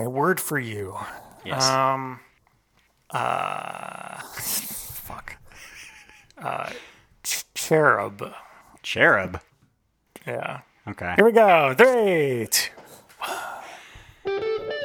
right, 0.00 0.08
word 0.08 0.40
for 0.40 0.58
you. 0.58 0.96
Yes. 1.44 1.68
Um, 1.68 2.20
uh, 3.10 4.20
fuck. 4.34 5.36
Uh, 6.38 6.70
ch- 7.22 7.44
cherub. 7.54 8.32
Cherub. 8.82 9.40
Yeah. 10.26 10.60
Okay. 10.88 11.14
Here 11.16 11.24
we 11.24 11.32
go. 11.32 11.74
Three, 11.76 12.48
two. 12.50 12.70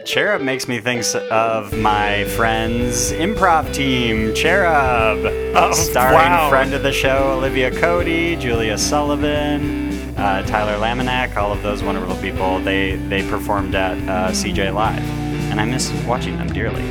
Cherub 0.06 0.42
makes 0.42 0.68
me 0.68 0.80
think 0.80 1.06
of 1.32 1.78
my 1.78 2.26
friend's 2.26 3.12
improv 3.12 3.72
team, 3.74 4.34
Cherub. 4.34 5.20
Oh, 5.56 5.72
starring 5.74 6.32
wow. 6.32 6.50
friend 6.50 6.74
of 6.74 6.82
the 6.82 6.92
show, 6.92 7.34
Olivia 7.38 7.72
Cody, 7.72 8.36
Julia 8.36 8.78
Sullivan, 8.78 9.91
uh, 10.22 10.44
Tyler 10.44 10.78
Laminack, 10.78 11.36
all 11.36 11.52
of 11.52 11.64
those 11.64 11.82
wonderful 11.82 12.16
people. 12.18 12.60
They 12.60 12.96
they 12.96 13.28
performed 13.28 13.74
at 13.74 13.98
uh, 14.08 14.32
CJ 14.32 14.74
Live, 14.74 15.02
and 15.50 15.60
I 15.60 15.66
miss 15.66 15.92
watching 16.06 16.38
them 16.38 16.48
dearly. 16.54 16.84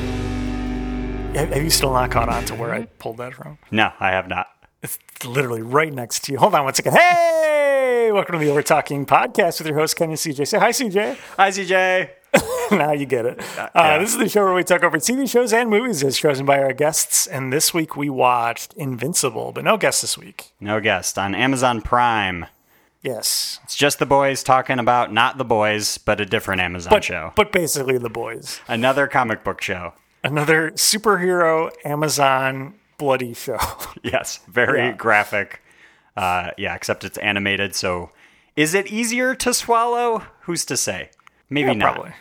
Have 1.36 1.62
you 1.62 1.70
still 1.70 1.92
not 1.92 2.10
caught 2.10 2.28
on 2.28 2.44
to 2.46 2.56
where 2.56 2.74
I 2.74 2.86
pulled 2.98 3.18
that 3.18 3.34
from? 3.34 3.58
No, 3.70 3.92
I 4.00 4.10
have 4.10 4.28
not. 4.28 4.48
It's 4.82 4.98
literally 5.24 5.62
right 5.62 5.92
next 5.92 6.24
to 6.24 6.32
you. 6.32 6.38
Hold 6.38 6.56
on 6.56 6.64
one 6.64 6.74
second. 6.74 6.94
Hey, 6.94 8.10
welcome 8.12 8.32
to 8.32 8.44
the 8.44 8.50
Over 8.50 8.62
Talking 8.62 9.06
podcast 9.06 9.60
with 9.60 9.68
your 9.68 9.76
host 9.76 9.94
Ken 9.94 10.08
and 10.08 10.18
CJ. 10.18 10.48
Say 10.48 10.58
hi, 10.58 10.70
CJ. 10.70 11.16
Hi, 11.36 11.50
CJ. 11.50 12.10
now 12.76 12.92
you 12.92 13.06
get 13.06 13.26
it. 13.26 13.40
Uh, 13.56 13.68
yeah. 13.76 13.98
This 13.98 14.10
is 14.10 14.18
the 14.18 14.28
show 14.28 14.44
where 14.44 14.54
we 14.54 14.64
talk 14.64 14.82
over 14.82 14.98
TV 14.98 15.30
shows 15.30 15.52
and 15.52 15.70
movies 15.70 16.02
as 16.02 16.18
chosen 16.18 16.46
by 16.46 16.60
our 16.60 16.72
guests. 16.72 17.28
And 17.28 17.52
this 17.52 17.72
week 17.72 17.96
we 17.96 18.10
watched 18.10 18.72
Invincible, 18.74 19.52
but 19.52 19.62
no 19.62 19.76
guest 19.76 20.00
this 20.02 20.18
week. 20.18 20.52
No 20.58 20.80
guest 20.80 21.16
on 21.16 21.36
Amazon 21.36 21.80
Prime. 21.80 22.46
Yes, 23.02 23.60
It's 23.64 23.76
just 23.76 23.98
the 23.98 24.04
boys 24.06 24.42
talking 24.42 24.78
about 24.78 25.10
not 25.10 25.38
the 25.38 25.44
boys, 25.44 25.96
but 25.96 26.20
a 26.20 26.26
different 26.26 26.60
Amazon 26.60 26.90
but 26.90 27.02
show. 27.04 27.32
but 27.34 27.50
basically 27.50 27.96
the 27.96 28.10
boys. 28.10 28.60
Another 28.68 29.06
comic 29.06 29.42
book 29.42 29.62
show. 29.62 29.94
Another 30.22 30.70
superhero 30.72 31.70
Amazon 31.84 32.74
bloody 32.98 33.32
show. 33.32 33.58
Yes, 34.02 34.40
very 34.48 34.80
Yeah. 34.80 34.92
graphic. 34.92 35.62
Uh, 36.16 36.50
yeah, 36.58 36.74
except 36.74 37.02
it's 37.04 37.16
animated. 37.18 37.74
So, 37.74 38.10
is 38.56 38.74
it 38.74 38.88
easier 38.88 39.34
to 39.36 39.54
swallow? 39.54 40.24
Who's 40.42 40.66
to 40.66 40.76
say? 40.76 41.10
Maybe 41.48 41.74
not. 41.74 41.94
Probably. 41.94 42.12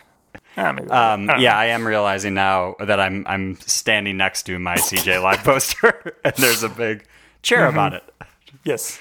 Yeah, 0.56 0.72
maybe. 0.72 0.88
Um, 0.90 1.28
I 1.28 1.36
yeah, 1.38 1.50
know. 1.50 1.56
I 1.56 1.64
am 1.66 1.86
realizing 1.86 2.32
now 2.34 2.76
that 2.78 2.98
I'm 3.00 3.24
I'm 3.28 3.56
standing 3.60 4.16
next 4.16 4.44
to 4.44 4.58
my 4.58 4.76
CJ 4.76 5.22
Live 5.22 5.38
poster, 5.44 6.16
and 6.24 6.34
there's 6.36 6.62
a 6.62 6.68
big 6.70 7.04
cherub 7.42 7.76
on 7.76 7.92
it. 7.94 8.04
Yes. 8.64 8.98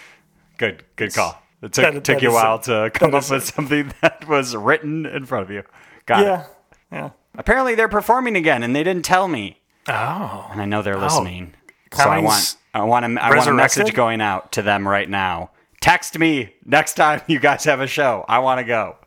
Good, 0.58 0.84
good 0.98 1.14
call. 1.14 1.42
It 1.62 1.74
took 1.74 1.84
That- 1.86 1.94
took 2.04 2.18
that 2.18 2.22
you 2.22 2.32
a 2.32 2.34
while 2.34 2.56
it. 2.56 2.64
to 2.64 2.90
come 2.94 3.12
That 3.12 3.24
up 3.24 3.30
with 3.30 3.44
it. 3.44 3.46
something 3.56 3.94
that 4.02 4.28
was 4.28 4.56
written 4.56 5.06
in 5.06 5.26
front 5.26 5.44
of 5.44 5.52
you. 5.52 5.64
Got 6.06 6.22
it. 6.22 6.26
Yeah. 6.26 6.44
Yeah. 6.92 7.10
Apparently, 7.38 7.76
they're 7.76 7.88
performing 7.88 8.36
again, 8.36 8.64
and 8.64 8.76
they 8.76 8.84
didn't 8.84 9.04
tell 9.06 9.28
me. 9.28 9.62
Oh. 9.88 10.48
And 10.52 10.62
I 10.62 10.66
know 10.66 10.82
they're 10.82 10.98
listening. 10.98 11.54
so 11.94 12.04
I 12.10 12.20
want 12.20 12.56
I 12.74 12.84
want 12.84 13.06
a, 13.06 13.24
I 13.24 13.36
want 13.36 13.50
a 13.50 13.54
message 13.54 13.94
going 13.94 14.22
out 14.22 14.52
to 14.54 14.62
them 14.62 14.88
right 14.88 15.10
now. 15.10 15.52
Text 15.82 16.18
me 16.20 16.54
next 16.66 16.96
time 16.96 17.22
you 17.28 17.40
guys 17.40 17.64
have 17.66 17.80
a 17.82 17.88
show. 17.88 18.26
I 18.28 18.40
want 18.40 18.60
to 18.60 18.64
go. 18.66 18.98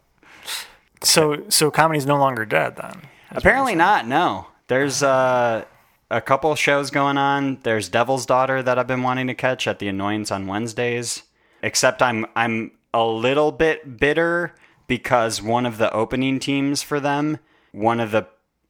So 1.02 1.44
so 1.48 1.70
comedy's 1.70 2.06
no 2.06 2.16
longer 2.16 2.44
dead 2.44 2.76
then. 2.76 3.02
Apparently 3.30 3.74
not. 3.74 4.06
No. 4.06 4.46
There's 4.68 5.02
uh, 5.02 5.64
a 6.10 6.20
couple 6.20 6.54
shows 6.54 6.90
going 6.90 7.18
on. 7.18 7.58
There's 7.62 7.88
Devil's 7.88 8.24
Daughter 8.26 8.62
that 8.62 8.78
I've 8.78 8.86
been 8.86 9.02
wanting 9.02 9.26
to 9.26 9.34
catch 9.34 9.66
at 9.66 9.78
the 9.78 9.88
Annoyance 9.88 10.30
on 10.30 10.46
Wednesdays. 10.46 11.22
Except 11.62 12.02
I'm 12.02 12.26
I'm 12.34 12.72
a 12.92 13.04
little 13.04 13.52
bit 13.52 13.98
bitter 13.98 14.54
because 14.86 15.40
one 15.40 15.64
of 15.64 15.78
the 15.78 15.92
opening 15.92 16.38
teams 16.38 16.82
for 16.82 17.00
them, 17.00 17.38
one 17.72 18.00
of 18.00 18.10
the 18.10 18.26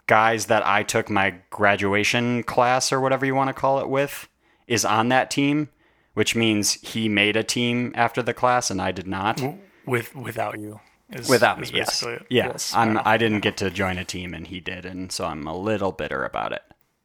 guys 0.06 0.46
that 0.46 0.66
I 0.66 0.82
took 0.82 1.08
my 1.08 1.36
graduation 1.50 2.42
class 2.42 2.92
or 2.92 3.00
whatever 3.00 3.24
you 3.24 3.34
want 3.34 3.48
to 3.48 3.54
call 3.54 3.78
it 3.80 3.88
with, 3.88 4.28
is 4.66 4.84
on 4.84 5.08
that 5.08 5.30
team, 5.30 5.70
which 6.14 6.36
means 6.36 6.74
he 6.74 7.08
made 7.08 7.36
a 7.36 7.42
team 7.42 7.92
after 7.94 8.22
the 8.22 8.34
class 8.34 8.70
and 8.70 8.80
I 8.80 8.92
did 8.92 9.06
not. 9.06 9.40
With 9.86 10.14
without 10.14 10.60
you. 10.60 10.80
Is, 11.10 11.28
Without 11.28 11.60
me, 11.60 11.68
yes. 11.74 12.02
it. 12.04 12.24
Yes. 12.30 12.72
I'm, 12.74 12.98
I 13.04 13.18
didn't 13.18 13.40
get 13.40 13.58
to 13.58 13.68
join 13.70 13.98
a 13.98 14.04
team 14.04 14.32
and 14.32 14.46
he 14.46 14.60
did, 14.60 14.86
and 14.86 15.12
so 15.12 15.26
I'm 15.26 15.46
a 15.46 15.54
little 15.54 15.92
bitter 15.92 16.24
about 16.24 16.52
it. 16.52 16.62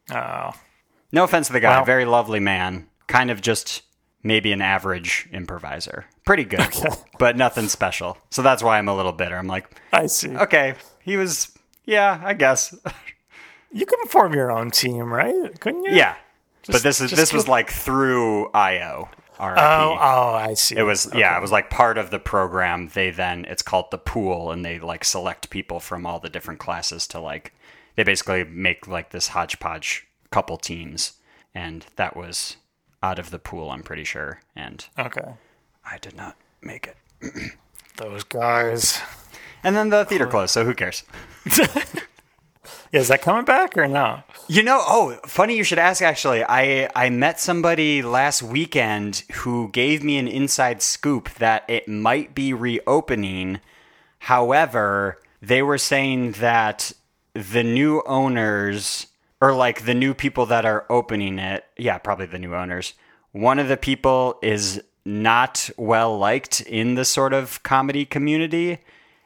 Oh. 0.09 0.51
No 1.11 1.25
offense 1.25 1.47
to 1.47 1.53
the 1.53 1.59
guy, 1.59 1.75
Well- 1.75 1.83
very 1.85 2.05
lovely 2.05 2.39
man. 2.39 2.87
Kind 3.07 3.29
of 3.31 3.41
just 3.41 3.81
maybe 4.23 4.51
an 4.51 4.61
average 4.61 5.27
improviser. 5.31 6.05
Pretty 6.25 6.43
good, 6.43 6.67
but 7.19 7.37
nothing 7.37 7.67
special. 7.67 8.17
So 8.29 8.41
that's 8.41 8.63
why 8.63 8.77
I'm 8.77 8.87
a 8.87 8.95
little 8.95 9.13
bitter. 9.13 9.37
I'm 9.37 9.47
like, 9.47 9.79
I 9.93 10.07
see. 10.07 10.35
okay, 10.35 10.75
he 11.01 11.17
was, 11.17 11.51
yeah, 11.85 12.21
I 12.23 12.33
guess, 12.33 12.75
You 13.71 13.85
could 13.85 13.99
form 14.09 14.33
your 14.33 14.51
own 14.51 14.71
team, 14.71 15.13
right? 15.13 15.59
Couldn't 15.59 15.83
you? 15.83 15.93
yeah. 15.93 16.15
but 16.67 16.83
this 16.83 17.01
is 17.01 17.11
this 17.11 17.33
was 17.33 17.47
like 17.47 17.69
through 17.69 18.49
IO. 18.51 19.09
RIP. 19.39 19.57
Oh, 19.59 19.97
oh, 19.99 20.33
I 20.33 20.55
see. 20.55 20.75
It 20.77 20.81
was 20.81 21.11
yeah, 21.13 21.37
it 21.37 21.41
was 21.41 21.51
like 21.51 21.69
part 21.69 21.99
of 21.99 22.09
the 22.09 22.17
program. 22.17 22.89
They 22.93 23.11
then 23.11 23.45
it's 23.45 23.61
called 23.61 23.91
the 23.91 23.99
pool, 23.99 24.51
and 24.51 24.65
they 24.65 24.79
like 24.79 25.03
select 25.03 25.51
people 25.51 25.79
from 25.79 26.07
all 26.07 26.19
the 26.19 26.29
different 26.29 26.59
classes 26.59 27.05
to 27.09 27.19
like 27.19 27.53
they 27.95 28.03
basically 28.03 28.43
make 28.45 28.87
like 28.87 29.11
this 29.11 29.27
hodgepodge 29.29 30.07
couple 30.31 30.57
teams, 30.57 31.13
and 31.53 31.85
that 31.97 32.17
was 32.17 32.57
out 33.03 33.19
of 33.19 33.29
the 33.31 33.39
pool. 33.39 33.69
I'm 33.71 33.83
pretty 33.83 34.03
sure, 34.03 34.41
and 34.55 34.85
Okay. 34.97 35.33
I 35.89 35.97
did 35.99 36.15
not 36.15 36.35
make 36.61 36.87
it. 36.87 36.97
Those 37.97 38.23
guys. 38.23 38.99
And 39.63 39.75
then 39.75 39.89
the 39.89 40.05
theater 40.05 40.27
closed, 40.27 40.51
so 40.53 40.65
who 40.65 40.73
cares? 40.73 41.03
Yeah, 42.91 43.01
is 43.01 43.09
that 43.09 43.21
coming 43.21 43.43
back 43.43 43.77
or 43.77 43.87
no? 43.87 44.23
You 44.47 44.63
know, 44.63 44.81
oh, 44.81 45.17
funny 45.25 45.57
you 45.57 45.63
should 45.65 45.77
ask 45.79 46.01
actually. 46.01 46.43
I 46.43 46.89
I 46.95 47.09
met 47.09 47.39
somebody 47.39 48.01
last 48.01 48.41
weekend 48.41 49.23
who 49.33 49.69
gave 49.69 50.03
me 50.03 50.17
an 50.17 50.27
inside 50.27 50.81
scoop 50.81 51.29
that 51.35 51.63
it 51.67 51.87
might 51.89 52.33
be 52.33 52.53
reopening. 52.53 53.59
However, 54.19 55.19
they 55.41 55.61
were 55.61 55.77
saying 55.77 56.33
that 56.33 56.91
the 57.33 57.63
new 57.63 58.03
owners 58.05 59.07
or 59.41 59.53
like 59.53 59.85
the 59.85 59.93
new 59.93 60.13
people 60.13 60.45
that 60.47 60.65
are 60.65 60.85
opening 60.89 61.39
it, 61.39 61.65
yeah, 61.77 61.97
probably 61.97 62.25
the 62.25 62.39
new 62.39 62.55
owners. 62.55 62.93
One 63.31 63.59
of 63.59 63.67
the 63.67 63.77
people 63.77 64.39
is 64.41 64.81
not 65.05 65.69
well 65.77 66.17
liked 66.17 66.61
in 66.61 66.95
the 66.95 67.05
sort 67.05 67.33
of 67.33 67.61
comedy 67.63 68.05
community. 68.05 68.79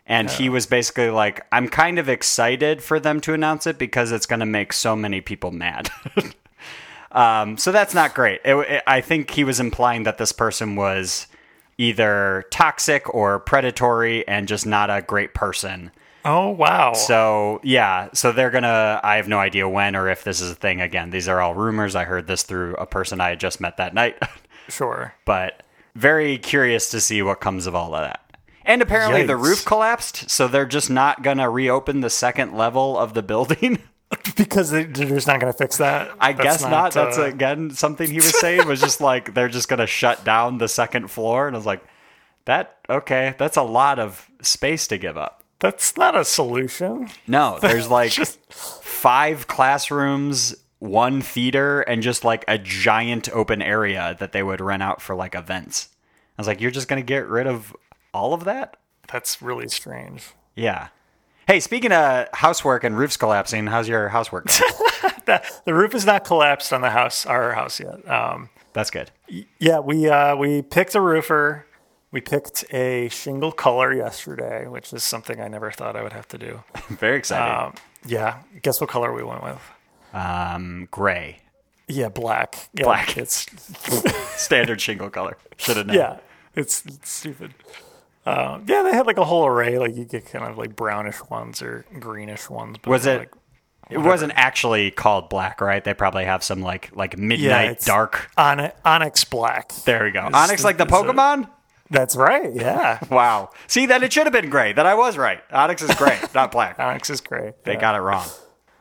And 0.06 0.30
he 0.30 0.50
was 0.50 0.66
basically 0.66 1.10
like, 1.10 1.46
I'm 1.52 1.70
kind 1.70 1.98
of 1.98 2.10
excited 2.10 2.84
for 2.84 3.00
them 3.00 3.22
to 3.22 3.34
announce 3.34 3.66
it 3.66 3.78
because 3.78 4.12
it's 4.12 4.26
going 4.26 4.42
to 4.42 4.46
make 4.46 4.74
so 4.74 4.96
many 4.96 5.22
people 5.22 5.52
mad. 5.52 5.90
um, 7.12 7.58
so 7.58 7.72
that's 7.72 7.94
not 7.94 8.14
great. 8.14 8.42
It, 8.44 8.56
it- 8.56 8.84
I 8.88 9.02
think 9.02 9.30
he 9.32 9.44
was 9.44 9.60
implying 9.60 10.04
that 10.04 10.18
this 10.18 10.32
person 10.32 10.76
was 10.76 11.28
either 11.78 12.46
toxic 12.52 13.14
or 13.14 13.40
predatory 13.40 14.28
and 14.28 14.48
just 14.48 14.66
not 14.66 14.90
a 14.90 15.02
great 15.02 15.34
person. 15.34 15.92
Oh 16.24 16.50
wow. 16.50 16.94
So 16.94 17.60
yeah, 17.64 18.10
so 18.14 18.32
they're 18.32 18.52
gonna. 18.52 19.00
I 19.04 19.16
have 19.16 19.28
no 19.28 19.40
idea 19.40 19.68
when 19.68 19.96
or 19.96 20.10
if 20.10 20.24
this 20.24 20.42
is 20.42 20.52
a 20.52 20.56
thing. 20.56 20.82
Again, 20.82 21.10
these 21.10 21.28
are 21.28 21.42
all 21.42 21.56
rumors. 21.56 21.96
I 21.96 22.04
heard 22.04 22.28
this 22.28 22.44
through 22.44 22.76
a 22.76 22.86
person 22.86 23.20
I 23.20 23.30
had 23.30 23.40
just 23.40 23.60
met 23.60 23.78
that 23.78 23.94
night, 23.94 24.22
sure. 24.70 25.14
but 25.26 25.64
very 25.96 26.38
curious 26.38 26.90
to 26.92 27.02
see 27.02 27.22
what 27.22 27.42
comes 27.42 27.66
of 27.66 27.76
all 27.76 27.96
of 27.96 28.02
that. 28.02 28.20
And 28.64 28.82
apparently 28.82 29.24
the 29.24 29.36
roof 29.36 29.66
collapsed, 29.66 30.30
so 30.30 30.48
they're 30.48 30.66
just 30.68 30.90
not 30.90 31.24
gonna 31.24 31.50
reopen 31.50 32.02
the 32.02 32.10
second 32.10 32.56
level 32.56 32.98
of 32.98 33.14
the 33.14 33.24
building. 33.24 33.80
Because 34.36 34.72
they, 34.72 34.84
they're 34.84 35.08
just 35.08 35.26
not 35.26 35.40
going 35.40 35.52
to 35.52 35.58
fix 35.58 35.78
that. 35.78 36.12
I 36.20 36.34
That's 36.34 36.62
guess 36.62 36.70
not. 36.70 36.94
That's 36.94 37.18
uh, 37.18 37.24
again 37.24 37.72
something 37.72 38.10
he 38.10 38.18
was 38.18 38.38
saying 38.42 38.68
was 38.68 38.82
just 38.82 39.00
like 39.02 39.34
they're 39.34 39.48
just 39.48 39.70
gonna 39.70 39.88
shut 39.88 40.26
down 40.26 40.58
the 40.58 40.68
second 40.68 41.08
floor, 41.08 41.48
and 41.48 41.56
I 41.56 41.58
was 41.58 41.66
like, 41.66 41.82
that 42.44 42.78
okay, 42.90 43.36
that's 43.38 43.56
a 43.56 43.64
lot 43.64 44.00
of 44.00 44.30
space 44.42 44.88
to 44.88 44.98
give 44.98 45.18
up. 45.18 45.41
That's 45.62 45.96
not 45.96 46.16
a 46.18 46.26
solution. 46.26 47.10
No, 47.28 47.58
there's 47.62 47.90
like 47.90 48.12
Just- 48.12 48.40
five 48.54 49.48
classrooms, 49.48 50.56
one 50.80 51.22
theater, 51.22 51.82
and 51.82 52.02
just 52.04 52.26
like 52.26 52.44
a 52.48 52.58
giant 52.58 53.30
open 53.32 53.62
area 53.62 54.18
that 54.20 54.34
they 54.34 54.44
would 54.44 54.60
rent 54.60 54.84
out 54.84 55.02
for 55.02 55.16
like 55.16 55.34
events. 55.36 55.88
I 56.38 56.42
was 56.42 56.48
like, 56.48 56.60
you're 56.60 56.72
just 56.72 56.88
gonna 56.88 57.02
get 57.02 57.28
rid 57.28 57.48
of 57.48 57.74
all 58.14 58.34
of 58.34 58.44
that? 58.44 58.76
That's 59.12 59.42
really 59.42 59.70
strange. 59.70 60.32
Yeah. 60.56 60.90
Hey, 61.48 61.60
speaking 61.60 61.92
of 61.92 62.28
housework 62.34 62.84
and 62.84 62.98
roofs 62.98 63.18
collapsing, 63.18 63.68
how's 63.68 63.88
your 63.88 64.10
housework 64.10 64.48
going? 64.48 64.72
The 65.66 65.74
roof 65.74 65.96
is 65.96 66.06
not 66.06 66.26
collapsed 66.26 66.74
on 66.74 66.82
the 66.82 66.90
house, 66.90 67.26
our 67.26 67.54
house 67.54 67.80
yet. 67.80 68.06
Um, 68.10 68.50
That's 68.74 68.92
good. 68.92 69.12
yeah, 69.60 69.80
we 69.80 70.10
uh, 70.10 70.36
we 70.36 70.62
picked 70.62 70.94
a 70.94 71.00
roofer. 71.00 71.66
We 72.12 72.20
picked 72.22 72.66
a 72.74 73.08
shingle 73.10 73.52
color 73.54 73.94
yesterday, 73.94 74.68
which 74.68 74.92
is 74.92 75.04
something 75.04 75.40
I 75.40 75.48
never 75.48 75.72
thought 75.72 75.96
I 75.96 76.04
would 76.04 76.12
have 76.14 76.28
to 76.30 76.38
do. 76.38 76.64
Very 76.90 77.18
exciting. 77.18 77.68
Um, 77.68 77.74
yeah, 78.06 78.40
guess 78.62 78.82
what 78.82 78.90
color 78.90 79.14
we 79.14 79.24
went 79.24 79.44
with? 79.44 79.62
Um, 80.14 80.88
gray, 80.92 81.40
Yeah, 81.88 82.10
black. 82.10 82.70
Yeah, 82.74 82.84
Black. 82.84 83.18
It's 83.18 83.46
standard 84.42 84.82
shingle 84.82 85.10
color. 85.10 85.38
Should 85.58 85.78
have 85.78 85.88
known. 85.88 85.96
yeah, 85.96 86.18
it's, 86.54 86.86
it's 86.86 87.10
stupid. 87.10 87.54
Uh, 88.26 88.60
yeah, 88.68 88.84
they 88.84 88.92
had 88.92 89.08
like 89.08 89.18
a 89.18 89.24
whole 89.26 89.46
array. 89.46 89.78
Like 89.80 89.96
you 89.96 90.04
get 90.06 90.26
kind 90.26 90.44
of 90.46 90.58
like 90.58 90.76
brownish 90.76 91.22
ones 91.30 91.62
or 91.62 91.86
greenish 92.00 92.50
ones. 92.50 92.78
But 92.82 92.90
Was 92.90 93.06
it? 93.06 93.20
Like, 93.20 93.32
it 93.90 93.98
wasn't 93.98 94.34
actually 94.36 94.92
called 94.92 95.30
black, 95.30 95.60
right? 95.60 95.84
They 95.84 95.94
probably 95.94 96.26
have 96.26 96.44
some 96.44 96.62
like 96.62 96.92
like 96.96 97.18
midnight 97.18 97.70
it's- 97.72 97.86
dark. 97.86 98.30
Ony- 98.38 98.72
Onyx 98.86 99.24
Black. 99.26 99.72
There 99.86 100.04
we 100.04 100.12
go. 100.12 100.30
Onyx, 100.34 100.64
like 100.64 100.78
the 100.78 100.84
it's 100.84 100.92
a- 100.92 100.96
Pokemon. 100.96 101.50
That's 101.92 102.16
right. 102.16 102.52
Yeah, 102.54 103.00
Wow. 103.12 103.52
See, 103.68 103.86
then 103.86 104.02
it 104.02 104.12
should 104.12 104.26
have 104.26 104.34
been 104.34 104.50
gray. 104.50 104.74
Then 104.74 104.88
I 104.88 104.96
was 104.96 105.18
right. 105.18 105.42
Onyx 105.52 105.84
is 105.84 105.94
gray, 105.96 106.20
not 106.34 106.52
black. 106.52 106.80
Onyx 106.80 107.10
is 107.12 107.22
gray. 107.22 107.54
They 107.64 107.74
yeah. 107.74 107.80
got 107.80 107.96
it 107.96 108.00
wrong. 108.00 108.26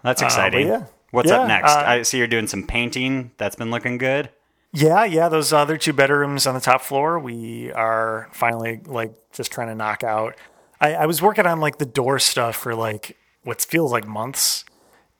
That's 0.02 0.22
exciting. 0.22 0.66
yeah. 0.68 0.84
What's 1.10 1.28
Yeah, 1.28 1.40
up 1.40 1.48
next? 1.48 1.72
uh, 1.72 1.84
I 1.86 2.02
see 2.02 2.18
you're 2.18 2.26
doing 2.28 2.46
some 2.46 2.66
painting. 2.66 3.32
That's 3.36 3.56
been 3.56 3.70
looking 3.70 3.98
good. 3.98 4.30
Yeah, 4.72 5.04
yeah. 5.04 5.28
Those 5.28 5.52
other 5.52 5.76
two 5.76 5.92
bedrooms 5.92 6.46
on 6.46 6.54
the 6.54 6.60
top 6.60 6.80
floor, 6.82 7.18
we 7.18 7.72
are 7.72 8.28
finally 8.32 8.80
like 8.86 9.12
just 9.32 9.50
trying 9.50 9.66
to 9.68 9.74
knock 9.74 10.04
out. 10.04 10.36
I, 10.80 10.94
I 10.94 11.06
was 11.06 11.20
working 11.20 11.44
on 11.46 11.58
like 11.60 11.78
the 11.78 11.84
door 11.86 12.20
stuff 12.20 12.54
for 12.56 12.76
like 12.76 13.16
what 13.42 13.60
feels 13.60 13.90
like 13.90 14.06
months, 14.06 14.64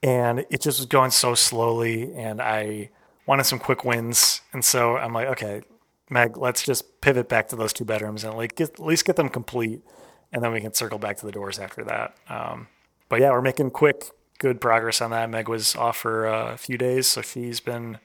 and 0.03 0.39
it 0.49 0.61
just 0.63 0.79
was 0.79 0.87
going 0.87 1.11
so 1.11 1.35
slowly. 1.35 2.15
And 2.15 2.41
I 2.41 2.91
wanted 3.27 3.45
some 3.45 3.59
quick 3.59 3.85
wins, 3.85 4.41
and 4.53 4.65
so 4.65 4.97
I'm 4.97 5.13
like, 5.13 5.27
okay, 5.31 5.63
Meg, 6.11 6.37
let's 6.37 6.62
just 6.62 7.01
pivot 7.01 7.29
back 7.29 7.49
to 7.49 7.57
those 7.57 7.73
two 7.73 7.85
bedrooms 7.85 8.25
and 8.25 8.37
like 8.37 8.57
get, 8.57 8.71
at 8.71 8.81
least 8.81 9.05
get 9.05 9.17
them 9.17 9.29
complete, 9.29 9.81
and 10.33 10.43
then 10.43 10.53
we 10.53 10.61
can 10.61 10.75
circle 10.75 10.99
back 10.99 11.17
to 11.19 11.27
the 11.27 11.33
doors 11.33 11.59
after 11.59 11.85
that. 11.85 12.17
Um, 12.29 12.67
but 13.09 13.21
yeah, 13.21 13.31
we're 13.31 13.41
making 13.41 13.71
quick, 13.71 14.05
good 14.39 14.61
progress 14.61 15.01
on 15.01 15.11
that. 15.12 15.31
Meg 15.31 15.49
was 15.49 15.77
off 15.77 15.99
for 15.99 16.27
uh, 16.27 16.53
a 16.53 16.57
few 16.59 16.77
days, 16.77 17.07
so 17.07 17.23
she's 17.23 17.61
been 17.61 17.99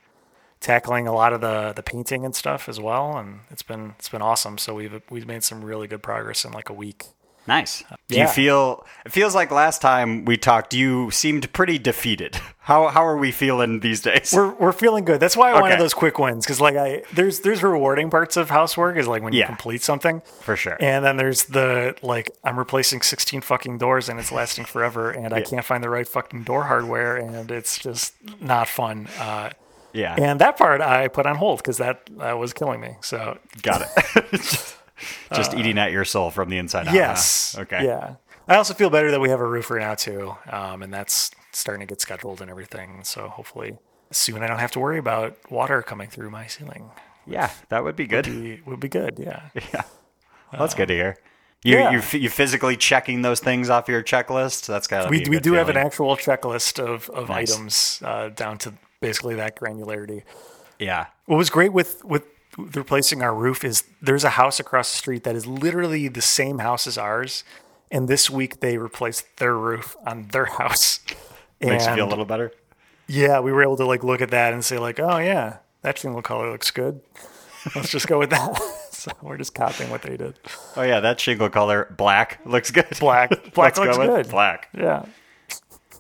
tackling 0.59 1.07
a 1.07 1.13
lot 1.13 1.33
of 1.33 1.41
the 1.41 1.73
the 1.75 1.83
painting 1.83 2.23
and 2.23 2.35
stuff 2.35 2.69
as 2.69 2.79
well, 2.79 3.17
and 3.17 3.41
it's 3.49 3.63
been 3.63 3.95
it's 3.97 4.09
been 4.09 4.21
awesome. 4.21 4.57
So 4.57 4.75
we've 4.75 5.01
we've 5.09 5.27
made 5.27 5.43
some 5.43 5.65
really 5.65 5.87
good 5.87 6.03
progress 6.03 6.45
in 6.45 6.51
like 6.53 6.69
a 6.69 6.73
week. 6.73 7.05
Nice. 7.47 7.83
Do 8.07 8.15
yeah. 8.17 8.23
you 8.23 8.27
feel? 8.27 8.85
It 9.05 9.11
feels 9.11 9.35
like 9.35 9.51
last 9.51 9.81
time 9.81 10.25
we 10.25 10.35
talked, 10.35 10.73
you 10.73 11.11
seemed 11.11 11.51
pretty 11.53 11.77
defeated. 11.77 12.39
How 12.59 12.87
how 12.87 13.05
are 13.05 13.17
we 13.17 13.31
feeling 13.31 13.81
these 13.81 14.01
days? 14.01 14.33
We're 14.35 14.51
we're 14.55 14.71
feeling 14.71 15.05
good. 15.05 15.19
That's 15.19 15.37
why 15.37 15.51
I 15.51 15.61
wanted 15.61 15.79
those 15.79 15.93
quick 15.93 16.17
wins 16.17 16.43
because 16.45 16.59
like 16.59 16.75
I 16.75 17.03
there's 17.13 17.41
there's 17.41 17.61
rewarding 17.61 18.09
parts 18.09 18.35
of 18.37 18.49
housework 18.49 18.97
is 18.97 19.07
like 19.07 19.21
when 19.21 19.33
you 19.33 19.39
Yeah. 19.41 19.45
complete 19.47 19.83
something 19.83 20.21
For 20.41 20.55
sure. 20.55 20.75
and 20.79 21.05
then 21.05 21.17
there's 21.17 21.43
the 21.45 21.95
like 22.01 22.31
I'm 22.43 22.57
replacing 22.57 23.03
16 23.03 23.41
fucking 23.41 23.77
doors 23.77 24.09
and 24.09 24.19
it's 24.19 24.31
lasting 24.31 24.65
forever, 24.65 25.11
and 25.11 25.31
I 25.33 25.41
can't 25.41 25.63
find 25.63 25.83
the 25.83 25.89
right 25.91 26.07
fucking 26.07 26.43
door 26.43 26.63
hardware, 26.63 27.15
and 27.15 27.51
it's 27.51 27.77
just 27.77 28.15
not 28.41 28.67
fun. 28.67 29.07
Uh, 29.19 29.51
yeah. 29.93 30.15
and 30.17 30.41
that 30.41 30.57
part 30.57 30.81
I 30.81 31.07
put 31.09 31.27
on 31.27 31.35
hold 31.35 31.59
because 31.59 31.77
that 31.77 32.09
that 32.17 32.39
was 32.39 32.53
killing 32.53 32.81
me. 32.81 32.95
So 33.01 33.37
Got 33.61 33.83
it. 34.15 34.75
Just 35.33 35.53
eating 35.53 35.77
at 35.77 35.91
your 35.91 36.05
soul 36.05 36.31
from 36.31 36.49
the 36.49 36.57
inside 36.57 36.81
out. 36.87 36.87
huh? 36.87 36.95
Yes. 36.95 37.57
Okay. 37.57 37.85
Yeah. 37.85 38.15
I 38.47 38.55
also 38.55 38.73
feel 38.73 38.89
better 38.89 39.11
that 39.11 39.19
we 39.19 39.29
have 39.29 39.39
a 39.39 39.45
roofer 39.47 39.79
now 39.79 39.95
too, 39.95 40.35
um, 40.49 40.83
and 40.83 40.93
that's 40.93 41.31
starting 41.51 41.79
to 41.81 41.85
get 41.91 41.99
scheduled 42.01 42.41
and 42.41 42.49
everything. 42.51 43.03
So 43.03 43.27
hopefully 43.27 43.77
soon 44.11 44.43
I 44.43 44.47
don't 44.47 44.59
have 44.59 44.71
to 44.71 44.79
worry 44.79 44.99
about 44.99 45.35
water 45.51 45.81
coming 45.81 46.09
through 46.09 46.29
my 46.29 46.47
ceiling. 46.47 46.91
Yeah, 47.25 47.49
that 47.69 47.83
would 47.83 47.95
be 47.95 48.05
good. 48.05 48.25
Be, 48.25 48.61
would 48.65 48.79
be 48.79 48.89
good. 48.89 49.19
Yeah. 49.19 49.49
Yeah. 49.73 49.83
Well, 50.51 50.61
that's 50.61 50.75
good 50.75 50.87
to 50.89 50.93
hear. 50.93 51.17
You 51.63 51.77
yeah. 51.79 51.91
you 51.91 52.19
you 52.19 52.29
physically 52.29 52.77
checking 52.77 53.23
those 53.23 53.39
things 53.39 53.69
off 53.69 53.87
your 53.87 54.03
checklist. 54.03 54.67
That's 54.67 54.85
got 54.87 55.09
We 55.09 55.25
we 55.27 55.39
do 55.39 55.53
have 55.53 55.67
an 55.67 55.77
actual 55.77 56.15
checklist 56.15 56.79
of 56.79 57.09
of 57.09 57.29
Nice. 57.29 57.51
items 57.51 58.01
uh, 58.05 58.29
down 58.29 58.59
to 58.59 58.73
basically 59.01 59.33
that 59.35 59.57
granularity. 59.57 60.21
Yeah. 60.77 61.07
What 61.25 61.37
was 61.37 61.49
great 61.49 61.73
with 61.73 62.05
with 62.05 62.23
replacing 62.57 63.21
our 63.21 63.33
roof 63.33 63.63
is 63.63 63.83
there's 64.01 64.23
a 64.23 64.31
house 64.31 64.59
across 64.59 64.91
the 64.91 64.97
street 64.97 65.23
that 65.23 65.35
is 65.35 65.45
literally 65.45 66.07
the 66.07 66.21
same 66.21 66.59
house 66.59 66.87
as 66.87 66.97
ours, 66.97 67.43
and 67.91 68.07
this 68.07 68.29
week 68.29 68.59
they 68.59 68.77
replaced 68.77 69.37
their 69.37 69.55
roof 69.55 69.95
on 70.05 70.27
their 70.29 70.45
house. 70.45 70.99
Makes 71.61 71.87
you 71.87 71.95
feel 71.95 72.07
a 72.07 72.09
little 72.09 72.25
better. 72.25 72.51
Yeah, 73.07 73.39
we 73.39 73.51
were 73.51 73.63
able 73.63 73.77
to 73.77 73.85
like 73.85 74.03
look 74.03 74.21
at 74.21 74.31
that 74.31 74.53
and 74.53 74.63
say 74.63 74.77
like, 74.77 74.99
oh 74.99 75.17
yeah, 75.17 75.57
that 75.81 75.97
shingle 75.97 76.21
color 76.21 76.51
looks 76.51 76.71
good. 76.71 77.01
Let's 77.75 77.89
just 77.89 78.07
go 78.07 78.19
with 78.19 78.29
that. 78.29 78.61
so 78.91 79.11
we're 79.21 79.37
just 79.37 79.55
copying 79.55 79.89
what 79.89 80.01
they 80.01 80.17
did. 80.17 80.39
Oh 80.75 80.81
yeah, 80.83 80.99
that 80.99 81.19
shingle 81.19 81.49
color 81.49 81.93
black 81.97 82.39
looks 82.45 82.71
good. 82.71 82.87
Black, 82.99 83.29
black 83.53 83.77
looks 83.77 83.97
go 83.97 84.05
good. 84.05 84.29
black. 84.29 84.69
Yeah, 84.77 85.05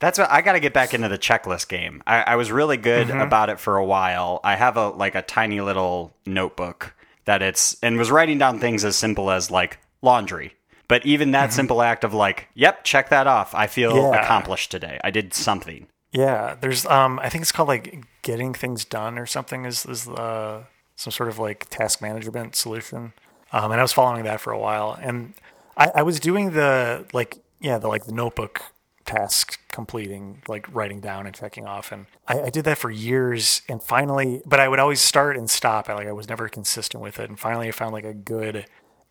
That's 0.05 0.19
what 0.19 0.29
I 0.29 0.41
got 0.41 0.53
to 0.53 0.59
get 0.59 0.71
back 0.71 0.93
into 0.93 1.09
the 1.09 1.17
checklist 1.17 1.67
game. 1.67 2.03
I, 2.05 2.21
I 2.21 2.35
was 2.35 2.51
really 2.51 2.77
good 2.77 3.07
Mm-hmm. 3.07 3.21
about 3.21 3.49
it 3.49 3.59
for 3.59 3.77
a 3.77 3.83
while. 3.85 4.39
I 4.43 4.55
have 4.55 4.77
a 4.77 4.89
like 4.89 5.15
a 5.15 5.23
tiny 5.23 5.61
little 5.61 6.13
notebook 6.27 6.93
that 7.25 7.41
it's 7.41 7.75
and 7.81 7.97
was 7.97 8.11
writing 8.11 8.37
down 8.37 8.59
things 8.59 8.85
as 8.85 8.95
simple 8.95 9.31
as 9.31 9.49
like 9.49 9.79
laundry. 10.03 10.53
But 10.87 11.03
even 11.07 11.31
that 11.31 11.51
simple 11.53 11.81
act 11.81 12.03
of 12.03 12.13
like, 12.13 12.49
yep, 12.53 12.83
check 12.83 13.09
that 13.09 13.25
off. 13.25 13.55
I 13.55 13.65
feel 13.65 13.93
Mm-hmm. 13.93 14.13
Yeah. 14.13 14.21
accomplished 14.21 14.69
today. 14.69 14.99
I 15.03 15.09
did 15.09 15.33
something. 15.33 15.87
yeah. 16.11 16.55
There's 16.61 16.85
um, 16.85 17.17
I 17.23 17.29
think 17.29 17.41
it's 17.41 17.51
called 17.51 17.67
like 17.69 18.03
getting 18.21 18.53
things 18.53 18.85
done 18.85 19.17
or 19.17 19.25
something. 19.25 19.65
Is 19.65 19.87
is 19.87 20.07
uh 20.07 20.65
some 20.95 21.11
sort 21.11 21.29
of 21.29 21.39
like 21.39 21.67
task 21.71 21.99
management 22.03 22.55
solution. 22.55 23.13
Um, 23.51 23.71
and 23.71 23.79
I 23.79 23.83
was 23.83 23.91
following 23.93 24.23
that 24.25 24.39
for 24.39 24.53
a 24.53 24.59
while, 24.59 24.95
and 25.01 25.33
I, 25.75 25.91
I 25.95 26.01
was 26.03 26.19
doing 26.19 26.51
the 26.51 27.05
like 27.11 27.39
yeah 27.59 27.79
the 27.79 27.87
like 27.87 28.05
the 28.05 28.11
notebook 28.13 28.61
task 29.05 29.59
completing 29.71 30.41
like 30.47 30.65
writing 30.73 30.99
down 30.99 31.25
and 31.27 31.35
checking 31.35 31.65
off 31.65 31.91
and 31.91 32.07
I, 32.27 32.41
I 32.41 32.49
did 32.49 32.65
that 32.65 32.77
for 32.79 32.89
years 32.89 33.61
and 33.69 33.81
finally 33.81 34.41
but 34.45 34.59
i 34.59 34.67
would 34.67 34.79
always 34.79 34.99
start 34.99 35.37
and 35.37 35.49
stop 35.49 35.89
I, 35.89 35.93
like 35.93 36.07
i 36.07 36.11
was 36.11 36.27
never 36.27 36.49
consistent 36.49 37.03
with 37.03 37.19
it 37.19 37.29
and 37.29 37.39
finally 37.39 37.67
i 37.67 37.71
found 37.71 37.93
like 37.93 38.03
a 38.03 38.13
good 38.15 38.65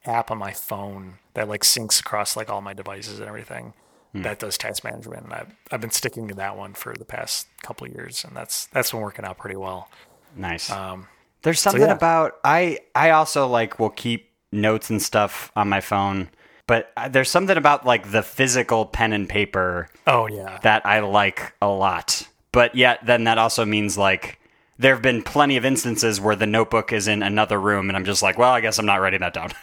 app 0.04 0.30
on 0.30 0.38
my 0.38 0.52
phone 0.52 1.14
that 1.34 1.48
like 1.48 1.62
syncs 1.62 2.00
across 2.00 2.36
like 2.36 2.50
all 2.50 2.60
my 2.60 2.74
devices 2.74 3.20
and 3.20 3.28
everything 3.28 3.72
that 4.16 4.38
does 4.38 4.56
task 4.56 4.84
management 4.84 5.24
and 5.24 5.32
I've, 5.32 5.52
I've 5.72 5.80
been 5.80 5.90
sticking 5.90 6.28
to 6.28 6.34
that 6.36 6.56
one 6.56 6.74
for 6.74 6.94
the 6.96 7.04
past 7.04 7.48
couple 7.62 7.86
of 7.88 7.92
years 7.92 8.22
and 8.24 8.36
that's 8.36 8.66
that's 8.66 8.92
been 8.92 9.00
working 9.00 9.24
out 9.24 9.38
pretty 9.38 9.56
well 9.56 9.88
Nice. 10.36 10.70
um, 10.70 11.08
There's 11.42 11.58
something 11.60 11.82
yeah. 11.82 11.92
about 11.92 12.36
I 12.44 12.78
I 12.94 13.10
also 13.10 13.46
like 13.48 13.78
will 13.80 13.90
keep 13.90 14.30
notes 14.52 14.88
and 14.90 15.02
stuff 15.02 15.50
on 15.56 15.68
my 15.68 15.80
phone, 15.80 16.28
but 16.66 16.92
uh, 16.96 17.08
there's 17.08 17.30
something 17.30 17.56
about 17.56 17.84
like 17.86 18.10
the 18.10 18.22
physical 18.22 18.86
pen 18.86 19.12
and 19.12 19.28
paper 19.28 19.88
oh 20.06 20.26
yeah 20.26 20.58
that 20.62 20.84
I 20.86 21.00
like 21.00 21.54
a 21.60 21.68
lot. 21.68 22.28
But 22.52 22.74
yet 22.74 23.04
then 23.04 23.24
that 23.24 23.38
also 23.38 23.64
means 23.64 23.98
like 23.98 24.38
there 24.78 24.94
have 24.94 25.02
been 25.02 25.22
plenty 25.22 25.56
of 25.56 25.64
instances 25.64 26.20
where 26.20 26.36
the 26.36 26.46
notebook 26.46 26.92
is 26.92 27.08
in 27.08 27.22
another 27.22 27.60
room 27.60 27.88
and 27.90 27.96
I'm 27.96 28.04
just 28.04 28.22
like, 28.22 28.38
well, 28.38 28.52
I 28.52 28.60
guess 28.60 28.78
I'm 28.78 28.86
not 28.86 28.96
writing 28.96 29.20
that 29.20 29.34
down. 29.34 29.50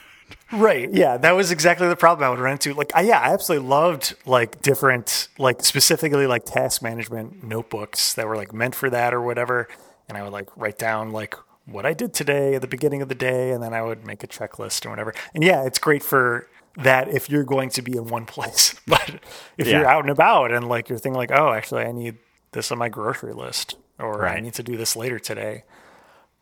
Right. 0.51 0.91
Yeah, 0.91 1.15
that 1.17 1.31
was 1.31 1.51
exactly 1.51 1.87
the 1.87 1.95
problem 1.95 2.25
I 2.25 2.29
would 2.29 2.39
run 2.39 2.53
into. 2.53 2.73
Like, 2.73 2.91
I, 2.93 3.01
yeah, 3.01 3.19
I 3.19 3.33
absolutely 3.33 3.67
loved 3.67 4.15
like 4.25 4.61
different, 4.61 5.29
like 5.37 5.63
specifically 5.63 6.27
like 6.27 6.43
task 6.45 6.81
management 6.81 7.43
notebooks 7.43 8.13
that 8.15 8.27
were 8.27 8.35
like 8.35 8.53
meant 8.53 8.75
for 8.75 8.89
that 8.89 9.13
or 9.13 9.21
whatever. 9.21 9.69
And 10.09 10.17
I 10.17 10.23
would 10.23 10.33
like 10.33 10.49
write 10.57 10.77
down 10.77 11.11
like 11.11 11.35
what 11.65 11.85
I 11.85 11.93
did 11.93 12.13
today 12.13 12.55
at 12.55 12.61
the 12.61 12.67
beginning 12.67 13.01
of 13.01 13.07
the 13.07 13.15
day, 13.15 13.51
and 13.51 13.63
then 13.63 13.73
I 13.73 13.81
would 13.81 14.05
make 14.05 14.23
a 14.23 14.27
checklist 14.27 14.85
or 14.85 14.89
whatever. 14.89 15.13
And 15.33 15.43
yeah, 15.43 15.63
it's 15.63 15.79
great 15.79 16.03
for 16.03 16.47
that 16.77 17.07
if 17.09 17.29
you're 17.29 17.43
going 17.43 17.69
to 17.71 17.81
be 17.81 17.97
in 17.97 18.07
one 18.07 18.25
place. 18.25 18.75
But 18.87 19.19
if 19.57 19.67
Yeah. 19.67 19.79
you're 19.79 19.87
out 19.89 20.03
and 20.03 20.09
about 20.09 20.51
and 20.51 20.67
like 20.67 20.89
you're 20.89 20.99
thinking 20.99 21.17
like, 21.17 21.31
oh, 21.31 21.51
actually, 21.53 21.83
I 21.83 21.91
need 21.91 22.17
this 22.51 22.71
on 22.71 22.77
my 22.77 22.89
grocery 22.89 23.33
list, 23.33 23.75
or 23.99 24.25
I 24.27 24.39
need 24.39 24.53
to 24.55 24.63
do 24.63 24.75
this 24.77 24.95
later 24.95 25.19
today. 25.19 25.63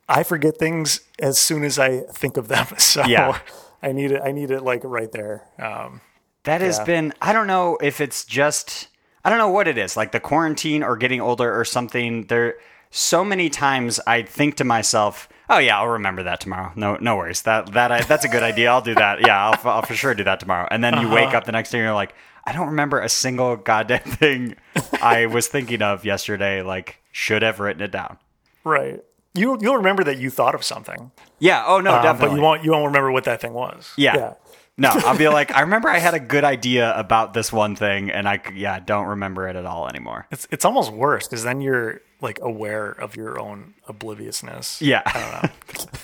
I 0.08 0.24
forget 0.24 0.58
things 0.58 1.02
as 1.20 1.38
soon 1.38 1.64
as 1.64 1.78
I 1.78 2.00
think 2.14 2.38
of 2.38 2.48
them. 2.48 2.66
So 2.78 3.04
Yeah. 3.06 3.40
I 3.82 3.92
need 3.92 4.12
it. 4.12 4.22
I 4.24 4.32
need 4.32 4.52
it 4.52 4.62
like 4.64 4.82
right 4.84 5.12
there. 5.12 5.44
Um, 5.60 6.02
That 6.44 6.62
has 6.62 6.78
Yeah. 6.80 6.86
been 6.86 7.14
I 7.22 7.32
don't 7.34 7.48
know 7.48 7.78
if 7.82 8.02
it's 8.02 8.26
just 8.26 8.88
I 9.24 9.30
don't 9.30 9.38
know 9.38 9.50
what 9.50 9.68
it 9.68 9.78
is, 9.78 9.96
like 9.98 10.12
the 10.12 10.20
quarantine 10.20 10.82
or 10.84 10.96
getting 10.98 11.22
older 11.22 11.58
or 11.60 11.66
something. 11.66 12.26
There 12.28 12.56
so 12.90 13.24
many 13.24 13.50
times 13.50 14.00
I 14.08 14.24
think 14.24 14.56
to 14.56 14.64
myself, 14.64 15.30
"Oh 15.50 15.58
yeah, 15.58 15.80
I'll 15.80 15.88
remember 15.88 16.24
that 16.24 16.40
tomorrow. 16.40 16.72
No 16.76 16.98
no 17.00 17.16
worries. 17.18 17.42
That 17.44 17.72
that 17.74 17.92
I, 17.92 18.02
that's 18.02 18.26
a 18.26 18.30
good 18.30 18.44
idea. 18.44 18.70
I'll 18.72 18.82
do 18.82 18.96
that. 18.96 19.26
Yeah, 19.26 19.50
I'll, 19.50 19.70
I'll 19.70 19.82
for 19.82 19.96
sure 19.96 20.14
do 20.14 20.24
that 20.26 20.40
tomorrow." 20.40 20.68
And 20.72 20.84
then 20.84 21.00
you 21.02 21.10
wake 21.10 21.34
up 21.34 21.46
the 21.46 21.52
next 21.52 21.72
day 21.72 21.80
and 21.80 21.86
you're 21.86 21.94
like, 21.94 22.14
"I 22.46 22.52
don't 22.54 22.68
remember 22.68 23.00
a 23.00 23.10
single 23.10 23.56
goddamn 23.56 24.00
thing 24.06 24.56
I 25.02 25.26
was 25.26 25.48
thinking 25.48 25.82
of 25.82 26.06
yesterday. 26.06 26.62
Like 26.62 27.02
should 27.12 27.42
have 27.42 27.60
written 27.60 27.82
it 27.82 27.92
down." 27.92 28.18
right. 28.64 29.02
You 29.36 29.58
you'll 29.62 29.78
remember 29.78 30.04
that 30.06 30.18
you 30.18 30.32
thought 30.32 30.56
of 30.56 30.64
something, 30.64 31.12
Yeah, 31.38 31.64
oh 31.68 31.80
no, 31.80 31.94
um, 31.94 32.02
definitely. 32.02 32.30
but 32.30 32.36
you 32.36 32.42
won't 32.42 32.64
you 32.64 32.72
won't 32.72 32.86
remember 32.88 33.12
what 33.12 33.26
that 33.26 33.40
thing 33.42 33.54
was. 33.54 33.94
Yeah. 33.96 34.16
Yeah. 34.16 34.34
No, 34.76 34.90
I'll 34.92 35.18
be 35.18 35.28
like, 35.28 35.54
I 35.54 35.62
remember 35.62 35.88
I 35.90 36.00
had 36.00 36.14
a 36.16 36.20
good 36.20 36.44
idea 36.44 36.98
about 36.98 37.34
this 37.34 37.52
one 37.54 37.76
thing, 37.76 38.10
and 38.10 38.28
I 38.28 38.42
yeah, 38.56 38.80
don't 38.80 39.06
remember 39.06 39.48
it 39.48 39.56
at 39.56 39.66
all 39.68 39.88
anymore. 39.88 40.26
It's 40.32 40.48
it's 40.52 40.66
almost 40.66 40.92
worse 40.92 41.28
because 41.28 41.44
then 41.44 41.62
you're 41.62 42.02
like 42.22 42.40
aware 42.42 42.90
of 42.92 43.16
your 43.16 43.40
own 43.40 43.74
obliviousness. 43.88 44.82
Yeah. 44.82 45.02
I 45.06 45.50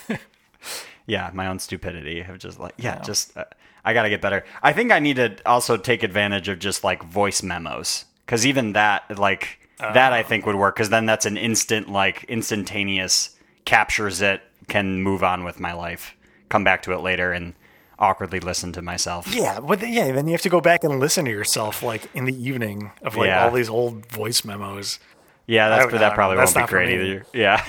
don't 0.07 0.10
know. 0.10 0.17
yeah, 1.07 1.29
my 1.34 1.48
own 1.48 1.60
stupidity 1.60 2.22
of 2.22 2.38
just 2.39 2.60
like, 2.60 2.74
yeah, 2.77 3.01
just, 3.01 3.36
uh, 3.38 3.45
I 3.84 3.93
got 3.93 4.03
to 4.03 4.10
get 4.10 4.22
better. 4.22 4.45
I 4.63 4.74
think 4.74 4.91
I 4.91 5.00
need 5.00 5.17
to 5.17 5.36
also 5.45 5.77
take 5.77 6.03
advantage 6.03 6.48
of 6.48 6.60
just 6.60 6.84
like 6.84 7.03
voice 7.03 7.43
memos. 7.43 8.05
Cause 8.27 8.45
even 8.45 8.74
that, 8.74 9.19
like, 9.19 9.60
that 9.79 10.13
I 10.13 10.24
think 10.24 10.45
would 10.48 10.55
work. 10.55 10.75
Cause 10.77 10.89
then 10.89 11.05
that's 11.05 11.25
an 11.27 11.38
instant, 11.38 11.89
like, 11.91 12.24
instantaneous 12.24 13.36
captures 13.65 14.22
it, 14.22 14.41
can 14.67 15.01
move 15.03 15.24
on 15.24 15.43
with 15.43 15.60
my 15.60 15.74
life, 15.74 16.15
come 16.50 16.63
back 16.63 16.81
to 16.84 16.93
it 16.93 17.00
later. 17.01 17.31
And 17.31 17.53
awkwardly 18.00 18.39
listen 18.41 18.72
to 18.74 18.81
myself. 18.81 19.34
Yeah, 19.34 19.60
but 19.62 19.79
then, 19.79 19.93
yeah, 19.93 20.12
then 20.12 20.25
you 20.27 20.34
have 20.34 20.41
to 20.41 20.50
go 20.50 20.60
back 20.60 20.84
and 20.84 21.00
listen 21.00 21.24
to 21.25 21.31
yourself 21.31 21.81
like 21.81 22.10
in 22.13 22.25
the 22.25 22.36
evening 22.36 22.91
of 23.01 23.15
like 23.15 23.27
Yeah. 23.27 23.45
all 23.45 23.51
these 23.51 23.69
old 23.69 24.05
voice 24.07 24.43
memos. 24.43 25.00
Yeah, 25.48 25.70
that's 25.70 25.92
but 25.92 26.00
that 26.00 26.16
probably. 26.16 26.38
Won't 26.38 26.56
be 26.56 26.64
great 26.66 26.90
either. 26.90 27.25
Yeah, 27.34 27.64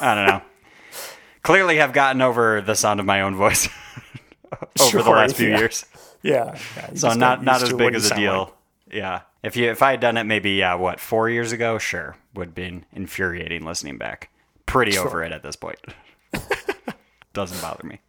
I 0.00 0.14
don't 0.14 0.26
know. 0.26 0.42
Clearly, 1.42 1.76
have 1.76 1.92
gotten 1.92 2.22
over 2.22 2.60
the 2.60 2.74
sound 2.74 3.00
of 3.00 3.06
my 3.06 3.20
own 3.20 3.36
voice 3.36 3.68
over 4.80 5.02
the 5.02 5.10
last 5.10 5.36
few 5.36 5.48
yeah. 5.48 5.58
years, 5.58 5.84
Yeah, 6.22 6.58
yeah 6.76 6.94
so 6.94 7.12
not 7.12 7.44
not 7.44 7.62
as 7.62 7.72
big 7.72 7.94
as 7.94 8.10
a 8.10 8.16
deal. 8.16 8.38
like. 8.38 8.52
Yeah, 8.94 9.20
if 9.42 9.56
you 9.56 9.70
if 9.70 9.82
I 9.82 9.92
had 9.92 10.00
done 10.00 10.16
it 10.16 10.24
maybe 10.24 10.52
yeah 10.52 10.74
what 10.74 11.00
four 11.00 11.28
years 11.28 11.52
ago, 11.52 11.78
sure 11.78 12.16
would 12.34 12.48
have 12.48 12.54
been 12.54 12.84
infuriating 12.92 13.64
listening 13.64 13.98
back. 13.98 14.30
Pretty 14.64 14.96
over 14.98 15.22
it 15.22 15.32
at 15.32 15.42
this 15.42 15.56
point. 15.56 15.78
Doesn't 17.32 17.60
bother 17.60 17.86
me. 17.86 18.00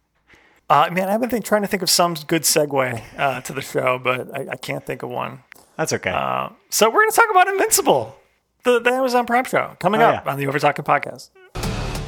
Uh, 0.70 0.88
man, 0.92 1.08
I've 1.08 1.20
been 1.20 1.30
think, 1.30 1.44
trying 1.44 1.62
to 1.62 1.68
think 1.68 1.82
of 1.82 1.88
some 1.88 2.14
good 2.26 2.42
segue 2.42 3.02
uh, 3.16 3.40
to 3.42 3.52
the 3.52 3.62
show, 3.62 3.98
but 3.98 4.34
I, 4.36 4.48
I 4.52 4.56
can't 4.56 4.84
think 4.84 5.02
of 5.02 5.08
one. 5.08 5.42
That's 5.76 5.92
okay. 5.94 6.10
Uh, 6.10 6.50
so 6.68 6.90
we're 6.90 7.02
going 7.02 7.10
to 7.10 7.16
talk 7.16 7.30
about 7.30 7.48
Invincible, 7.48 8.16
the, 8.64 8.80
the 8.80 8.90
Amazon 8.90 9.26
Prime 9.26 9.44
show, 9.44 9.76
coming 9.80 10.00
Oh, 10.00 10.04
up 10.06 10.24
yeah. 10.24 10.32
on 10.32 10.38
the 10.38 10.46
Over 10.46 10.58
Talking 10.58 10.84
podcast. 10.84 11.30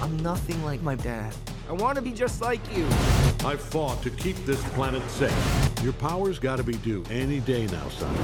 I'm 0.02 0.16
nothing 0.18 0.62
like 0.64 0.82
my 0.82 0.94
dad. 0.96 1.34
I 1.68 1.72
want 1.72 1.96
to 1.96 2.02
be 2.02 2.12
just 2.12 2.40
like 2.40 2.60
you. 2.76 2.84
I 3.44 3.56
fought 3.56 4.02
to 4.02 4.10
keep 4.10 4.36
this 4.44 4.62
planet 4.70 5.02
safe. 5.10 5.32
Your 5.82 5.92
power's 5.94 6.38
gotta 6.38 6.62
be 6.64 6.74
due 6.74 7.04
any 7.10 7.40
day 7.40 7.66
now, 7.66 7.88
son. 7.90 8.14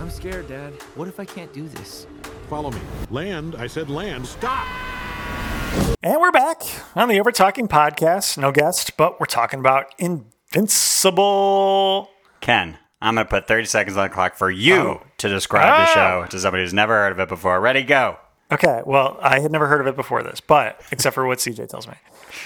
I'm 0.00 0.10
scared, 0.10 0.48
Dad. 0.48 0.72
What 0.94 1.08
if 1.08 1.18
I 1.20 1.24
can't 1.24 1.52
do 1.52 1.66
this? 1.68 2.06
Follow 2.48 2.70
me. 2.70 2.80
Land, 3.10 3.54
I 3.56 3.66
said 3.66 3.90
land. 3.90 4.26
Stop! 4.26 4.66
And 6.02 6.20
we're 6.20 6.32
back 6.32 6.62
on 6.96 7.08
the 7.08 7.20
Over 7.20 7.32
Talking 7.32 7.68
podcast. 7.68 8.38
No 8.38 8.50
guest, 8.52 8.96
but 8.96 9.20
we're 9.20 9.26
talking 9.26 9.60
about 9.60 9.92
Invincible. 9.98 12.08
Ken, 12.40 12.78
I'm 13.02 13.14
going 13.14 13.26
to 13.26 13.30
put 13.30 13.48
30 13.48 13.64
seconds 13.66 13.96
on 13.96 14.04
the 14.04 14.08
clock 14.14 14.34
for 14.36 14.50
you 14.50 14.74
Oh. 14.76 15.02
to 15.18 15.28
describe 15.28 15.86
the 15.86 15.90
Oh. 15.90 15.94
show 15.94 16.26
to 16.30 16.38
somebody 16.38 16.62
who's 16.64 16.74
never 16.74 16.94
heard 16.94 17.12
of 17.12 17.20
it 17.20 17.28
before. 17.28 17.58
Ready, 17.60 17.82
go. 17.82 18.16
Okay, 18.52 18.82
well, 18.84 19.16
I 19.22 19.40
had 19.40 19.52
never 19.52 19.68
heard 19.68 19.80
of 19.80 19.86
it 19.86 19.96
before 19.96 20.22
this, 20.22 20.40
but 20.40 20.80
except 20.90 21.14
for 21.14 21.24
what 21.26 21.38
CJ 21.38 21.66
tells 21.68 21.86
me. 21.86 21.94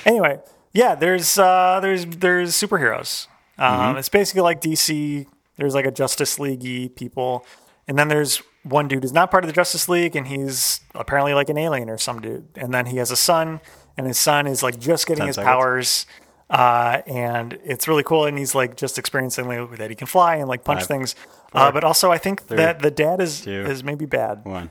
Anyway, 0.04 0.38
yeah, 0.72 0.94
there's 0.94 1.38
uh, 1.38 1.80
there's 1.80 2.04
there's 2.06 2.52
superheroes. 2.54 3.26
Um, 3.58 3.96
It's 3.96 4.08
basically 4.10 4.42
like 4.42 4.60
DC. 4.60 5.26
There's 5.56 5.74
like 5.74 5.86
a 5.86 5.90
Justice 5.90 6.38
League 6.38 6.94
people, 6.96 7.46
and 7.88 7.98
then 7.98 8.08
there's 8.08 8.42
one 8.64 8.86
dude 8.88 9.02
who's 9.02 9.12
not 9.12 9.30
part 9.30 9.44
of 9.44 9.48
the 9.48 9.54
Justice 9.54 9.88
League, 9.88 10.14
and 10.16 10.26
he's 10.26 10.80
apparently 10.94 11.32
like 11.32 11.48
an 11.48 11.56
alien 11.56 11.88
or 11.88 11.96
some 11.96 12.20
dude. 12.20 12.48
And 12.56 12.74
then 12.74 12.86
he 12.86 12.98
has 12.98 13.10
a 13.10 13.16
son, 13.16 13.60
and 13.96 14.06
his 14.06 14.18
son 14.18 14.46
is 14.46 14.62
like 14.62 14.78
just 14.78 15.06
getting 15.06 15.20
Ten 15.20 15.26
his 15.28 15.36
seconds. 15.36 15.48
powers. 15.50 16.06
Uh, 16.50 17.00
and 17.06 17.58
it's 17.64 17.88
really 17.88 18.02
cool, 18.02 18.26
and 18.26 18.38
he's 18.38 18.54
like 18.54 18.76
just 18.76 18.98
experiencing 18.98 19.48
like, 19.48 19.78
that 19.78 19.90
he 19.90 19.96
can 19.96 20.06
fly 20.06 20.36
and 20.36 20.48
like 20.48 20.62
punch 20.64 20.80
Five, 20.80 20.88
things. 20.88 21.14
uh, 21.52 21.72
but 21.72 21.84
also, 21.84 22.12
I 22.12 22.18
think 22.18 22.46
that 22.48 22.80
the 22.80 22.90
dad 22.90 23.20
is 23.20 23.40
two, 23.42 23.64
is 23.64 23.82
maybe 23.82 24.04
bad. 24.06 24.44
One. 24.44 24.70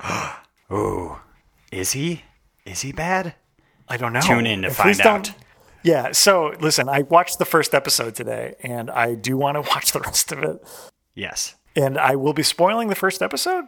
Ooh. 0.72 1.16
Is 1.72 1.92
he? 1.92 2.22
Is 2.64 2.82
he 2.82 2.92
bad? 2.92 3.34
I 3.88 3.96
don't 3.96 4.12
know. 4.12 4.20
Tune 4.20 4.46
in 4.46 4.62
to 4.62 4.68
And 4.68 4.76
find 4.76 5.00
out. 5.02 5.32
Yeah. 5.82 6.12
So 6.12 6.54
listen, 6.60 6.88
I 6.88 7.02
watched 7.02 7.38
the 7.38 7.44
first 7.44 7.74
episode 7.74 8.14
today, 8.14 8.54
and 8.62 8.90
I 8.90 9.14
do 9.14 9.36
want 9.36 9.56
to 9.56 9.60
watch 9.74 9.92
the 9.92 10.00
rest 10.00 10.30
of 10.32 10.42
it. 10.42 10.62
Yes. 11.14 11.54
And 11.76 11.98
I 11.98 12.16
will 12.16 12.32
be 12.32 12.42
spoiling 12.42 12.88
the 12.88 12.94
first 12.94 13.22
episode, 13.22 13.64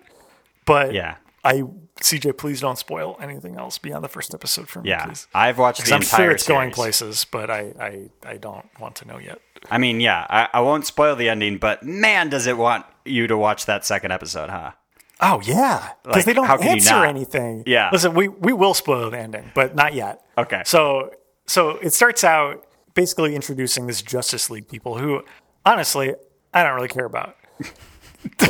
but 0.65 0.95
Yeah. 0.95 1.17
I 1.47 1.63
CJ, 2.01 2.37
please 2.37 2.61
don't 2.61 2.79
spoil 2.79 3.17
anything 3.23 3.57
else 3.57 3.79
beyond 3.79 4.05
the 4.05 4.09
first 4.09 4.35
episode 4.35 4.69
for 4.69 4.83
me, 4.83 4.91
Yeah. 4.91 5.07
please. 5.07 5.27
I've 5.35 5.59
watched 5.59 5.87
the 5.87 5.95
I'm 5.95 6.03
entire 6.03 6.19
sure 6.27 6.31
it's 6.33 6.47
going 6.47 6.71
places, 6.73 7.25
but 7.25 7.51
I, 7.51 7.73
I 8.25 8.31
I 8.33 8.37
don't 8.37 8.67
want 8.81 8.97
to 8.97 9.09
know 9.09 9.19
yet. 9.19 9.39
I 9.71 9.79
mean, 9.79 10.01
yeah, 10.01 10.27
I, 10.29 10.49
I 10.53 10.61
won't 10.61 10.85
spoil 10.87 11.17
the 11.17 11.29
ending, 11.29 11.59
but 11.59 11.83
man, 11.83 12.29
does 12.29 12.47
it 12.47 12.57
want 12.59 12.85
you 13.05 13.27
to 13.29 13.37
watch 13.37 13.65
that 13.67 13.85
second 13.87 14.13
episode, 14.13 14.51
huh? 14.51 14.73
Oh 15.21 15.41
yeah, 15.43 15.93
because 16.03 16.17
Like, 16.17 16.25
they 16.27 16.35
don't 16.35 16.47
how 16.47 16.59
can 16.59 16.67
you 16.67 16.73
answer 16.73 17.05
anything. 17.07 17.63
Yeah. 17.67 17.89
Listen, 17.93 18.13
we 18.15 18.29
we 18.29 18.53
will 18.53 18.75
spoil 18.75 19.09
the 19.11 19.19
ending, 19.19 19.51
but 19.55 19.75
not 19.75 19.95
yet. 19.95 20.21
Okay. 20.37 20.63
So 20.67 21.11
so 21.47 21.79
it 21.79 21.95
starts 21.95 22.23
out 22.25 22.67
basically 22.95 23.35
introducing 23.35 23.87
this 23.87 24.03
Justice 24.03 24.51
League 24.51 24.69
people 24.69 24.99
who, 24.99 25.23
honestly, 25.65 26.15
I 26.53 26.63
don't 26.63 26.75
really 26.75 26.89
care 26.89 27.07
about. 27.07 27.37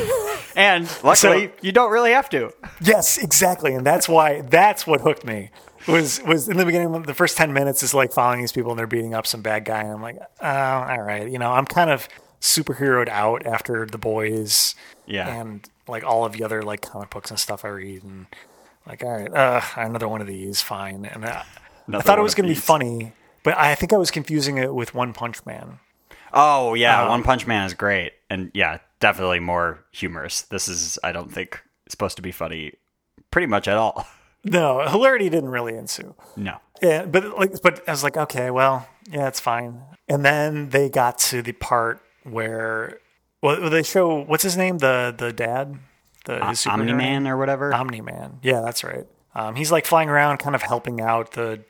And 0.57 0.85
luckily, 1.05 1.49
So- 1.49 1.53
you 1.61 1.71
don't 1.71 1.93
really 1.93 2.13
have 2.13 2.31
to. 2.31 2.51
Yes, 2.81 3.19
exactly, 3.19 3.75
and 3.75 3.87
that's 3.87 4.09
why 4.09 4.41
that's 4.41 4.87
what 4.87 5.03
hooked 5.03 5.25
me. 5.25 5.51
Was 5.87 6.23
was 6.23 6.49
in 6.49 6.57
the 6.57 6.65
beginning 6.65 7.03
the 7.03 7.13
first 7.15 7.37
ten 7.37 7.53
minutes 7.53 7.83
is 7.83 7.93
like 7.93 8.11
following 8.13 8.41
these 8.41 8.53
people 8.53 8.71
and 8.73 8.79
they're 8.79 8.87
beating 8.87 9.13
up 9.15 9.27
some 9.27 9.43
bad 9.43 9.67
guy 9.67 9.83
and 9.83 9.93
I'm 9.93 10.01
like, 10.03 10.17
oh, 10.41 10.47
all 10.49 11.03
right, 11.03 11.31
you 11.31 11.39
know, 11.39 11.53
I'm 11.53 11.67
kind 11.67 11.91
of 11.91 12.09
superheroed 12.41 13.09
out 13.09 13.45
after 13.47 13.85
the 13.87 13.99
boys, 13.99 14.75
Yeah. 15.05 15.29
and 15.29 15.69
like 15.87 16.05
all 16.05 16.25
of 16.25 16.33
the 16.33 16.43
other 16.43 16.63
like 16.63 16.81
comic 16.81 17.11
books 17.11 17.31
and 17.31 17.39
stuff 17.39 17.65
I 17.65 17.69
read 17.69 18.03
and 18.03 18.27
like, 18.87 19.05
all 19.05 19.11
right, 19.13 19.33
uh, 19.33 19.61
another 19.77 20.09
one 20.09 20.23
of 20.23 20.27
these, 20.27 20.63
fine. 20.63 21.05
And 21.05 21.25
I, 21.27 21.45
I 21.93 22.01
thought 22.01 22.19
it 22.19 22.23
was 22.23 22.35
going 22.35 22.49
to 22.49 22.55
be 22.55 22.59
funny, 22.59 23.13
but 23.43 23.57
I 23.59 23.75
think 23.75 23.93
I 23.93 23.97
was 23.99 24.11
confusing 24.11 24.57
it 24.59 24.75
with 24.75 24.95
One 24.95 25.13
Punch 25.13 25.45
Man. 25.45 25.81
Oh 26.33 26.73
yeah, 26.75 27.03
Um, 27.03 27.09
One 27.11 27.23
Punch 27.25 27.47
Man 27.47 27.67
is 27.67 27.75
great, 27.75 28.13
and 28.31 28.51
yeah, 28.55 28.79
definitely 29.01 29.41
more 29.41 29.85
humorous. 29.93 30.43
This 30.43 30.69
is, 30.69 30.99
I 31.05 31.13
don't 31.13 31.33
think, 31.33 31.61
supposed 31.89 32.17
to 32.17 32.23
be 32.23 32.33
funny, 32.33 32.73
pretty 33.31 33.47
much 33.47 33.69
at 33.69 33.77
all. 33.77 34.07
No, 34.49 34.87
hilarity 34.87 35.29
didn't 35.29 35.49
really 35.49 35.75
ensue. 35.77 36.15
No. 36.37 36.59
Yeah, 36.81 37.05
but 37.05 37.37
like, 37.37 37.61
but 37.63 37.83
I 37.89 37.91
was 37.91 38.05
like, 38.05 38.17
okay, 38.17 38.53
well, 38.53 38.87
yeah, 39.11 39.27
it's 39.27 39.41
fine. 39.41 39.83
And 40.09 40.25
then 40.25 40.69
they 40.69 40.89
got 40.89 41.19
to 41.31 41.43
the 41.43 41.51
part 41.51 42.01
where, 42.23 43.01
well, 43.43 43.69
they 43.69 43.83
show 43.83 44.23
what's 44.23 44.45
his 44.45 44.57
name, 44.57 44.79
the 44.79 45.13
the 45.19 45.33
dad, 45.33 45.81
the 46.27 46.35
superhero 46.39 46.73
Omni 46.75 46.93
Man 46.93 47.27
or 47.27 47.37
whatever. 47.37 47.75
Omni 47.75 48.01
Man. 48.03 48.39
Yeah, 48.43 48.61
that's 48.61 48.85
right. 48.85 49.09
Um, 49.35 49.57
he's 49.57 49.73
like 49.73 49.85
flying 49.85 50.09
around, 50.09 50.37
kind 50.39 50.55
of 50.55 50.63
helping 50.63 51.01
out 51.01 51.33
the. 51.33 51.65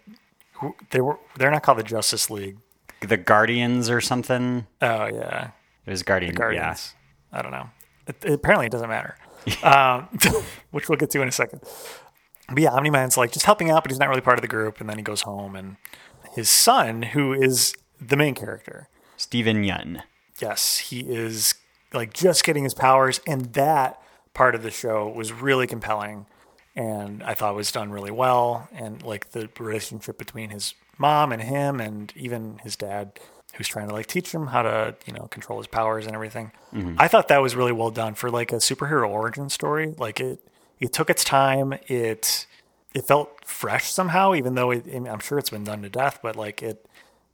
They 0.91 1.01
were 1.01 1.19
they're 1.39 1.51
not 1.51 1.63
called 1.63 1.79
the 1.79 1.83
Justice 1.83 2.29
League. 2.29 2.59
the 3.01 3.17
Guardians 3.17 3.89
or 3.89 4.03
something. 4.03 4.67
Oh 4.83 5.07
yeah, 5.07 5.51
It 5.87 5.91
was 5.93 6.03
Guardian. 6.03 6.35
Guardians. 6.35 6.93
I 7.37 7.43
don't 7.43 7.53
know. 7.53 7.69
It, 8.09 8.17
it- 8.25 8.33
apparently, 8.33 8.67
it 8.67 8.73
doesn't 8.73 8.89
matter, 8.89 9.17
um, 9.63 10.09
which 10.71 10.89
we'll 10.89 10.99
get 10.99 11.11
to 11.11 11.23
in 11.23 11.29
a 11.29 11.33
second. 11.33 11.61
But 12.49 12.59
yeah, 12.59 12.71
Omni 12.71 12.91
Man's 12.91 13.17
like 13.17 13.33
just 13.33 13.45
helping 13.47 13.71
out, 13.71 13.83
but 13.85 13.91
he's 13.91 13.99
not 13.99 14.09
really 14.09 14.21
part 14.21 14.39
of 14.39 14.43
the 14.43 14.49
group. 14.49 14.81
And 14.81 14.89
then 14.89 14.97
he 14.97 15.03
goes 15.03 15.23
home, 15.23 15.55
and 15.57 15.77
his 16.35 16.49
son, 16.49 17.03
who 17.03 17.33
is 17.33 17.75
the 18.01 18.17
main 18.17 18.35
character. 18.35 18.89
Steven 19.17 19.63
Yeun. 19.65 20.03
yes, 20.41 20.79
he 20.79 21.01
is 21.01 21.55
like 21.93 22.13
just 22.13 22.45
getting 22.45 22.65
his 22.65 22.75
powers, 22.75 23.21
and 23.27 23.53
that 23.55 24.01
part 24.35 24.55
of 24.55 24.63
the 24.63 24.71
show 24.71 25.09
was 25.09 25.33
really 25.33 25.67
compelling, 25.67 26.27
and 26.77 27.23
I 27.23 27.35
thought 27.35 27.55
was 27.55 27.73
done 27.73 27.91
really 27.91 28.11
well, 28.11 28.69
and 28.73 29.03
like 29.03 29.31
the 29.31 29.49
relationship 29.59 30.19
between 30.19 30.51
his 30.51 30.75
mom 30.99 31.33
and 31.33 31.43
him, 31.43 31.81
and 31.81 32.13
even 32.15 32.59
his 32.63 32.77
dad, 32.77 33.19
who's 33.57 33.69
trying 33.69 33.89
to 33.89 33.95
like 33.95 34.07
teach 34.07 34.33
him 34.33 34.49
how 34.49 34.63
to 34.63 34.95
you 35.07 35.13
know 35.13 35.27
control 35.29 35.59
his 35.59 35.67
powers 35.67 36.07
and 36.07 36.15
everything. 36.15 36.53
Mm-hmm. 36.75 36.97
I 36.99 37.09
thought 37.09 37.29
that 37.29 37.43
was 37.43 37.57
really 37.57 37.73
well 37.73 37.91
done 37.91 38.15
for 38.15 38.31
like 38.31 38.53
a 38.53 38.57
superhero 38.57 39.09
origin 39.09 39.49
story. 39.49 39.95
Like 39.99 40.21
it, 40.21 40.41
it 40.81 40.93
took 40.93 41.11
its 41.11 41.25
time. 41.25 41.75
It 41.87 42.47
it 42.95 43.05
felt 43.07 43.45
fresh 43.45 43.91
somehow, 43.91 44.35
even 44.35 44.55
though 44.55 44.71
it, 44.71 44.87
I 44.87 44.99
mean, 44.99 45.09
I'm 45.09 45.19
sure 45.19 45.39
it's 45.39 45.51
been 45.51 45.65
done 45.65 45.83
to 45.83 45.91
death, 45.91 46.21
but 46.23 46.35
like 46.35 46.63
it, 46.63 46.87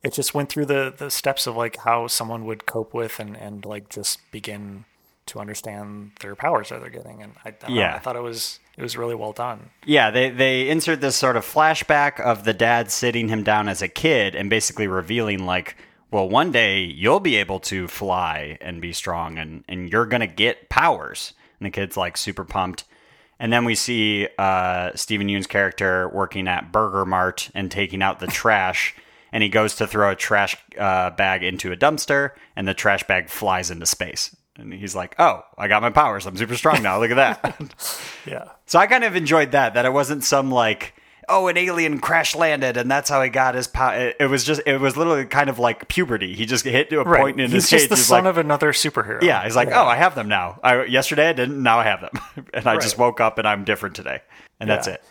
it 0.02 0.12
just 0.12 0.34
went 0.34 0.48
through 0.48 0.66
the, 0.66 0.92
the 0.96 1.08
steps 1.08 1.46
of 1.46 1.56
like 1.56 1.76
how 1.76 2.08
someone 2.08 2.44
would 2.46 2.66
cope 2.66 2.92
with 2.92 3.20
and, 3.20 3.36
and 3.36 3.64
like 3.64 3.88
just 3.88 4.18
begin 4.32 4.84
to 5.26 5.38
understand 5.38 6.10
their 6.20 6.34
powers 6.34 6.70
that 6.70 6.80
they're 6.80 6.90
getting. 6.90 7.22
And 7.22 7.34
I, 7.44 7.50
I, 7.50 7.52
don't 7.52 7.70
know, 7.70 7.80
Yeah. 7.80 7.94
I 7.94 8.00
thought 8.00 8.16
it 8.16 8.22
was, 8.22 8.58
it 8.76 8.82
was 8.82 8.96
really 8.96 9.14
well 9.14 9.32
done. 9.32 9.70
Yeah, 9.86 10.10
they 10.10 10.30
they 10.30 10.68
insert 10.68 11.00
this 11.00 11.14
sort 11.14 11.36
of 11.36 11.46
flashback 11.46 12.18
of 12.18 12.42
the 12.42 12.52
dad 12.52 12.90
sitting 12.90 13.28
him 13.28 13.44
down 13.44 13.68
as 13.68 13.82
a 13.82 13.88
kid 13.88 14.34
and 14.34 14.50
basically 14.50 14.88
revealing 14.88 15.46
like, 15.46 15.76
well, 16.12 16.28
one 16.28 16.52
day 16.52 16.82
you'll 16.82 17.20
be 17.20 17.36
able 17.36 17.58
to 17.60 17.88
fly 17.88 18.58
and 18.60 18.80
be 18.80 18.92
strong 18.92 19.38
and 19.38 19.64
and 19.66 19.90
you're 19.90 20.06
gonna 20.06 20.26
get 20.26 20.68
powers. 20.68 21.32
And 21.58 21.66
the 21.66 21.70
kid's 21.70 21.96
like 21.96 22.16
super 22.16 22.44
pumped. 22.44 22.84
And 23.40 23.52
then 23.52 23.64
we 23.64 23.74
see 23.74 24.28
uh, 24.38 24.92
Steven 24.94 25.28
Yeun's 25.28 25.48
character 25.48 26.08
working 26.10 26.46
at 26.46 26.70
Burger 26.70 27.04
Mart 27.04 27.50
and 27.54 27.70
taking 27.70 28.00
out 28.00 28.20
the 28.20 28.28
trash. 28.28 28.94
And 29.32 29.42
he 29.42 29.48
goes 29.48 29.74
to 29.76 29.86
throw 29.86 30.12
a 30.12 30.14
trash 30.14 30.56
uh, 30.78 31.10
bag 31.10 31.42
into 31.42 31.72
a 31.72 31.76
dumpster, 31.76 32.32
and 32.54 32.68
the 32.68 32.74
trash 32.74 33.02
bag 33.04 33.30
flies 33.30 33.70
into 33.70 33.86
space. 33.86 34.36
And 34.56 34.72
he's 34.72 34.94
like, 34.94 35.16
"Oh, 35.18 35.42
I 35.56 35.66
got 35.66 35.82
my 35.82 35.90
powers. 35.90 36.26
I'm 36.26 36.36
super 36.36 36.54
strong 36.54 36.82
now. 36.82 37.00
Look 37.00 37.10
at 37.10 37.16
that." 37.16 37.74
Yeah. 38.26 38.50
So 38.66 38.78
I 38.78 38.86
kind 38.86 39.02
of 39.02 39.16
enjoyed 39.16 39.50
that. 39.52 39.74
That 39.74 39.86
it 39.86 39.92
wasn't 39.92 40.22
some 40.22 40.50
like, 40.52 40.94
oh, 41.28 41.48
an 41.48 41.56
alien 41.56 41.98
crash 42.00 42.34
landed 42.34 42.76
and 42.76 42.90
that's 42.90 43.08
how 43.08 43.22
he 43.22 43.28
got 43.30 43.54
his 43.54 43.66
power. 43.66 43.94
It, 43.94 44.16
it 44.20 44.26
was 44.26 44.44
just, 44.44 44.60
it 44.66 44.78
was 44.78 44.96
literally 44.96 45.24
kind 45.24 45.48
of 45.48 45.58
like 45.58 45.88
puberty. 45.88 46.34
He 46.34 46.46
just 46.46 46.64
hit 46.64 46.90
to 46.90 47.00
a 47.00 47.04
Right. 47.04 47.20
point 47.20 47.40
in 47.40 47.50
he's 47.50 47.62
his 47.64 47.70
just 47.70 47.82
age. 47.84 47.88
the 47.90 47.94
he's 47.96 48.06
son 48.06 48.24
like, 48.24 48.30
of 48.30 48.38
another 48.38 48.72
superhero. 48.72 49.22
yeah, 49.22 49.44
he's 49.44 49.56
like, 49.56 49.68
oh, 49.72 49.84
I 49.84 49.96
have 49.96 50.14
them 50.14 50.28
now. 50.28 50.58
I, 50.62 50.84
yesterday 50.84 51.28
I 51.28 51.32
didn't. 51.32 51.62
Now 51.62 51.78
I 51.78 51.84
have 51.84 52.00
them, 52.00 52.46
and 52.54 52.66
I 52.66 52.76
just 52.78 52.98
woke 52.98 53.20
up 53.20 53.38
and 53.38 53.46
I'm 53.46 53.64
different 53.64 53.94
today, 53.96 54.20
and 54.60 54.68
that's 54.68 54.86
Yeah. 54.86 54.94
it. 54.94 55.04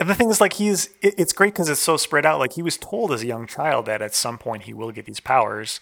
And 0.00 0.10
the 0.10 0.14
thing 0.16 0.30
is, 0.30 0.40
like, 0.40 0.54
he's 0.54 0.86
it, 1.00 1.14
it's 1.16 1.32
great 1.32 1.52
because 1.54 1.68
it's 1.68 1.80
so 1.80 1.96
spread 1.96 2.26
out. 2.26 2.40
Like, 2.40 2.54
he 2.54 2.62
was 2.62 2.76
told 2.76 3.12
as 3.12 3.22
a 3.22 3.26
young 3.26 3.46
child 3.46 3.86
that 3.86 4.02
at 4.02 4.14
some 4.16 4.36
point 4.36 4.64
he 4.64 4.74
will 4.74 4.90
get 4.90 5.04
these 5.06 5.20
powers, 5.20 5.78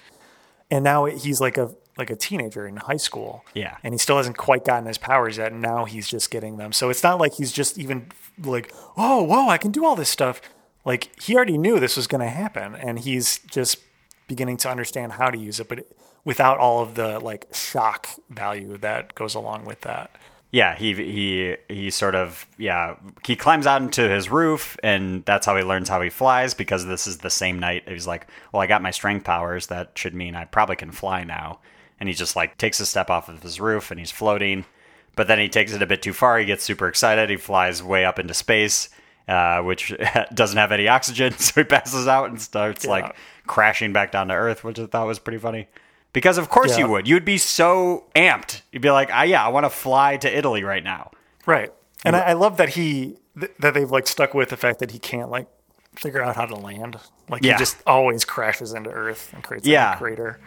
and 0.70 0.84
now 0.84 1.06
he's 1.06 1.40
like 1.40 1.56
a 1.56 1.74
like 1.98 2.10
a 2.10 2.16
teenager 2.16 2.66
in 2.66 2.76
high 2.76 2.96
school. 2.96 3.44
Yeah. 3.54 3.76
and 3.82 3.94
he 3.94 3.98
still 3.98 4.16
hasn't 4.16 4.36
quite 4.36 4.64
gotten 4.64 4.86
his 4.86 4.98
powers 4.98 5.36
yet. 5.36 5.52
And 5.52 5.60
now 5.60 5.84
he's 5.84 6.08
just 6.08 6.30
getting 6.30 6.56
them. 6.56 6.72
So 6.72 6.90
it's 6.90 7.02
not 7.02 7.18
like 7.18 7.34
he's 7.34 7.52
just 7.52 7.78
even 7.78 8.10
like, 8.42 8.72
oh, 8.96 9.22
whoa, 9.22 9.48
I 9.48 9.58
can 9.58 9.70
do 9.70 9.84
all 9.84 9.96
this 9.96 10.08
stuff. 10.08 10.40
Like 10.84 11.10
he 11.22 11.34
already 11.34 11.58
knew 11.58 11.78
this 11.78 11.96
was 11.96 12.06
going 12.06 12.22
to 12.22 12.30
happen, 12.30 12.74
and 12.74 12.98
he's 12.98 13.38
just 13.50 13.78
beginning 14.28 14.56
to 14.58 14.70
understand 14.70 15.12
how 15.12 15.30
to 15.30 15.36
use 15.36 15.60
it, 15.60 15.68
but 15.68 15.86
without 16.24 16.58
all 16.58 16.82
of 16.82 16.94
the 16.94 17.18
like 17.18 17.46
shock 17.52 18.08
value 18.30 18.76
that 18.78 19.14
goes 19.14 19.34
along 19.34 19.64
with 19.64 19.82
that. 19.82 20.10
Yeah, 20.52 20.74
he 20.74 20.94
he 20.94 21.56
he 21.68 21.90
sort 21.90 22.14
of 22.14 22.46
yeah 22.58 22.96
he 23.24 23.36
climbs 23.36 23.66
out 23.66 23.82
into 23.82 24.08
his 24.08 24.30
roof, 24.30 24.76
and 24.82 25.24
that's 25.24 25.46
how 25.46 25.56
he 25.56 25.62
learns 25.62 25.88
how 25.88 26.00
he 26.00 26.10
flies 26.10 26.54
because 26.54 26.86
this 26.86 27.06
is 27.06 27.18
the 27.18 27.30
same 27.30 27.58
night. 27.58 27.84
He's 27.86 28.06
like, 28.06 28.26
well, 28.52 28.62
I 28.62 28.66
got 28.66 28.82
my 28.82 28.90
strength 28.90 29.24
powers. 29.24 29.66
That 29.66 29.92
should 29.94 30.14
mean 30.14 30.34
I 30.34 30.46
probably 30.46 30.76
can 30.76 30.92
fly 30.92 31.24
now. 31.24 31.60
And 32.00 32.08
he 32.08 32.14
just 32.14 32.34
like 32.34 32.56
takes 32.58 32.80
a 32.80 32.86
step 32.86 33.10
off 33.10 33.28
of 33.28 33.42
his 33.42 33.60
roof, 33.60 33.90
and 33.90 34.00
he's 34.00 34.10
floating. 34.10 34.64
But 35.16 35.28
then 35.28 35.38
he 35.38 35.48
takes 35.48 35.72
it 35.72 35.82
a 35.82 35.86
bit 35.86 36.00
too 36.02 36.12
far. 36.14 36.38
He 36.38 36.46
gets 36.46 36.64
super 36.64 36.88
excited. 36.88 37.28
He 37.30 37.36
flies 37.36 37.82
way 37.82 38.04
up 38.06 38.18
into 38.18 38.32
space, 38.32 38.88
uh, 39.28 39.60
which 39.60 39.94
doesn't 40.34 40.56
have 40.56 40.72
any 40.72 40.88
oxygen, 40.88 41.32
so 41.38 41.60
he 41.60 41.64
passes 41.64 42.08
out 42.08 42.30
and 42.30 42.40
starts 42.40 42.86
like 42.86 43.14
crashing 43.46 43.92
back 43.92 44.12
down 44.12 44.28
to 44.28 44.34
Earth, 44.34 44.64
which 44.64 44.78
I 44.78 44.86
thought 44.86 45.06
was 45.06 45.18
pretty 45.18 45.38
funny. 45.38 45.68
Because 46.12 46.38
of 46.38 46.48
course 46.48 46.72
Yeah. 46.72 46.86
you 46.86 46.90
would. 46.90 47.06
You'd 47.06 47.24
be 47.24 47.38
so 47.38 48.04
amped. 48.16 48.62
You'd 48.72 48.82
be 48.82 48.90
like, 48.90 49.10
ah, 49.12 49.22
yeah, 49.22 49.44
I 49.44 49.48
want 49.48 49.64
to 49.66 49.70
fly 49.70 50.16
to 50.16 50.36
Italy 50.38 50.64
right 50.64 50.82
now. 50.82 51.10
Right. 51.46 51.72
And 52.04 52.16
I, 52.16 52.20
I 52.20 52.32
love 52.32 52.56
that 52.56 52.70
he 52.70 53.16
th- 53.38 53.52
that 53.60 53.74
they've 53.74 53.90
like 53.90 54.06
stuck 54.08 54.32
with 54.34 54.48
the 54.48 54.56
fact 54.56 54.78
that 54.80 54.90
he 54.90 54.98
can't 54.98 55.30
like 55.30 55.46
figure 55.96 56.22
out 56.22 56.34
how 56.34 56.46
to 56.46 56.56
land. 56.56 56.96
Like 57.28 57.44
Yeah. 57.44 57.52
he 57.52 57.58
just 57.58 57.76
always 57.86 58.24
crashes 58.24 58.72
into 58.72 58.90
Earth 58.90 59.30
and 59.34 59.44
creates 59.44 59.66
Yeah. 59.66 59.94
a 59.94 59.98
crater. 59.98 60.40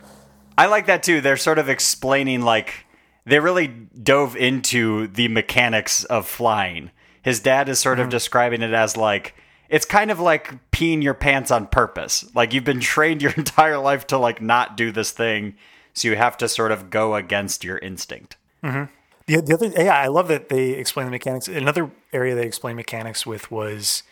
I 0.57 0.67
like 0.67 0.86
that 0.88 1.03
too. 1.03 1.22
They're 1.22 1.38
sort 1.38 1.60
of 1.60 1.69
explaining 1.69 2.41
like 2.41 2.86
they 3.25 3.39
really 3.39 3.67
dove 3.67 4.36
into 4.36 5.07
the 5.07 5.27
mechanics 5.27 6.03
of 6.05 6.27
flying. 6.27 6.91
His 7.22 7.39
dad 7.39 7.69
is 7.69 7.79
sort 7.79 8.00
of 8.00 8.05
mm-hmm. 8.05 8.12
describing 8.12 8.62
it 8.62 8.74
as 8.74 8.98
like 8.98 9.36
it's 9.69 9.86
kind 9.86 10.12
of 10.12 10.19
like 10.19 10.72
peeing 10.72 11.01
your 11.01 11.13
pants 11.13 11.50
on 11.50 11.67
purpose. 11.67 12.25
Like 12.36 12.53
you've 12.53 12.63
been 12.63 12.79
trained 12.81 13.22
your 13.22 13.31
entire 13.31 13.77
life 13.77 14.07
to 14.07 14.17
like 14.17 14.41
not 14.41 14.77
do 14.77 14.91
this 14.91 15.12
thing, 15.12 15.55
so 15.93 16.07
you 16.07 16.15
have 16.15 16.38
to 16.38 16.48
sort 16.48 16.72
of 16.72 16.89
go 16.89 17.15
against 17.15 17.63
your 17.63 17.77
instinct. 17.77 18.38
Mm-hmm. 18.63 18.91
The, 19.25 19.41
the 19.41 19.53
other, 19.53 19.67
yeah, 19.67 19.98
I 19.98 20.07
love 20.07 20.27
that 20.27 20.50
they 20.50 20.72
explain 20.72 21.05
the 21.07 21.12
mechanics. 21.12 21.48
Another 21.48 21.89
area 22.12 22.36
they 22.36 22.45
explain 22.45 22.75
mechanics 22.75 23.25
with 23.25 23.50
was 23.50 24.03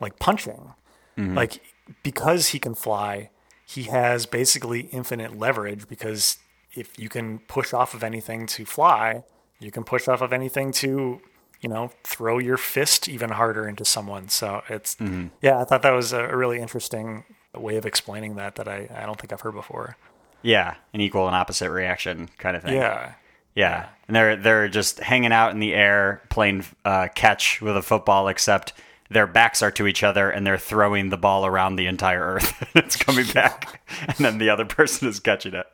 like 0.00 0.18
punching. 0.18 0.74
Mm-hmm. 1.16 1.34
Like 1.34 1.60
because 2.02 2.48
he 2.48 2.58
can 2.58 2.74
fly, 2.74 3.30
he 3.74 3.84
has 3.84 4.26
basically 4.26 4.80
infinite 4.90 5.38
leverage 5.38 5.86
because 5.88 6.38
if 6.74 6.98
you 6.98 7.08
can 7.08 7.38
push 7.38 7.72
off 7.72 7.94
of 7.94 8.02
anything 8.02 8.46
to 8.46 8.64
fly, 8.64 9.22
you 9.60 9.70
can 9.70 9.84
push 9.84 10.08
off 10.08 10.20
of 10.22 10.32
anything 10.32 10.72
to, 10.72 11.20
you 11.60 11.68
know, 11.68 11.92
throw 12.02 12.38
your 12.38 12.56
fist 12.56 13.08
even 13.08 13.30
harder 13.30 13.68
into 13.68 13.84
someone. 13.84 14.28
So 14.28 14.62
it's, 14.68 14.96
yeah, 15.40 15.60
I 15.60 15.64
thought 15.64 15.82
that 15.82 15.92
was 15.92 16.12
a 16.12 16.36
really 16.36 16.58
interesting 16.58 17.22
way 17.54 17.76
of 17.76 17.86
explaining 17.86 18.34
that 18.36 18.56
that 18.56 18.66
I, 18.66 18.88
I 18.92 19.06
don't 19.06 19.20
think 19.20 19.32
I've 19.32 19.40
heard 19.40 19.54
before. 19.54 19.96
Yeah, 20.42 20.74
an 20.92 21.00
equal 21.00 21.28
and 21.28 21.36
opposite 21.36 21.70
reaction 21.70 22.28
kind 22.38 22.56
of 22.56 22.64
thing. 22.64 22.74
Yeah. 22.74 23.14
Yeah, 23.54 23.88
and 24.06 24.16
they're 24.16 24.36
they're 24.36 24.68
just 24.68 25.00
hanging 25.00 25.32
out 25.32 25.50
in 25.50 25.58
the 25.58 25.74
air 25.74 26.22
playing 26.28 26.64
uh, 26.84 27.08
catch 27.14 27.60
with 27.60 27.76
a 27.76 27.82
football, 27.82 28.28
except 28.28 28.72
their 29.10 29.26
backs 29.26 29.60
are 29.60 29.72
to 29.72 29.86
each 29.86 30.02
other 30.02 30.30
and 30.30 30.46
they're 30.46 30.56
throwing 30.56 31.10
the 31.10 31.16
ball 31.18 31.44
around 31.44 31.76
the 31.76 31.86
entire 31.86 32.22
earth. 32.22 32.68
it's 32.74 32.96
coming 32.96 33.26
back, 33.34 33.82
and 34.06 34.16
then 34.18 34.38
the 34.38 34.48
other 34.48 34.64
person 34.64 35.08
is 35.08 35.20
catching 35.20 35.54
it, 35.54 35.66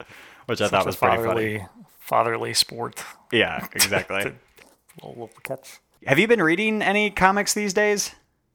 which 0.47 0.61
I 0.61 0.69
thought 0.69 0.87
was 0.87 0.97
Such 0.97 1.09
pretty 1.09 1.17
fatherly, 1.23 1.59
funny. 1.59 1.69
fatherly 2.01 2.55
sport. 2.55 3.05
Yeah, 3.33 3.67
exactly. 3.73 4.17
Little, 5.03 5.11
little 5.11 5.31
catch. 5.43 5.79
Have 6.07 6.19
you 6.19 6.27
been 6.27 6.43
reading 6.43 6.81
any 6.81 7.11
comics 7.11 7.53
these 7.53 7.75
days? 7.75 8.15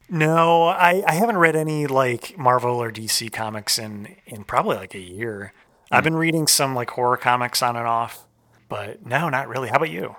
No, 0.09 0.63
I, 0.63 1.03
I 1.05 1.13
haven't 1.13 1.37
read 1.37 1.55
any 1.55 1.85
like 1.85 2.35
Marvel 2.35 2.81
or 2.81 2.91
DC 2.91 3.31
comics 3.31 3.77
in 3.77 4.15
in 4.25 4.43
probably 4.43 4.75
like 4.75 4.95
a 4.95 4.99
year. 4.99 5.53
I've 5.91 6.03
hmm. 6.03 6.05
been 6.05 6.15
reading 6.15 6.47
some 6.47 6.73
like 6.73 6.89
horror 6.89 7.17
comics 7.17 7.61
on 7.61 7.75
and 7.75 7.85
off, 7.85 8.25
but 8.69 9.05
no, 9.05 9.29
not 9.29 9.47
really. 9.47 9.69
How 9.69 9.75
about 9.75 9.91
you? 9.91 10.15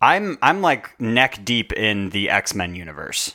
I'm 0.00 0.38
I'm 0.40 0.60
like 0.60 0.98
neck 1.00 1.44
deep 1.44 1.72
in 1.72 2.10
the 2.10 2.30
X 2.30 2.54
Men 2.54 2.76
universe. 2.76 3.34